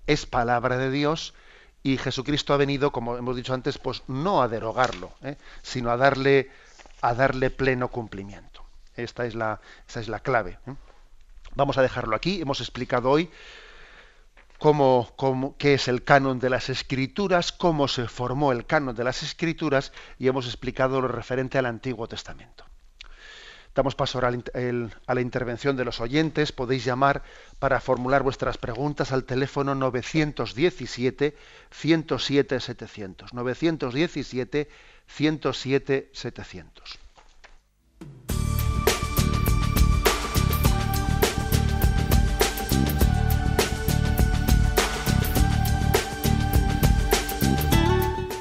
es 0.06 0.26
palabra 0.26 0.76
de 0.76 0.90
Dios, 0.90 1.34
y 1.82 1.96
Jesucristo 1.96 2.52
ha 2.52 2.58
venido, 2.58 2.92
como 2.92 3.16
hemos 3.16 3.36
dicho 3.36 3.54
antes, 3.54 3.78
pues 3.78 4.02
no 4.06 4.42
a 4.42 4.48
derogarlo, 4.48 5.12
¿eh? 5.22 5.36
sino 5.62 5.90
a 5.90 5.96
darle, 5.96 6.50
a 7.00 7.14
darle 7.14 7.50
pleno 7.50 7.88
cumplimiento. 7.88 8.64
Esta 8.96 9.24
es 9.24 9.34
la, 9.34 9.60
es 9.94 10.08
la 10.08 10.20
clave. 10.20 10.58
¿eh? 10.66 10.74
Vamos 11.54 11.78
a 11.78 11.82
dejarlo 11.82 12.14
aquí. 12.16 12.40
Hemos 12.40 12.60
explicado 12.60 13.10
hoy 13.10 13.30
cómo, 14.60 15.56
qué 15.58 15.74
es 15.74 15.88
el 15.88 16.04
canon 16.04 16.38
de 16.38 16.50
las 16.50 16.68
escrituras, 16.68 17.50
cómo 17.50 17.88
se 17.88 18.06
formó 18.06 18.52
el 18.52 18.66
canon 18.66 18.94
de 18.94 19.04
las 19.04 19.22
escrituras 19.22 19.90
y 20.18 20.28
hemos 20.28 20.46
explicado 20.46 21.00
lo 21.00 21.08
referente 21.08 21.56
al 21.56 21.64
Antiguo 21.64 22.06
Testamento. 22.06 22.66
Damos 23.74 23.94
paso 23.94 24.18
ahora 24.18 24.36
a 25.06 25.14
la 25.14 25.20
intervención 25.20 25.76
de 25.76 25.84
los 25.86 26.00
oyentes. 26.00 26.52
Podéis 26.52 26.84
llamar 26.84 27.22
para 27.58 27.80
formular 27.80 28.22
vuestras 28.22 28.58
preguntas 28.58 29.12
al 29.12 29.24
teléfono 29.24 29.74
917 29.74 31.36
107 31.70 32.58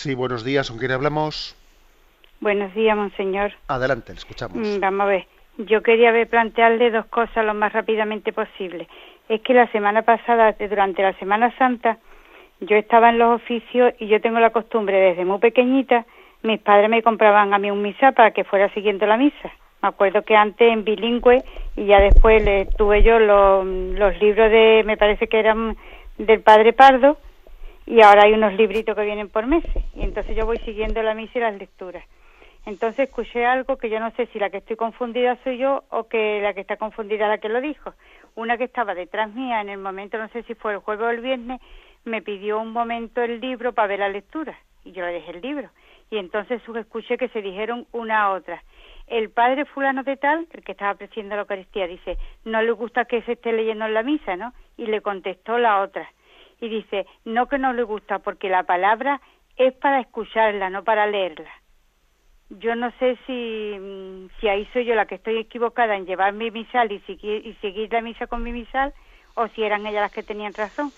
Sí, 0.00 0.14
buenos 0.14 0.46
días. 0.46 0.70
¿Con 0.70 0.78
quién 0.78 0.92
hablamos? 0.92 1.54
Buenos 2.40 2.74
días, 2.74 2.96
monseñor. 2.96 3.52
Adelante, 3.68 4.14
le 4.14 4.18
escuchamos. 4.18 4.56
Mm, 4.56 4.80
vamos 4.80 5.00
a 5.02 5.04
ver. 5.04 5.26
Yo 5.58 5.82
quería 5.82 6.10
ver, 6.10 6.26
plantearle 6.26 6.90
dos 6.90 7.04
cosas 7.04 7.44
lo 7.44 7.52
más 7.52 7.74
rápidamente 7.74 8.32
posible. 8.32 8.88
Es 9.28 9.42
que 9.42 9.52
la 9.52 9.70
semana 9.72 10.00
pasada, 10.00 10.56
durante 10.58 11.02
la 11.02 11.12
Semana 11.18 11.54
Santa, 11.58 11.98
yo 12.60 12.76
estaba 12.76 13.10
en 13.10 13.18
los 13.18 13.42
oficios 13.42 13.92
y 13.98 14.06
yo 14.06 14.22
tengo 14.22 14.40
la 14.40 14.48
costumbre 14.48 14.98
desde 14.98 15.26
muy 15.26 15.38
pequeñita, 15.38 16.06
mis 16.42 16.60
padres 16.60 16.88
me 16.88 17.02
compraban 17.02 17.52
a 17.52 17.58
mí 17.58 17.70
un 17.70 17.82
misa 17.82 18.12
para 18.12 18.30
que 18.30 18.44
fuera 18.44 18.72
siguiendo 18.72 19.04
la 19.04 19.18
misa. 19.18 19.50
Me 19.82 19.90
acuerdo 19.90 20.22
que 20.22 20.34
antes 20.34 20.66
en 20.66 20.82
bilingüe 20.82 21.44
y 21.76 21.84
ya 21.84 22.00
después 22.00 22.42
le 22.42 22.64
tuve 22.78 23.02
yo 23.02 23.18
los, 23.18 23.66
los 23.66 24.18
libros 24.18 24.50
de, 24.50 24.82
me 24.86 24.96
parece 24.96 25.26
que 25.26 25.40
eran 25.40 25.76
del 26.16 26.40
Padre 26.40 26.72
Pardo 26.72 27.18
y 27.90 28.00
ahora 28.02 28.22
hay 28.22 28.34
unos 28.34 28.54
libritos 28.54 28.94
que 28.94 29.04
vienen 29.04 29.28
por 29.28 29.46
meses 29.46 29.84
y 29.96 30.02
entonces 30.02 30.36
yo 30.36 30.46
voy 30.46 30.58
siguiendo 30.58 31.02
la 31.02 31.12
misa 31.12 31.38
y 31.38 31.40
las 31.40 31.58
lecturas. 31.58 32.04
Entonces 32.64 33.08
escuché 33.08 33.44
algo 33.44 33.78
que 33.78 33.90
yo 33.90 33.98
no 33.98 34.12
sé 34.12 34.26
si 34.26 34.38
la 34.38 34.48
que 34.48 34.58
estoy 34.58 34.76
confundida 34.76 35.36
soy 35.42 35.58
yo 35.58 35.82
o 35.90 36.06
que 36.06 36.40
la 36.40 36.54
que 36.54 36.60
está 36.60 36.76
confundida 36.76 37.26
la 37.26 37.38
que 37.38 37.48
lo 37.48 37.60
dijo. 37.60 37.94
Una 38.36 38.56
que 38.56 38.64
estaba 38.64 38.94
detrás 38.94 39.34
mía 39.34 39.60
en 39.60 39.70
el 39.70 39.78
momento, 39.78 40.18
no 40.18 40.28
sé 40.28 40.44
si 40.44 40.54
fue 40.54 40.74
el 40.74 40.78
jueves 40.78 41.04
o 41.04 41.10
el 41.10 41.20
viernes, 41.20 41.60
me 42.04 42.22
pidió 42.22 42.60
un 42.60 42.72
momento 42.72 43.22
el 43.22 43.40
libro 43.40 43.72
para 43.72 43.88
ver 43.88 43.98
la 43.98 44.08
lectura 44.08 44.56
y 44.84 44.92
yo 44.92 45.04
le 45.04 45.12
dejé 45.12 45.32
el 45.32 45.40
libro. 45.40 45.70
Y 46.12 46.18
entonces 46.18 46.62
escuché 46.62 47.18
que 47.18 47.28
se 47.30 47.42
dijeron 47.42 47.88
una 47.90 48.22
a 48.22 48.30
otra. 48.30 48.62
El 49.08 49.30
padre 49.30 49.64
fulano 49.64 50.04
de 50.04 50.16
tal, 50.16 50.46
el 50.52 50.62
que 50.62 50.72
estaba 50.72 50.94
presidiendo 50.94 51.34
la 51.34 51.42
Eucaristía, 51.42 51.88
dice, 51.88 52.18
no 52.44 52.62
le 52.62 52.70
gusta 52.70 53.06
que 53.06 53.22
se 53.22 53.32
esté 53.32 53.52
leyendo 53.52 53.86
en 53.86 53.94
la 53.94 54.04
misa, 54.04 54.36
¿no? 54.36 54.52
Y 54.76 54.86
le 54.86 55.00
contestó 55.00 55.58
la 55.58 55.80
otra. 55.80 56.08
Y 56.60 56.68
dice, 56.68 57.06
no 57.24 57.46
que 57.46 57.58
no 57.58 57.72
le 57.72 57.82
gusta, 57.82 58.18
porque 58.18 58.48
la 58.48 58.64
palabra 58.64 59.20
es 59.56 59.72
para 59.74 60.00
escucharla, 60.00 60.70
no 60.70 60.84
para 60.84 61.06
leerla 61.06 61.50
yo 62.50 62.74
no 62.74 62.90
sé 62.98 63.16
si, 63.26 63.76
mm, 63.78 64.28
si 64.40 64.48
ahí 64.48 64.68
soy 64.72 64.84
yo 64.84 64.94
la 64.94 65.06
que 65.06 65.14
estoy 65.14 65.38
equivocada 65.38 65.94
en 65.94 66.04
llevar 66.04 66.32
mi 66.32 66.50
misal 66.50 66.90
y 66.90 66.98
seguir, 67.00 67.46
y 67.46 67.54
seguir 67.54 67.92
la 67.92 68.00
misa 68.00 68.26
con 68.26 68.42
mi 68.42 68.52
misal 68.52 68.92
o 69.34 69.46
si 69.48 69.62
eran 69.62 69.86
ellas 69.86 70.02
las 70.02 70.12
que 70.12 70.24
tenían 70.24 70.52
razón. 70.54 70.92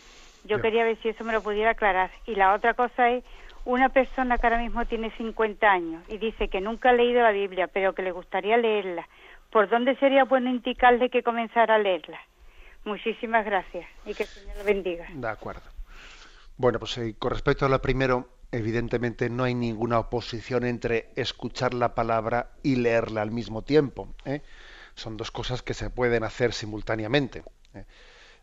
Yo 0.45 0.61
quería 0.61 0.83
ver 0.83 0.97
si 1.03 1.11
eso 1.11 1.23
me 1.23 1.33
lo 1.33 1.43
pudiera 1.43 1.71
aclarar. 1.71 2.11
Y 2.27 2.35
la 2.35 2.55
otra 2.55 2.75
cosa 2.75 3.11
es 3.11 3.23
una 3.65 3.91
persona 3.91 4.39
que 4.39 4.47
ahora 4.47 4.59
mismo 4.59 4.85
tiene 4.87 5.11
50 5.17 5.71
años 5.71 6.03
y 6.09 6.19
dice 6.19 6.49
que 6.49 6.61
nunca 6.61 6.91
ha 6.91 6.95
leído 6.95 7.23
la 7.23 7.31
Biblia, 7.31 7.69
pero 7.69 7.95
que 7.95 8.03
le 8.03 8.11
gustaría 8.11 8.57
leerla. 8.57 9.07
¿Por 9.51 9.69
dónde 9.69 9.95
sería 9.97 10.25
bueno 10.25 10.51
indicarle 10.51 11.11
que 11.11 11.23
comenzara 11.23 11.77
a 11.77 11.79
leerla? 11.79 12.19
Muchísimas 12.85 13.45
gracias 13.45 13.87
y 14.05 14.15
que 14.15 14.25
el 14.25 14.29
Señor 14.29 14.57
lo 14.57 14.65
bendiga. 14.65 15.07
De 15.13 15.29
acuerdo. 15.29 15.63
Bueno, 16.57 16.79
pues 16.79 16.99
eh, 16.99 17.15
con 17.19 17.31
respecto 17.31 17.65
a 17.65 17.69
lo 17.69 17.81
primero, 17.81 18.29
evidentemente 18.53 19.31
no 19.31 19.45
hay 19.45 19.55
ninguna 19.55 19.99
oposición 19.99 20.65
entre 20.65 21.09
escuchar 21.17 21.75
la 21.75 21.95
palabra 21.95 22.51
y 22.63 22.77
leerla 22.77 23.23
al 23.23 23.31
mismo 23.31 23.63
tiempo. 23.63 24.15
¿eh? 24.25 24.43
Son 24.95 25.17
dos 25.17 25.31
cosas 25.31 25.63
que 25.63 25.75
se 25.75 25.91
pueden 25.91 26.23
hacer 26.23 26.53
simultáneamente. 26.53 27.43
¿eh? 27.75 27.85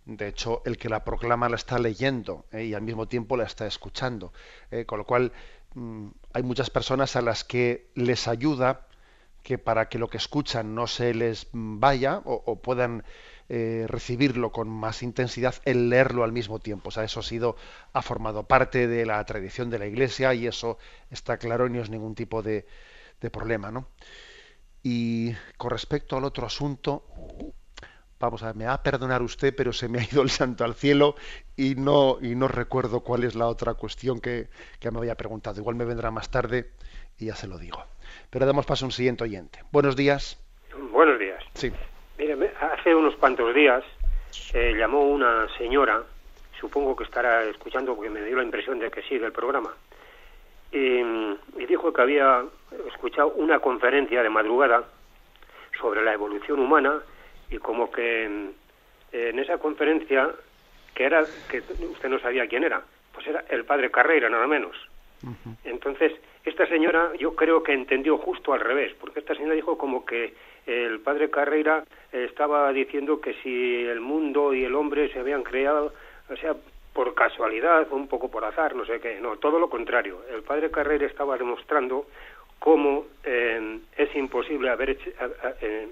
De 0.06 0.28
hecho, 0.28 0.64
el 0.66 0.78
que 0.78 0.90
la 0.90 1.06
proclama 1.06 1.48
la 1.48 1.56
está 1.56 1.78
leyendo 1.78 2.46
¿eh? 2.52 2.66
y 2.66 2.74
al 2.74 2.82
mismo 2.82 3.08
tiempo 3.08 3.38
la 3.38 3.44
está 3.44 3.68
escuchando. 3.68 4.34
Con 4.88 4.98
lo 4.98 5.06
cual, 5.06 5.32
mm, 5.76 6.08
hay 6.34 6.44
muchas 6.44 6.72
personas 6.72 7.16
a 7.16 7.22
las 7.22 7.44
que 7.44 7.92
les 7.94 8.28
ayuda 8.28 8.88
que 9.44 9.58
para 9.58 9.88
que 9.88 10.00
lo 10.00 10.10
que 10.10 10.18
escuchan 10.18 10.76
no 10.76 10.88
se 10.88 11.14
les 11.14 11.48
vaya 11.54 12.22
o 12.26 12.60
puedan 12.62 13.04
eh, 13.52 13.86
recibirlo 13.88 14.52
con 14.52 14.70
más 14.70 15.02
intensidad, 15.02 15.56
el 15.66 15.90
leerlo 15.90 16.24
al 16.24 16.32
mismo 16.32 16.60
tiempo. 16.60 16.90
O 16.90 16.92
sea, 16.92 17.04
eso 17.04 17.22
ha 17.22 17.24
sido, 17.24 17.56
ha 17.94 18.04
formado 18.04 18.44
parte 18.44 18.88
de 18.88 19.08
la 19.08 19.26
tradición 19.26 19.72
de 19.72 19.80
la 19.80 19.88
Iglesia 19.88 20.36
y 20.36 20.46
eso 20.46 20.78
está 21.10 21.38
claro 21.38 21.66
y 21.66 21.72
no 21.72 21.82
es 21.82 21.90
ningún 21.90 22.14
tipo 22.14 22.44
de, 22.44 22.68
problema, 23.32 23.72
¿no? 23.72 23.88
Y 24.84 25.34
con 25.58 25.72
respecto 25.72 26.16
al 26.16 26.26
otro 26.26 26.46
asunto, 26.46 27.04
vamos 28.20 28.44
a 28.44 28.48
ver, 28.48 28.56
me 28.56 28.66
va 28.66 28.74
a 28.74 28.84
perdonar 28.84 29.24
usted, 29.24 29.56
pero 29.56 29.74
se 29.74 29.90
me 29.90 30.00
ha 30.00 30.04
ido 30.04 30.22
el 30.22 30.30
santo 30.30 30.64
al 30.64 30.76
cielo 30.76 31.16
y 31.56 31.74
no, 31.74 32.20
y 32.22 32.36
no 32.36 32.48
recuerdo 32.48 33.00
cuál 33.00 33.24
es 33.24 33.34
la 33.34 33.48
otra 33.48 33.74
cuestión 33.74 34.22
que, 34.22 34.50
que 34.80 34.92
me 34.92 35.00
había 35.00 35.16
preguntado. 35.16 35.60
Igual 35.60 35.76
me 35.76 35.86
vendrá 35.86 36.12
más 36.12 36.30
tarde 36.30 36.70
y 37.18 37.26
ya 37.26 37.36
se 37.36 37.48
lo 37.48 37.58
digo. 37.58 37.84
Pero 38.30 38.46
damos 38.46 38.68
paso 38.68 38.86
a 38.86 38.88
un 38.88 38.92
siguiente 38.92 39.24
oyente. 39.24 39.64
Buenos 39.72 39.96
días. 39.96 40.38
Buenos 40.92 41.20
días. 41.20 41.44
Sí. 41.56 41.72
Mire, 42.20 42.52
hace 42.60 42.94
unos 42.94 43.16
cuantos 43.16 43.56
días 43.56 43.82
eh, 44.54 44.74
llamó 44.78 45.04
una 45.04 45.48
señora, 45.58 46.04
supongo 46.60 46.94
que 46.94 47.06
estará 47.06 47.46
escuchando 47.46 47.96
porque 47.96 48.10
me 48.10 48.22
dio 48.22 48.36
la 48.36 48.44
impresión 48.44 48.78
de 48.78 48.92
que 48.92 49.02
sigue 49.04 49.26
el 49.26 49.32
programa, 49.32 49.74
y, 50.70 51.02
dijo 51.66 51.94
que 51.94 52.02
había 52.02 52.44
escuchado 52.88 53.30
una 53.30 53.60
conferencia 53.60 54.22
de 54.22 54.30
madrugada 54.30 54.84
sobre 55.80 56.04
la 56.04 56.12
evolución 56.12 56.60
humana 56.60 57.00
y 57.50 57.58
como 57.58 57.90
que 57.90 58.26
en, 58.26 59.40
esa 59.40 59.58
conferencia, 59.58 60.30
que 60.94 61.06
era, 61.06 61.24
que 61.50 61.60
usted 61.60 62.10
no 62.10 62.20
sabía 62.20 62.48
quién 62.48 62.66
era, 62.66 62.82
pues 63.14 63.28
era 63.28 63.46
el 63.48 63.64
padre 63.64 63.92
Carreira, 63.92 64.30
nada 64.30 64.46
menos. 64.46 64.76
Entonces, 65.64 66.14
esta 66.46 66.66
señora 66.68 67.12
yo 67.18 67.36
creo 67.36 67.64
que 67.64 67.74
entendió 67.74 68.18
justo 68.18 68.54
al 68.54 68.62
revés, 68.62 68.94
porque 69.00 69.20
esta 69.20 69.36
señora 69.36 69.56
dijo 69.56 69.78
como 69.78 70.06
que 70.06 70.34
el 70.66 71.00
padre 71.00 71.30
Carreira 71.30 71.84
estaba 72.12 72.72
diciendo 72.72 73.20
que 73.20 73.34
si 73.44 73.86
el 73.86 74.00
mundo 74.00 74.54
y 74.54 74.64
el 74.64 74.76
hombre 74.76 75.12
se 75.12 75.20
habían 75.20 75.44
creado, 75.44 75.94
o 76.30 76.36
sea, 76.38 76.56
por 76.94 77.14
casualidad, 77.16 77.92
un 77.92 78.08
poco 78.08 78.30
por 78.30 78.44
azar, 78.44 78.76
no 78.76 78.86
sé 78.86 79.00
qué, 79.00 79.20
no, 79.20 79.38
todo 79.38 79.60
lo 79.60 79.70
contrario. 79.70 80.22
El 80.34 80.44
padre 80.44 80.72
Carreira 80.72 81.06
estaba 81.06 81.38
demostrando 81.38 82.08
cómo 82.60 83.06
eh, 83.24 83.80
es 83.96 84.16
imposible 84.16 84.70
haber 84.70 84.98
eh, 85.62 85.88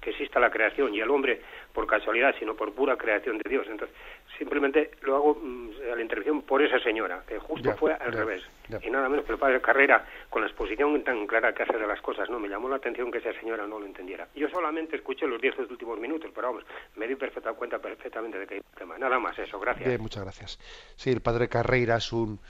que 0.00 0.10
exista 0.10 0.38
la 0.38 0.50
creación 0.50 0.94
y 0.94 1.00
el 1.00 1.10
hombre 1.10 1.40
por 1.72 1.86
casualidad, 1.86 2.34
sino 2.38 2.54
por 2.54 2.72
pura 2.72 2.96
creación 2.96 3.38
de 3.38 3.48
Dios. 3.48 3.66
Entonces, 3.68 3.96
simplemente 4.40 4.92
lo 5.02 5.16
hago 5.16 5.34
mm, 5.34 5.68
a 5.92 5.96
la 5.96 6.00
intervención 6.00 6.40
por 6.40 6.62
esa 6.62 6.78
señora, 6.80 7.22
que 7.28 7.38
justo 7.38 7.76
fue 7.76 7.92
al 7.92 8.10
revés. 8.10 8.42
Y 8.82 8.88
nada 8.88 9.06
menos 9.10 9.26
que 9.26 9.32
el 9.32 9.38
padre 9.38 9.60
Carrera, 9.60 10.06
con 10.30 10.40
la 10.40 10.48
exposición 10.48 11.04
tan 11.04 11.26
clara 11.26 11.52
que 11.52 11.64
hace 11.64 11.76
de 11.76 11.86
las 11.86 12.00
cosas, 12.00 12.30
no 12.30 12.40
me 12.40 12.48
llamó 12.48 12.66
la 12.70 12.76
atención 12.76 13.10
que 13.12 13.18
esa 13.18 13.34
señora 13.34 13.66
no 13.66 13.78
lo 13.78 13.84
entendiera. 13.84 14.26
Yo 14.34 14.48
solamente 14.48 14.96
escuché 14.96 15.26
los 15.26 15.42
diez 15.42 15.58
últimos 15.58 16.00
minutos, 16.00 16.30
pero 16.34 16.48
vamos, 16.48 16.64
me 16.96 17.06
di 17.06 17.16
perfecta 17.16 17.52
cuenta 17.52 17.78
perfectamente 17.78 18.38
de 18.38 18.46
que 18.46 18.54
hay 18.54 18.60
un 18.60 18.78
tema. 18.78 18.96
Nada 18.96 19.18
más 19.18 19.38
eso, 19.38 19.60
gracias. 19.60 20.00
muchas 20.00 20.22
gracias. 20.22 20.58
Sí, 20.96 21.10
el 21.10 21.20
padre 21.20 21.48
Carreira 21.48 21.96
es 21.96 22.10
un 22.10 22.40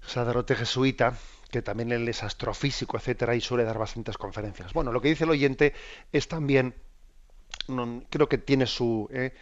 sacerdote 0.00 0.54
jesuita 0.54 1.14
que 1.50 1.62
también 1.62 1.90
él 1.90 2.08
es 2.08 2.22
astrofísico, 2.22 2.96
etcétera, 2.96 3.34
y 3.34 3.40
suele 3.40 3.64
dar 3.64 3.78
bastantes 3.78 4.16
conferencias. 4.16 4.72
Bueno, 4.72 4.92
lo 4.92 5.00
que 5.00 5.08
dice 5.08 5.24
el 5.24 5.30
oyente 5.30 5.72
es 6.12 6.28
también, 6.28 6.74
creo 8.08 8.28
que 8.28 8.38
tiene 8.38 8.66
su, 8.66 9.08
eh, 9.10 9.32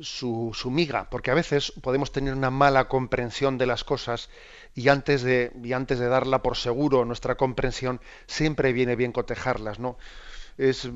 su, 0.00 0.52
su, 0.54 0.70
miga, 0.70 1.08
porque 1.10 1.30
a 1.30 1.34
veces 1.34 1.72
podemos 1.80 2.12
tener 2.12 2.34
una 2.34 2.50
mala 2.50 2.88
comprensión 2.88 3.58
de 3.58 3.66
las 3.66 3.84
cosas 3.84 4.28
y 4.74 4.88
antes 4.88 5.22
de, 5.22 5.52
antes 5.74 5.98
de 5.98 6.08
darla 6.08 6.42
por 6.42 6.56
seguro 6.56 7.04
nuestra 7.04 7.36
comprensión, 7.36 8.00
siempre 8.26 8.72
viene 8.72 8.96
bien 8.96 9.12
cotejarlas, 9.12 9.78
¿no? 9.78 9.98
Es 10.58 10.88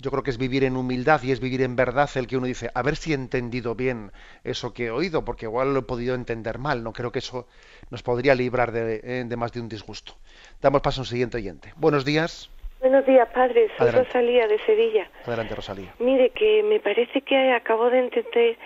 yo 0.00 0.10
creo 0.10 0.22
que 0.22 0.30
es 0.30 0.38
vivir 0.38 0.64
en 0.64 0.76
humildad 0.76 1.22
y 1.22 1.32
es 1.32 1.40
vivir 1.40 1.62
en 1.62 1.74
verdad 1.74 2.08
el 2.14 2.28
que 2.28 2.36
uno 2.36 2.46
dice, 2.46 2.70
a 2.72 2.82
ver 2.82 2.96
si 2.96 3.12
he 3.12 3.14
entendido 3.14 3.74
bien 3.74 4.12
eso 4.44 4.72
que 4.72 4.86
he 4.86 4.90
oído, 4.90 5.24
porque 5.24 5.46
igual 5.46 5.74
lo 5.74 5.80
he 5.80 5.82
podido 5.82 6.14
entender 6.14 6.58
mal. 6.58 6.84
No 6.84 6.92
creo 6.92 7.10
que 7.10 7.18
eso 7.18 7.48
nos 7.90 8.02
podría 8.02 8.34
librar 8.34 8.70
de, 8.70 9.00
eh, 9.02 9.36
más 9.36 9.52
de 9.52 9.60
un 9.60 9.68
disgusto. 9.68 10.16
Damos 10.62 10.82
paso 10.82 11.00
a 11.00 11.02
un 11.02 11.06
siguiente 11.06 11.38
oyente. 11.38 11.74
Buenos 11.76 12.04
días. 12.04 12.48
Buenos 12.80 13.04
días, 13.06 13.28
padre. 13.30 13.68
Soy 13.76 13.90
Rosalía 13.90 14.46
de 14.46 14.58
Sevilla. 14.60 15.10
Adelante, 15.26 15.54
Rosalía. 15.54 15.92
Mire, 15.98 16.30
que 16.30 16.62
me 16.62 16.78
parece 16.78 17.22
que 17.22 17.52
acabo 17.52 17.90
de 17.90 17.98
entender. 17.98 18.56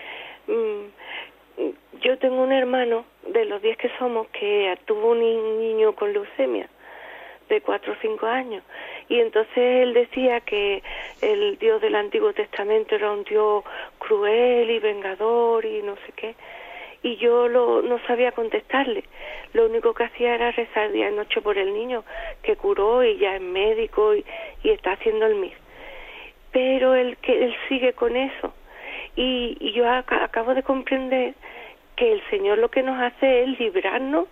Mm, 0.46 1.62
yo 2.02 2.18
tengo 2.18 2.42
un 2.42 2.52
hermano 2.52 3.06
de 3.28 3.46
los 3.46 3.62
diez 3.62 3.78
que 3.78 3.90
somos 3.98 4.26
que 4.28 4.76
tuvo 4.84 5.12
un 5.12 5.20
niño 5.20 5.94
con 5.94 6.12
leucemia 6.12 6.68
de 7.48 7.60
cuatro 7.60 7.92
o 7.92 7.96
cinco 8.00 8.26
años 8.26 8.62
y 9.08 9.20
entonces 9.20 9.56
él 9.56 9.94
decía 9.94 10.40
que 10.40 10.82
el 11.20 11.58
Dios 11.58 11.80
del 11.80 11.94
Antiguo 11.94 12.32
Testamento 12.32 12.94
era 12.94 13.12
un 13.12 13.24
Dios 13.24 13.64
cruel 13.98 14.70
y 14.70 14.78
vengador 14.78 15.64
y 15.64 15.82
no 15.82 15.96
sé 16.06 16.12
qué. 16.16 16.34
Y 17.03 17.16
yo 17.16 17.48
lo, 17.48 17.82
no 17.82 17.98
sabía 18.07 18.32
contestarle. 18.32 19.05
Lo 19.53 19.66
único 19.66 19.92
que 19.94 20.05
hacía 20.05 20.34
era 20.34 20.53
rezar 20.53 20.92
día 20.92 21.11
y 21.11 21.14
noche 21.14 21.40
por 21.40 21.59
el 21.59 21.74
niño, 21.74 22.05
que 22.42 22.57
curó 22.57 23.03
y 23.03 23.18
ya 23.18 23.36
es 23.36 23.42
médico 23.42 24.14
y, 24.14 24.24
está 24.62 24.92
haciendo 24.92 25.26
el 25.26 25.36
MIR. 25.36 25.53
Pero 26.53 26.94
él, 26.94 27.16
que 27.22 27.44
él 27.44 27.57
sigue 27.68 27.92
con 27.92 28.16
eso. 28.16 28.55
Y, 29.16 29.57
y 29.61 29.72
yo 29.72 29.88
acabo 29.88 30.55
de 30.55 30.62
comprender 30.62 31.34
que 31.96 32.12
el 32.12 32.22
Señor 32.30 32.59
lo 32.59 32.70
que 32.70 32.82
nos 32.82 33.00
hace 33.00 33.42
es 33.42 33.59
librarnos, 33.59 34.28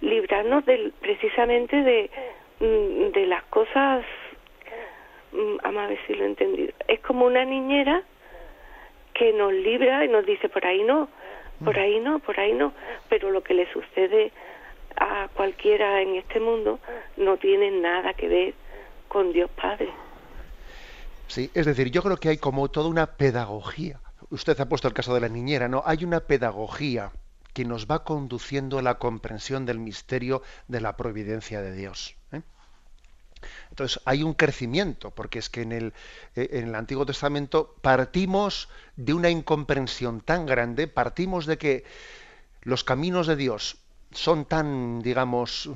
librarnos 0.00 0.64
del, 0.64 0.92
precisamente 1.00 1.82
de, 1.82 2.10
Mm, 2.58 3.12
de 3.12 3.26
las 3.26 3.42
cosas, 3.44 4.02
mm, 5.32 5.56
a 5.62 5.86
ver 5.88 5.98
si 6.06 6.14
lo 6.14 6.24
he 6.24 6.28
entendido, 6.28 6.72
es 6.88 7.00
como 7.00 7.26
una 7.26 7.44
niñera 7.44 8.02
que 9.12 9.34
nos 9.34 9.52
libra 9.52 10.02
y 10.06 10.08
nos 10.08 10.24
dice 10.24 10.48
por 10.48 10.64
ahí 10.64 10.82
no, 10.82 11.10
por 11.64 11.78
ahí 11.78 12.00
no, 12.00 12.18
por 12.18 12.38
ahí 12.38 12.52
no, 12.52 12.72
pero 13.08 13.30
lo 13.30 13.42
que 13.42 13.54
le 13.54 13.70
sucede 13.72 14.32
a 14.96 15.28
cualquiera 15.34 16.00
en 16.02 16.16
este 16.16 16.40
mundo 16.40 16.80
no 17.16 17.36
tiene 17.36 17.70
nada 17.70 18.14
que 18.14 18.28
ver 18.28 18.54
con 19.08 19.32
Dios 19.32 19.50
Padre. 19.50 19.90
Sí, 21.28 21.50
es 21.54 21.66
decir, 21.66 21.90
yo 21.90 22.02
creo 22.02 22.16
que 22.16 22.28
hay 22.28 22.38
como 22.38 22.68
toda 22.68 22.88
una 22.88 23.06
pedagogía. 23.16 24.00
Usted 24.30 24.58
ha 24.60 24.68
puesto 24.68 24.88
el 24.88 24.94
caso 24.94 25.14
de 25.14 25.20
la 25.20 25.28
niñera, 25.28 25.68
¿no? 25.68 25.82
Hay 25.84 26.04
una 26.04 26.20
pedagogía 26.20 27.10
que 27.52 27.64
nos 27.64 27.86
va 27.86 28.04
conduciendo 28.04 28.78
a 28.78 28.82
la 28.82 28.98
comprensión 28.98 29.66
del 29.66 29.78
misterio 29.78 30.42
de 30.68 30.80
la 30.80 30.96
providencia 30.96 31.62
de 31.62 31.72
Dios. 31.72 32.16
¿eh? 32.32 32.42
Entonces 33.70 34.00
hay 34.04 34.22
un 34.22 34.34
crecimiento, 34.34 35.10
porque 35.10 35.38
es 35.38 35.50
que 35.50 35.62
en 35.62 35.72
el, 35.72 35.92
eh, 36.34 36.48
en 36.52 36.68
el 36.68 36.74
Antiguo 36.74 37.06
Testamento 37.06 37.76
partimos 37.80 38.68
de 38.96 39.12
una 39.12 39.30
incomprensión 39.30 40.20
tan 40.20 40.46
grande, 40.46 40.88
partimos 40.88 41.46
de 41.46 41.58
que 41.58 41.84
los 42.62 42.84
caminos 42.84 43.26
de 43.26 43.36
Dios 43.36 43.78
son 44.12 44.44
tan, 44.44 45.02
digamos, 45.02 45.70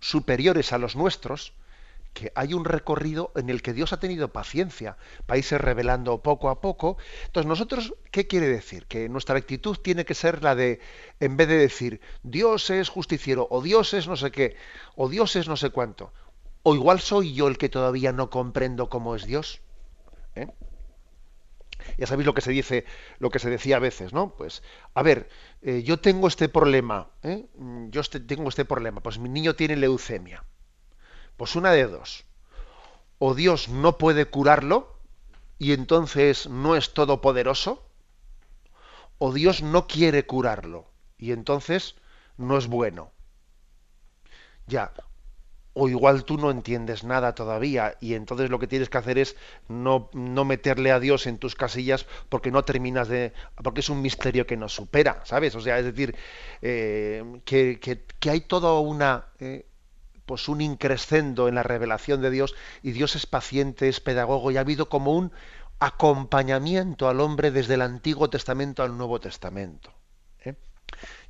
superiores 0.00 0.72
a 0.72 0.78
los 0.78 0.96
nuestros, 0.96 1.52
que 2.14 2.32
hay 2.34 2.54
un 2.54 2.64
recorrido 2.64 3.32
en 3.36 3.50
el 3.50 3.62
que 3.62 3.72
Dios 3.72 3.92
ha 3.92 4.00
tenido 4.00 4.32
paciencia 4.32 4.96
irse 5.36 5.58
revelando 5.58 6.22
poco 6.22 6.48
a 6.48 6.60
poco. 6.60 6.96
Entonces, 7.26 7.48
nosotros, 7.48 7.94
¿qué 8.10 8.26
quiere 8.26 8.48
decir? 8.48 8.86
Que 8.86 9.08
nuestra 9.08 9.36
actitud 9.36 9.76
tiene 9.76 10.04
que 10.04 10.14
ser 10.14 10.42
la 10.42 10.54
de, 10.54 10.80
en 11.20 11.36
vez 11.36 11.48
de 11.48 11.58
decir, 11.58 12.00
Dios 12.22 12.70
es 12.70 12.88
justiciero, 12.88 13.46
o 13.50 13.62
Dios 13.62 13.94
es 13.94 14.08
no 14.08 14.16
sé 14.16 14.30
qué, 14.30 14.56
o 14.96 15.08
Dios 15.08 15.36
es 15.36 15.48
no 15.48 15.56
sé 15.56 15.70
cuánto, 15.70 16.12
o 16.68 16.74
igual 16.74 17.00
soy 17.00 17.32
yo 17.32 17.48
el 17.48 17.56
que 17.56 17.70
todavía 17.70 18.12
no 18.12 18.28
comprendo 18.28 18.90
cómo 18.90 19.16
es 19.16 19.24
Dios. 19.24 19.62
¿eh? 20.34 20.48
Ya 21.96 22.06
sabéis 22.06 22.26
lo 22.26 22.34
que 22.34 22.42
se 22.42 22.50
dice, 22.50 22.84
lo 23.18 23.30
que 23.30 23.38
se 23.38 23.48
decía 23.48 23.76
a 23.76 23.78
veces, 23.78 24.12
¿no? 24.12 24.34
Pues, 24.36 24.62
a 24.92 25.02
ver, 25.02 25.30
eh, 25.62 25.82
yo 25.82 25.98
tengo 25.98 26.28
este 26.28 26.50
problema, 26.50 27.08
¿eh? 27.22 27.46
yo 27.88 28.02
este, 28.02 28.20
tengo 28.20 28.50
este 28.50 28.66
problema, 28.66 29.00
pues 29.00 29.18
mi 29.18 29.30
niño 29.30 29.56
tiene 29.56 29.76
leucemia. 29.76 30.44
Pues 31.38 31.56
una 31.56 31.72
de 31.72 31.86
dos. 31.86 32.26
O 33.18 33.34
Dios 33.34 33.70
no 33.70 33.96
puede 33.96 34.26
curarlo 34.26 35.00
y 35.58 35.72
entonces 35.72 36.50
no 36.50 36.76
es 36.76 36.92
todopoderoso, 36.92 37.82
o 39.16 39.32
Dios 39.32 39.62
no 39.62 39.86
quiere 39.86 40.26
curarlo 40.26 40.90
y 41.16 41.32
entonces 41.32 41.94
no 42.36 42.58
es 42.58 42.66
bueno. 42.66 43.10
Ya, 44.66 44.92
o 45.78 45.88
igual 45.88 46.24
tú 46.24 46.36
no 46.38 46.50
entiendes 46.50 47.04
nada 47.04 47.34
todavía 47.34 47.96
y 48.00 48.14
entonces 48.14 48.50
lo 48.50 48.58
que 48.58 48.66
tienes 48.66 48.90
que 48.90 48.98
hacer 48.98 49.16
es 49.16 49.36
no, 49.68 50.10
no, 50.12 50.44
meterle 50.44 50.90
a 50.90 50.98
Dios 50.98 51.26
en 51.28 51.38
tus 51.38 51.54
casillas 51.54 52.06
porque 52.28 52.50
no 52.50 52.64
terminas 52.64 53.08
de... 53.08 53.32
porque 53.62 53.80
es 53.80 53.88
un 53.88 54.02
misterio 54.02 54.46
que 54.46 54.56
nos 54.56 54.74
supera, 54.74 55.22
¿sabes? 55.24 55.54
O 55.54 55.60
sea, 55.60 55.78
es 55.78 55.84
decir, 55.84 56.16
eh, 56.62 57.22
que, 57.44 57.78
que, 57.78 58.30
hay 58.30 58.40
toda 58.40 58.78
una... 58.80 59.26
Eh, 59.38 59.66
pues 60.26 60.48
un 60.48 60.60
increscendo 60.60 61.48
en 61.48 61.54
la 61.54 61.62
revelación 61.62 62.20
de 62.20 62.30
Dios 62.30 62.54
y 62.82 62.90
Dios 62.92 63.16
es 63.16 63.24
paciente, 63.24 63.88
es 63.88 64.00
pedagogo 64.00 64.50
y 64.50 64.58
ha 64.58 64.60
habido 64.60 64.90
como 64.90 65.16
un 65.16 65.32
acompañamiento 65.78 67.08
al 67.08 67.20
hombre 67.20 67.50
desde 67.50 67.74
el 67.74 67.82
Antiguo 67.82 68.28
Testamento 68.28 68.82
al 68.82 68.98
Nuevo 68.98 69.20
Testamento. 69.20 69.97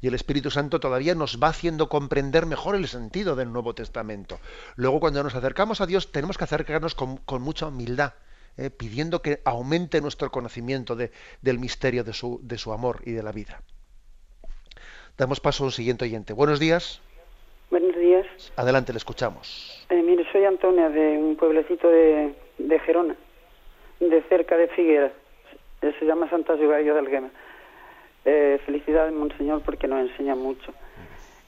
Y 0.01 0.09
el 0.09 0.15
Espíritu 0.15 0.51
Santo 0.51 0.81
todavía 0.81 1.15
nos 1.15 1.43
va 1.43 1.49
haciendo 1.49 1.89
comprender 1.89 2.47
mejor 2.47 2.77
el 2.77 2.87
sentido 2.89 3.37
del 3.37 3.53
Nuevo 3.53 3.75
Testamento. 3.75 4.39
Luego 4.77 5.01
cuando 5.01 5.23
nos 5.23 5.35
acercamos 5.35 5.81
a 5.81 5.87
Dios 5.87 6.13
tenemos 6.13 6.39
que 6.39 6.45
acercarnos 6.45 6.95
con, 6.95 7.43
mucha 7.43 7.67
humildad, 7.67 8.15
¿eh? 8.57 8.71
pidiendo 8.71 9.23
que 9.23 9.41
aumente 9.45 10.01
nuestro 10.01 10.31
conocimiento 10.31 10.97
de, 10.97 11.11
del 11.43 11.59
misterio 11.59 12.05
de 12.05 12.13
su, 12.13 12.41
de 12.43 12.59
su 12.59 12.73
amor 12.73 13.01
y 13.05 13.13
de 13.13 13.23
la 13.23 13.33
vida. 13.33 13.63
Damos 15.17 15.41
paso 15.41 15.65
a 15.65 15.67
un 15.67 15.73
siguiente 15.73 16.05
oyente. 16.05 16.33
Buenos 16.33 16.61
días. 16.61 17.01
Buenos 17.71 17.97
días. 17.97 18.27
Adelante, 18.57 18.93
le 18.93 18.99
escuchamos. 18.99 19.85
Eh, 19.91 20.03
mire, 20.03 20.25
soy 20.33 20.45
Antonia 20.45 20.89
de 20.89 21.19
un 21.19 21.37
pueblecito 21.37 21.89
de, 21.91 22.35
de 22.59 22.79
Gerona, 22.81 23.17
de 24.01 24.23
cerca 24.29 24.57
de 24.57 24.69
Figueras. 24.69 25.13
Se 25.81 26.05
llama 26.05 26.31
Santa 26.31 26.55
Yugayo 26.57 26.95
de 26.95 27.01
Alguema. 27.01 27.31
Eh, 28.31 28.61
felicidades, 28.67 29.15
Monseñor, 29.15 29.63
porque 29.63 29.89
nos 29.89 30.01
enseña 30.11 30.35
mucho. 30.35 30.75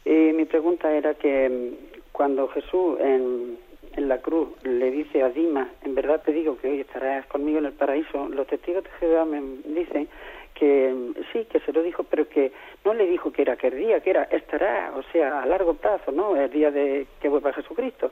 Y 0.02 0.32
mi 0.32 0.46
pregunta 0.46 0.90
era 0.90 1.12
que 1.12 1.46
mm, 1.46 1.98
cuando 2.10 2.48
Jesús 2.48 2.98
en, 3.00 3.58
en 3.96 4.08
la 4.08 4.22
cruz 4.22 4.48
le 4.62 4.90
dice 4.90 5.22
a 5.22 5.28
Dima, 5.28 5.68
en 5.84 5.94
verdad 5.94 6.22
te 6.24 6.32
digo 6.32 6.56
que 6.56 6.68
hoy 6.70 6.80
estarás 6.80 7.26
conmigo 7.26 7.58
en 7.58 7.66
el 7.66 7.72
paraíso, 7.72 8.30
los 8.30 8.46
testigos 8.46 8.84
de 8.84 8.90
Jehová 8.98 9.26
me 9.26 9.42
dicen 9.66 10.08
que 10.54 11.12
sí, 11.34 11.44
que 11.50 11.60
se 11.60 11.72
lo 11.74 11.82
dijo, 11.82 12.04
pero 12.04 12.26
que 12.26 12.50
no 12.82 12.94
le 12.94 13.04
dijo 13.04 13.30
que 13.30 13.42
era 13.42 13.52
aquel 13.52 13.76
día, 13.76 14.00
que 14.00 14.08
era 14.08 14.22
estará, 14.22 14.94
o 14.96 15.02
sea, 15.12 15.42
a 15.42 15.46
largo 15.46 15.74
plazo, 15.74 16.12
¿no? 16.12 16.34
El 16.34 16.50
día 16.50 16.70
de 16.70 17.06
que 17.20 17.28
vuelva 17.28 17.52
Jesucristo. 17.52 18.10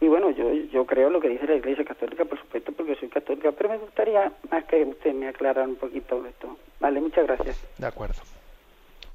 Y 0.00 0.08
bueno, 0.08 0.30
yo, 0.30 0.52
yo 0.52 0.84
creo 0.86 1.10
lo 1.10 1.20
que 1.20 1.28
dice 1.28 1.46
la 1.46 1.56
Iglesia 1.56 1.84
Católica, 1.84 2.24
por 2.24 2.38
supuesto, 2.38 2.72
porque 2.72 2.96
soy 2.96 3.08
católica, 3.08 3.52
pero 3.52 3.68
me 3.68 3.78
gustaría 3.78 4.32
más 4.50 4.64
que 4.64 4.82
usted 4.84 5.14
me 5.14 5.28
aclarara 5.28 5.62
un 5.64 5.76
poquito 5.76 6.24
esto. 6.26 6.56
Vale, 6.80 7.00
muchas 7.00 7.26
gracias. 7.26 7.62
De 7.78 7.86
acuerdo. 7.86 8.20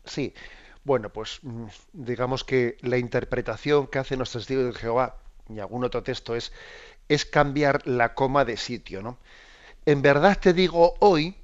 Sí, 0.06 0.34
bueno, 0.84 1.10
pues 1.10 1.40
mm, 1.44 1.66
digamos 1.92 2.44
que 2.44 2.78
la 2.82 2.98
interpretación 2.98 3.88
que 3.88 4.00
hacen 4.00 4.20
los 4.20 4.32
testigos 4.32 4.66
de 4.66 4.80
Jehová 4.80 5.18
y 5.50 5.60
algún 5.60 5.84
otro 5.84 6.04
texto 6.04 6.36
es, 6.36 6.54
es 7.10 7.26
cambiar 7.26 7.86
la 7.86 8.14
coma 8.14 8.46
de 8.46 8.56
sitio, 8.56 9.02
¿no? 9.02 9.18
En 9.86 10.02
verdad 10.02 10.38
te 10.40 10.54
digo 10.54 10.96
hoy 11.00 11.36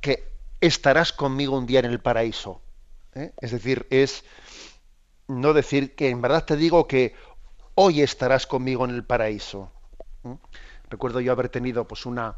que 0.00 0.24
estarás 0.60 1.12
conmigo 1.12 1.56
un 1.56 1.66
día 1.66 1.80
en 1.80 1.86
el 1.86 2.00
paraíso. 2.00 2.60
¿eh? 3.14 3.32
Es 3.40 3.52
decir, 3.52 3.86
es 3.90 4.24
no 5.28 5.52
decir 5.52 5.94
que 5.94 6.08
en 6.08 6.22
verdad 6.22 6.44
te 6.44 6.56
digo 6.56 6.86
que 6.86 7.14
hoy 7.74 8.02
estarás 8.02 8.46
conmigo 8.46 8.84
en 8.84 8.92
el 8.92 9.04
paraíso. 9.04 9.70
Recuerdo 10.90 11.20
yo 11.20 11.32
haber 11.32 11.48
tenido 11.48 11.86
pues 11.86 12.06
una, 12.06 12.36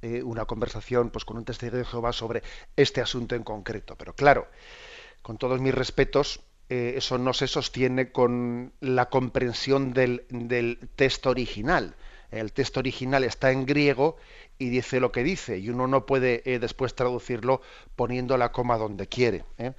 eh, 0.00 0.22
una 0.22 0.44
conversación 0.44 1.10
pues, 1.10 1.24
con 1.24 1.36
un 1.36 1.44
testigo 1.44 1.76
de 1.76 1.84
Jehová 1.84 2.12
sobre 2.12 2.42
este 2.76 3.00
asunto 3.00 3.34
en 3.34 3.44
concreto. 3.44 3.96
Pero 3.96 4.14
claro, 4.14 4.48
con 5.22 5.38
todos 5.38 5.60
mis 5.60 5.74
respetos, 5.74 6.40
eh, 6.68 6.94
eso 6.96 7.18
no 7.18 7.34
se 7.34 7.46
sostiene 7.46 8.12
con 8.12 8.72
la 8.80 9.10
comprensión 9.10 9.92
del, 9.92 10.24
del 10.30 10.88
texto 10.96 11.30
original. 11.30 11.94
El 12.30 12.52
texto 12.52 12.80
original 12.80 13.24
está 13.24 13.50
en 13.50 13.66
griego 13.66 14.16
y 14.58 14.70
dice 14.70 15.00
lo 15.00 15.12
que 15.12 15.22
dice 15.22 15.58
y 15.58 15.68
uno 15.68 15.86
no 15.86 16.06
puede 16.06 16.42
eh, 16.46 16.58
después 16.58 16.94
traducirlo 16.94 17.60
poniendo 17.94 18.38
la 18.38 18.52
coma 18.52 18.78
donde 18.78 19.06
quiere. 19.06 19.44
¿eh? 19.58 19.74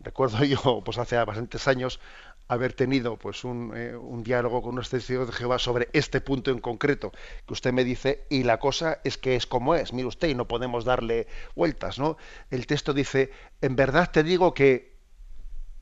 Recuerdo 0.00 0.44
yo, 0.44 0.82
pues 0.84 0.98
hace 0.98 1.16
bastantes 1.16 1.66
años, 1.66 2.00
haber 2.48 2.72
tenido 2.72 3.16
pues 3.16 3.44
un, 3.44 3.72
eh, 3.74 3.96
un, 3.96 4.22
diálogo 4.22 4.62
con 4.62 4.74
unos 4.74 4.90
testigos 4.90 5.26
de 5.26 5.32
Jehová 5.32 5.58
sobre 5.58 5.88
este 5.92 6.20
punto 6.20 6.50
en 6.50 6.58
concreto 6.58 7.12
que 7.46 7.52
usted 7.52 7.72
me 7.72 7.84
dice 7.84 8.26
y 8.28 8.42
la 8.42 8.58
cosa 8.58 9.00
es 9.04 9.16
que 9.16 9.36
es 9.36 9.46
como 9.46 9.74
es, 9.74 9.92
mire 9.92 10.08
usted, 10.08 10.28
y 10.28 10.34
no 10.34 10.46
podemos 10.46 10.84
darle 10.84 11.26
vueltas, 11.54 11.98
¿no? 11.98 12.16
El 12.50 12.66
texto 12.66 12.92
dice, 12.92 13.30
en 13.60 13.76
verdad 13.76 14.10
te 14.10 14.22
digo 14.22 14.52
que 14.52 14.94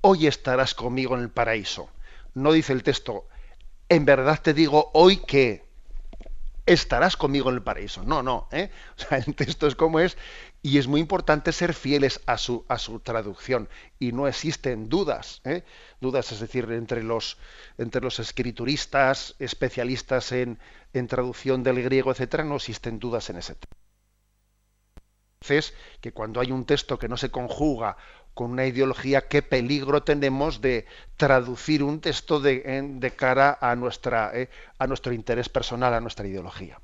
hoy 0.02 0.26
estarás 0.26 0.74
conmigo 0.74 1.14
en 1.14 1.22
el 1.22 1.30
paraíso. 1.30 1.90
No 2.34 2.52
dice 2.52 2.72
el 2.72 2.82
texto, 2.82 3.26
en 3.88 4.04
verdad 4.04 4.40
te 4.40 4.54
digo 4.54 4.90
hoy 4.94 5.18
que 5.18 5.64
estarás 6.66 7.16
conmigo 7.16 7.48
en 7.50 7.56
el 7.56 7.62
paraíso. 7.62 8.02
No, 8.04 8.22
no, 8.22 8.48
¿eh? 8.52 8.70
o 8.96 9.00
sea, 9.00 9.18
el 9.18 9.34
texto 9.34 9.66
es 9.66 9.74
como 9.74 10.00
es 10.00 10.16
y 10.62 10.78
es 10.78 10.86
muy 10.86 11.00
importante 11.00 11.52
ser 11.52 11.74
fieles 11.74 12.20
a 12.26 12.38
su, 12.38 12.64
a 12.68 12.78
su 12.78 13.00
traducción 13.00 13.68
y 13.98 14.12
no 14.12 14.28
existen 14.28 14.88
dudas, 14.88 15.40
¿eh? 15.44 15.64
dudas, 16.00 16.30
es 16.32 16.40
decir, 16.40 16.70
entre 16.70 17.02
los, 17.02 17.38
entre 17.78 18.00
los 18.00 18.20
escrituristas, 18.20 19.34
especialistas 19.38 20.30
en, 20.32 20.58
en 20.92 21.08
traducción 21.08 21.62
del 21.62 21.82
griego, 21.82 22.12
etcétera, 22.12 22.44
no 22.44 22.56
existen 22.56 22.98
dudas 22.98 23.28
en 23.30 23.38
ese 23.38 23.54
tema. 23.54 23.76
Entonces, 25.40 25.74
que 26.00 26.12
cuando 26.12 26.40
hay 26.40 26.52
un 26.52 26.64
texto 26.64 27.00
que 27.00 27.08
no 27.08 27.16
se 27.16 27.32
conjuga 27.32 27.96
con 28.34 28.50
una 28.52 28.66
ideología, 28.66 29.28
qué 29.28 29.42
peligro 29.42 30.02
tenemos 30.02 30.60
de 30.60 30.86
traducir 31.16 31.82
un 31.82 32.00
texto 32.00 32.40
de, 32.40 33.12
cara 33.16 33.58
a, 33.60 33.76
nuestra, 33.76 34.30
eh, 34.34 34.48
a 34.78 34.86
nuestro 34.86 35.12
interés 35.12 35.48
personal, 35.48 35.92
a 35.94 36.00
nuestra 36.00 36.26
ideología. 36.26 36.78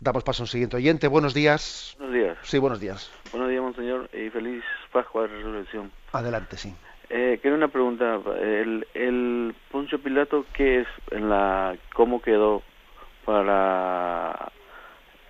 Damos 0.00 0.22
paso 0.22 0.42
a 0.42 0.44
un 0.44 0.48
siguiente 0.48 0.76
oyente. 0.76 1.08
Buenos 1.08 1.34
días. 1.34 1.96
Buenos 1.98 2.14
días. 2.14 2.38
Sí, 2.42 2.58
buenos 2.58 2.80
días. 2.80 3.10
Buenos 3.32 3.50
días, 3.50 3.62
monseñor, 3.62 4.08
y 4.12 4.30
feliz 4.30 4.62
Pascua 4.92 5.22
de 5.22 5.28
Resurrección. 5.28 5.90
Adelante, 6.12 6.56
sí. 6.56 6.72
Eh, 7.10 7.38
quiero 7.42 7.56
una 7.56 7.68
pregunta. 7.68 8.20
El, 8.40 8.86
el 8.94 9.54
Poncio 9.72 10.00
Pilato, 10.00 10.46
¿qué 10.52 10.82
es 10.82 10.88
en 11.10 11.28
la, 11.28 11.76
cómo 11.94 12.22
quedó 12.22 12.62
para 13.24 14.52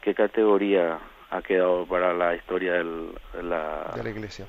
qué 0.02 0.14
categoría 0.14 0.98
ha 1.31 1.43
quedado 1.43 1.87
para 1.87 2.14
la 2.14 2.35
historia 2.35 2.74
del, 2.74 3.14
de, 3.33 3.43
la... 3.43 3.95
Iglesia. 4.05 4.47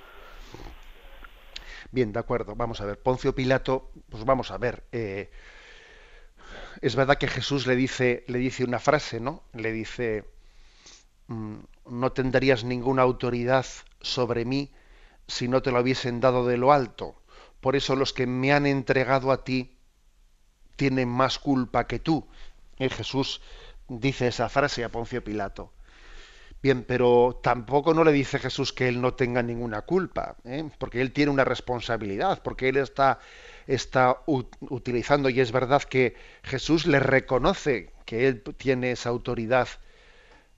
Bien, 1.91 2.13
de 2.13 2.19
acuerdo. 2.19 2.55
Vamos 2.55 2.81
a 2.81 2.85
ver. 2.85 2.99
Poncio 2.99 3.33
Pilato, 3.33 3.91
pues 4.09 4.23
vamos 4.25 4.51
a 4.51 4.57
ver. 4.57 4.83
Eh, 4.91 5.29
es 6.81 6.95
verdad 6.95 7.17
que 7.17 7.27
Jesús 7.27 7.67
le 7.67 7.75
dice, 7.75 8.23
le 8.27 8.39
dice 8.39 8.63
una 8.63 8.79
frase, 8.79 9.19
¿no? 9.19 9.43
Le 9.53 9.71
dice, 9.71 10.25
mm, 11.27 11.57
no 11.89 12.11
tendrías 12.11 12.63
ninguna 12.63 13.01
autoridad 13.01 13.65
sobre 14.01 14.45
mí 14.45 14.71
si 15.27 15.47
no 15.47 15.61
te 15.61 15.71
lo 15.71 15.81
hubiesen 15.81 16.19
dado 16.19 16.45
de 16.47 16.57
lo 16.57 16.71
alto. 16.71 17.15
Por 17.59 17.75
eso 17.75 17.95
los 17.95 18.13
que 18.13 18.25
me 18.25 18.53
han 18.53 18.65
entregado 18.65 19.31
a 19.31 19.43
ti 19.43 19.77
tienen 20.75 21.09
más 21.09 21.39
culpa 21.39 21.87
que 21.87 21.99
tú. 21.99 22.27
Y 22.77 22.89
Jesús 22.89 23.41
dice 23.89 24.27
esa 24.27 24.47
frase 24.47 24.83
a 24.83 24.89
Poncio 24.89 25.23
Pilato. 25.23 25.73
Bien, 26.61 26.83
pero 26.83 27.39
tampoco 27.41 27.93
no 27.93 28.03
le 28.03 28.11
dice 28.11 28.37
Jesús 28.37 28.73
que 28.73 28.89
él 28.89 28.99
no 28.99 29.13
tenga 29.13 29.41
ninguna 29.41 29.83
culpa, 29.83 30.35
¿eh? 30.43 30.69
porque 30.77 30.99
él 30.99 31.13
tiene 31.13 31.31
una 31.31 31.45
responsabilidad, 31.45 32.41
porque 32.43 32.67
él 32.67 32.75
está, 32.75 33.19
está 33.65 34.17
utilizando, 34.25 35.29
y 35.29 35.39
es 35.39 35.53
verdad 35.53 35.83
que 35.83 36.15
Jesús 36.43 36.85
le 36.85 36.99
reconoce 36.99 37.93
que 38.05 38.27
él 38.27 38.43
tiene 38.57 38.91
esa 38.91 39.07
autoridad, 39.07 39.69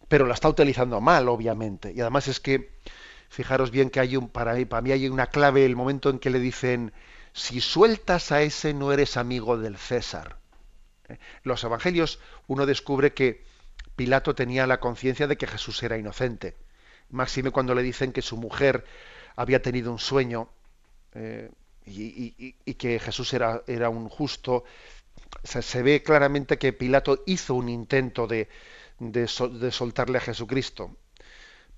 pero 0.07 0.25
la 0.25 0.33
está 0.33 0.49
utilizando 0.49 1.01
mal, 1.01 1.29
obviamente. 1.29 1.93
Y 1.95 2.01
además 2.01 2.27
es 2.27 2.39
que, 2.39 2.71
fijaros 3.29 3.69
bien 3.69 3.91
que 3.91 3.99
hay 3.99 4.17
un, 4.17 4.27
para 4.27 4.55
mí, 4.55 4.65
para 4.65 4.81
mí 4.81 4.91
hay 4.91 5.07
una 5.07 5.27
clave, 5.27 5.65
el 5.65 5.75
momento 5.75 6.09
en 6.09 6.17
que 6.17 6.31
le 6.31 6.39
dicen, 6.39 6.93
si 7.31 7.61
sueltas 7.61 8.31
a 8.31 8.41
ese 8.41 8.73
no 8.73 8.91
eres 8.91 9.17
amigo 9.17 9.55
del 9.55 9.77
César. 9.77 10.37
¿Eh? 11.09 11.19
Los 11.43 11.63
evangelios 11.63 12.19
uno 12.47 12.65
descubre 12.65 13.13
que 13.13 13.50
Pilato 13.95 14.36
tenía 14.36 14.67
la 14.67 14.79
conciencia 14.79 15.27
de 15.27 15.38
que 15.38 15.47
Jesús 15.47 15.82
era 15.84 15.97
inocente. 15.97 16.55
Máxime 17.09 17.51
cuando 17.51 17.75
le 17.75 17.84
dicen 17.84 18.13
que 18.13 18.21
su 18.21 18.38
mujer 18.38 18.86
había 19.36 19.61
tenido 19.61 19.91
un 19.91 19.99
sueño 19.99 20.49
eh, 21.13 21.49
y, 21.86 22.73
que 22.75 22.99
Jesús 22.99 23.34
era, 23.34 23.63
era 23.67 23.89
un 23.89 24.07
justo. 24.09 24.63
Se, 25.43 25.82
ve 25.84 26.03
claramente 26.03 26.57
que 26.57 26.73
Pilato 26.73 27.23
hizo 27.25 27.55
un 27.55 27.69
intento 27.69 28.27
de, 28.27 28.49
de 28.99 29.27
soltarle 29.27 30.17
a 30.17 30.21
Jesucristo 30.21 30.95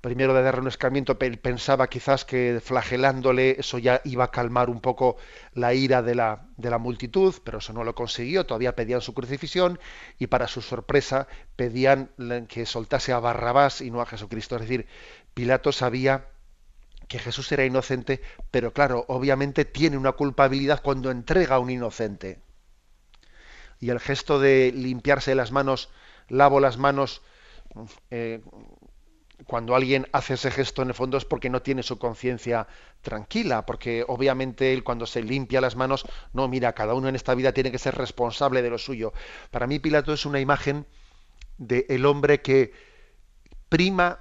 primero 0.04 0.34
de 0.34 0.44
darle 0.44 0.60
un 0.60 1.38
pensaba 1.40 1.88
quizás 1.88 2.26
que 2.26 2.60
flagelándole 2.62 3.56
eso 3.58 3.78
ya 3.78 4.02
iba 4.04 4.26
a 4.26 4.32
calmar 4.32 4.70
un 4.70 4.82
poco 4.82 5.16
la 5.54 5.74
ira 5.74 6.02
de 6.02 6.14
la, 6.14 6.46
de 6.58 6.70
la 6.70 6.78
multitud, 6.78 7.34
pero 7.46 7.60
eso 7.60 7.72
no 7.72 7.86
lo 7.86 7.96
consiguió, 7.96 8.46
todavía 8.46 8.76
pedían 8.76 9.00
su 9.00 9.14
crucifixión 9.14 9.80
y 10.20 10.28
para 10.28 10.50
su 10.50 10.62
sorpresa 10.62 11.28
pedían 11.56 12.10
que 12.50 12.66
soltase 12.66 13.14
a 13.14 13.20
Barrabás 13.20 13.80
y 13.80 13.92
no 13.92 14.02
a 14.02 14.06
Jesucristo. 14.06 14.56
Es 14.56 14.64
decir, 14.64 14.88
Pilato 15.34 15.72
sabía 15.72 16.28
que 17.08 17.20
Jesús 17.20 17.50
era 17.54 17.64
inocente, 17.64 18.22
pero 18.52 18.74
claro, 18.74 19.06
obviamente 19.08 19.64
tiene 19.64 19.96
una 19.98 20.12
culpabilidad 20.12 20.82
cuando 20.84 21.12
entrega 21.12 21.56
a 21.56 21.60
un 21.60 21.70
inocente. 21.70 22.42
Y 23.80 23.90
el 23.90 24.02
gesto 24.02 24.38
de 24.38 24.74
limpiarse 24.76 25.34
las 25.34 25.54
manos, 25.54 25.88
lavo 26.28 26.60
las 26.60 26.78
manos, 26.78 27.22
eh, 28.12 28.42
cuando 29.46 29.76
alguien 29.76 30.08
hace 30.12 30.36
ese 30.36 30.52
gesto 30.52 30.82
en 30.82 30.90
el 30.90 30.94
fondo 30.94 31.18
es 31.18 31.26
porque 31.26 31.50
no 31.50 31.62
tiene 31.62 31.84
su 31.84 31.98
conciencia 31.98 32.68
tranquila, 33.02 33.66
porque 33.66 34.06
obviamente 34.08 34.74
él 34.74 34.84
cuando 34.84 35.06
se 35.06 35.24
limpia 35.24 35.62
las 35.62 35.76
manos, 35.76 36.06
no, 36.34 36.48
mira, 36.48 36.74
cada 36.74 36.94
uno 36.94 37.10
en 37.10 37.16
esta 37.16 37.36
vida 37.36 37.52
tiene 37.52 37.72
que 37.72 37.80
ser 37.80 37.96
responsable 37.96 38.62
de 38.62 38.70
lo 38.70 38.78
suyo. 38.78 39.14
Para 39.52 39.68
mí 39.68 39.80
Pilato 39.80 40.14
es 40.14 40.26
una 40.26 40.40
imagen 40.40 40.86
del 41.58 41.86
el 41.90 42.06
hombre 42.06 42.42
que 42.42 42.74
prima 43.70 44.20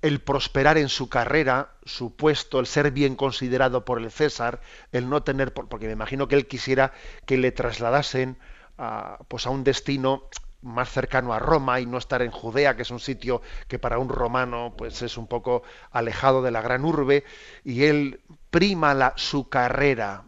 el 0.00 0.20
prosperar 0.20 0.78
en 0.78 0.88
su 0.88 1.08
carrera, 1.08 1.72
su 1.84 2.14
puesto, 2.14 2.60
el 2.60 2.66
ser 2.66 2.92
bien 2.92 3.16
considerado 3.16 3.84
por 3.84 3.98
el 3.98 4.10
César, 4.10 4.60
el 4.92 5.08
no 5.08 5.22
tener, 5.24 5.52
porque 5.52 5.86
me 5.86 5.92
imagino 5.92 6.28
que 6.28 6.36
él 6.36 6.46
quisiera 6.46 6.92
que 7.26 7.36
le 7.36 7.50
trasladasen 7.50 8.38
a, 8.76 9.18
pues 9.26 9.46
a 9.46 9.50
un 9.50 9.64
destino 9.64 10.28
más 10.62 10.90
cercano 10.90 11.32
a 11.32 11.38
Roma 11.38 11.80
y 11.80 11.86
no 11.86 11.98
estar 11.98 12.22
en 12.22 12.30
Judea, 12.30 12.74
que 12.76 12.82
es 12.82 12.90
un 12.90 13.00
sitio 13.00 13.42
que 13.68 13.78
para 13.78 13.98
un 13.98 14.08
romano 14.08 14.74
pues 14.76 15.02
es 15.02 15.16
un 15.16 15.26
poco 15.26 15.62
alejado 15.90 16.42
de 16.42 16.50
la 16.50 16.62
gran 16.62 16.84
urbe, 16.84 17.24
y 17.64 17.84
él 17.84 18.20
prima 18.50 19.14
su 19.16 19.48
carrera 19.48 20.24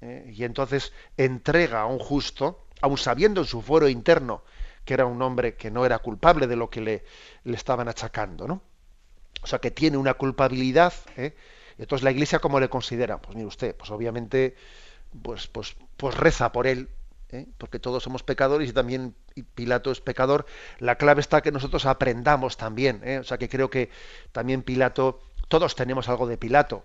¿eh? 0.00 0.32
y 0.34 0.44
entonces 0.44 0.92
entrega 1.16 1.82
a 1.82 1.86
un 1.86 1.98
justo, 1.98 2.66
aun 2.80 2.98
sabiendo 2.98 3.40
en 3.42 3.46
su 3.46 3.62
fuero 3.62 3.88
interno 3.88 4.42
que 4.84 4.94
era 4.94 5.04
un 5.04 5.20
hombre 5.20 5.54
que 5.54 5.70
no 5.70 5.84
era 5.84 5.98
culpable 5.98 6.46
de 6.46 6.56
lo 6.56 6.70
que 6.70 6.80
le, 6.80 7.04
le 7.44 7.56
estaban 7.56 7.88
achacando, 7.88 8.48
¿no? 8.48 8.62
O 9.42 9.46
sea, 9.46 9.58
que 9.58 9.70
tiene 9.70 9.98
una 9.98 10.14
culpabilidad, 10.14 10.94
¿eh? 11.16 11.36
entonces 11.76 12.02
la 12.02 12.10
Iglesia 12.10 12.38
cómo 12.38 12.58
le 12.58 12.70
considera, 12.70 13.20
pues 13.20 13.36
mire 13.36 13.46
usted, 13.46 13.76
pues 13.76 13.90
obviamente, 13.90 14.56
pues, 15.22 15.46
pues, 15.46 15.76
pues 15.98 16.16
reza 16.16 16.52
por 16.52 16.66
él, 16.66 16.88
¿eh? 17.30 17.46
porque 17.58 17.78
todos 17.78 18.02
somos 18.02 18.22
pecadores 18.22 18.70
y 18.70 18.72
también 18.72 19.14
Pilato 19.54 19.90
es 19.90 20.00
pecador, 20.00 20.46
la 20.78 20.96
clave 20.96 21.20
está 21.20 21.40
que 21.40 21.52
nosotros 21.52 21.86
aprendamos 21.86 22.56
también. 22.56 23.00
¿eh? 23.04 23.18
O 23.18 23.24
sea 23.24 23.38
que 23.38 23.48
creo 23.48 23.70
que 23.70 23.90
también 24.32 24.62
Pilato, 24.62 25.20
todos 25.48 25.74
tenemos 25.74 26.08
algo 26.08 26.26
de 26.26 26.36
Pilato, 26.36 26.84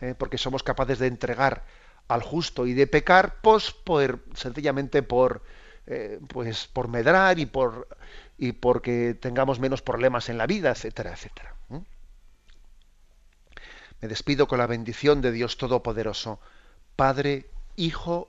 ¿eh? 0.00 0.14
porque 0.16 0.38
somos 0.38 0.62
capaces 0.62 0.98
de 0.98 1.06
entregar 1.06 1.64
al 2.08 2.22
justo 2.22 2.66
y 2.66 2.74
de 2.74 2.86
pecar, 2.86 3.40
pues 3.42 3.72
por, 3.72 4.20
sencillamente 4.34 5.02
por, 5.02 5.42
pues 6.28 6.68
por 6.68 6.88
medrar 6.88 7.38
y 7.38 7.46
por 7.46 7.88
y 8.38 8.52
porque 8.52 9.14
tengamos 9.14 9.60
menos 9.60 9.82
problemas 9.82 10.28
en 10.28 10.38
la 10.38 10.46
vida, 10.46 10.70
etcétera, 10.70 11.12
etcétera. 11.12 11.54
Me 14.00 14.08
despido 14.08 14.48
con 14.48 14.58
la 14.58 14.66
bendición 14.66 15.20
de 15.20 15.30
Dios 15.30 15.56
Todopoderoso, 15.56 16.40
Padre, 16.96 17.46
Hijo 17.76 18.28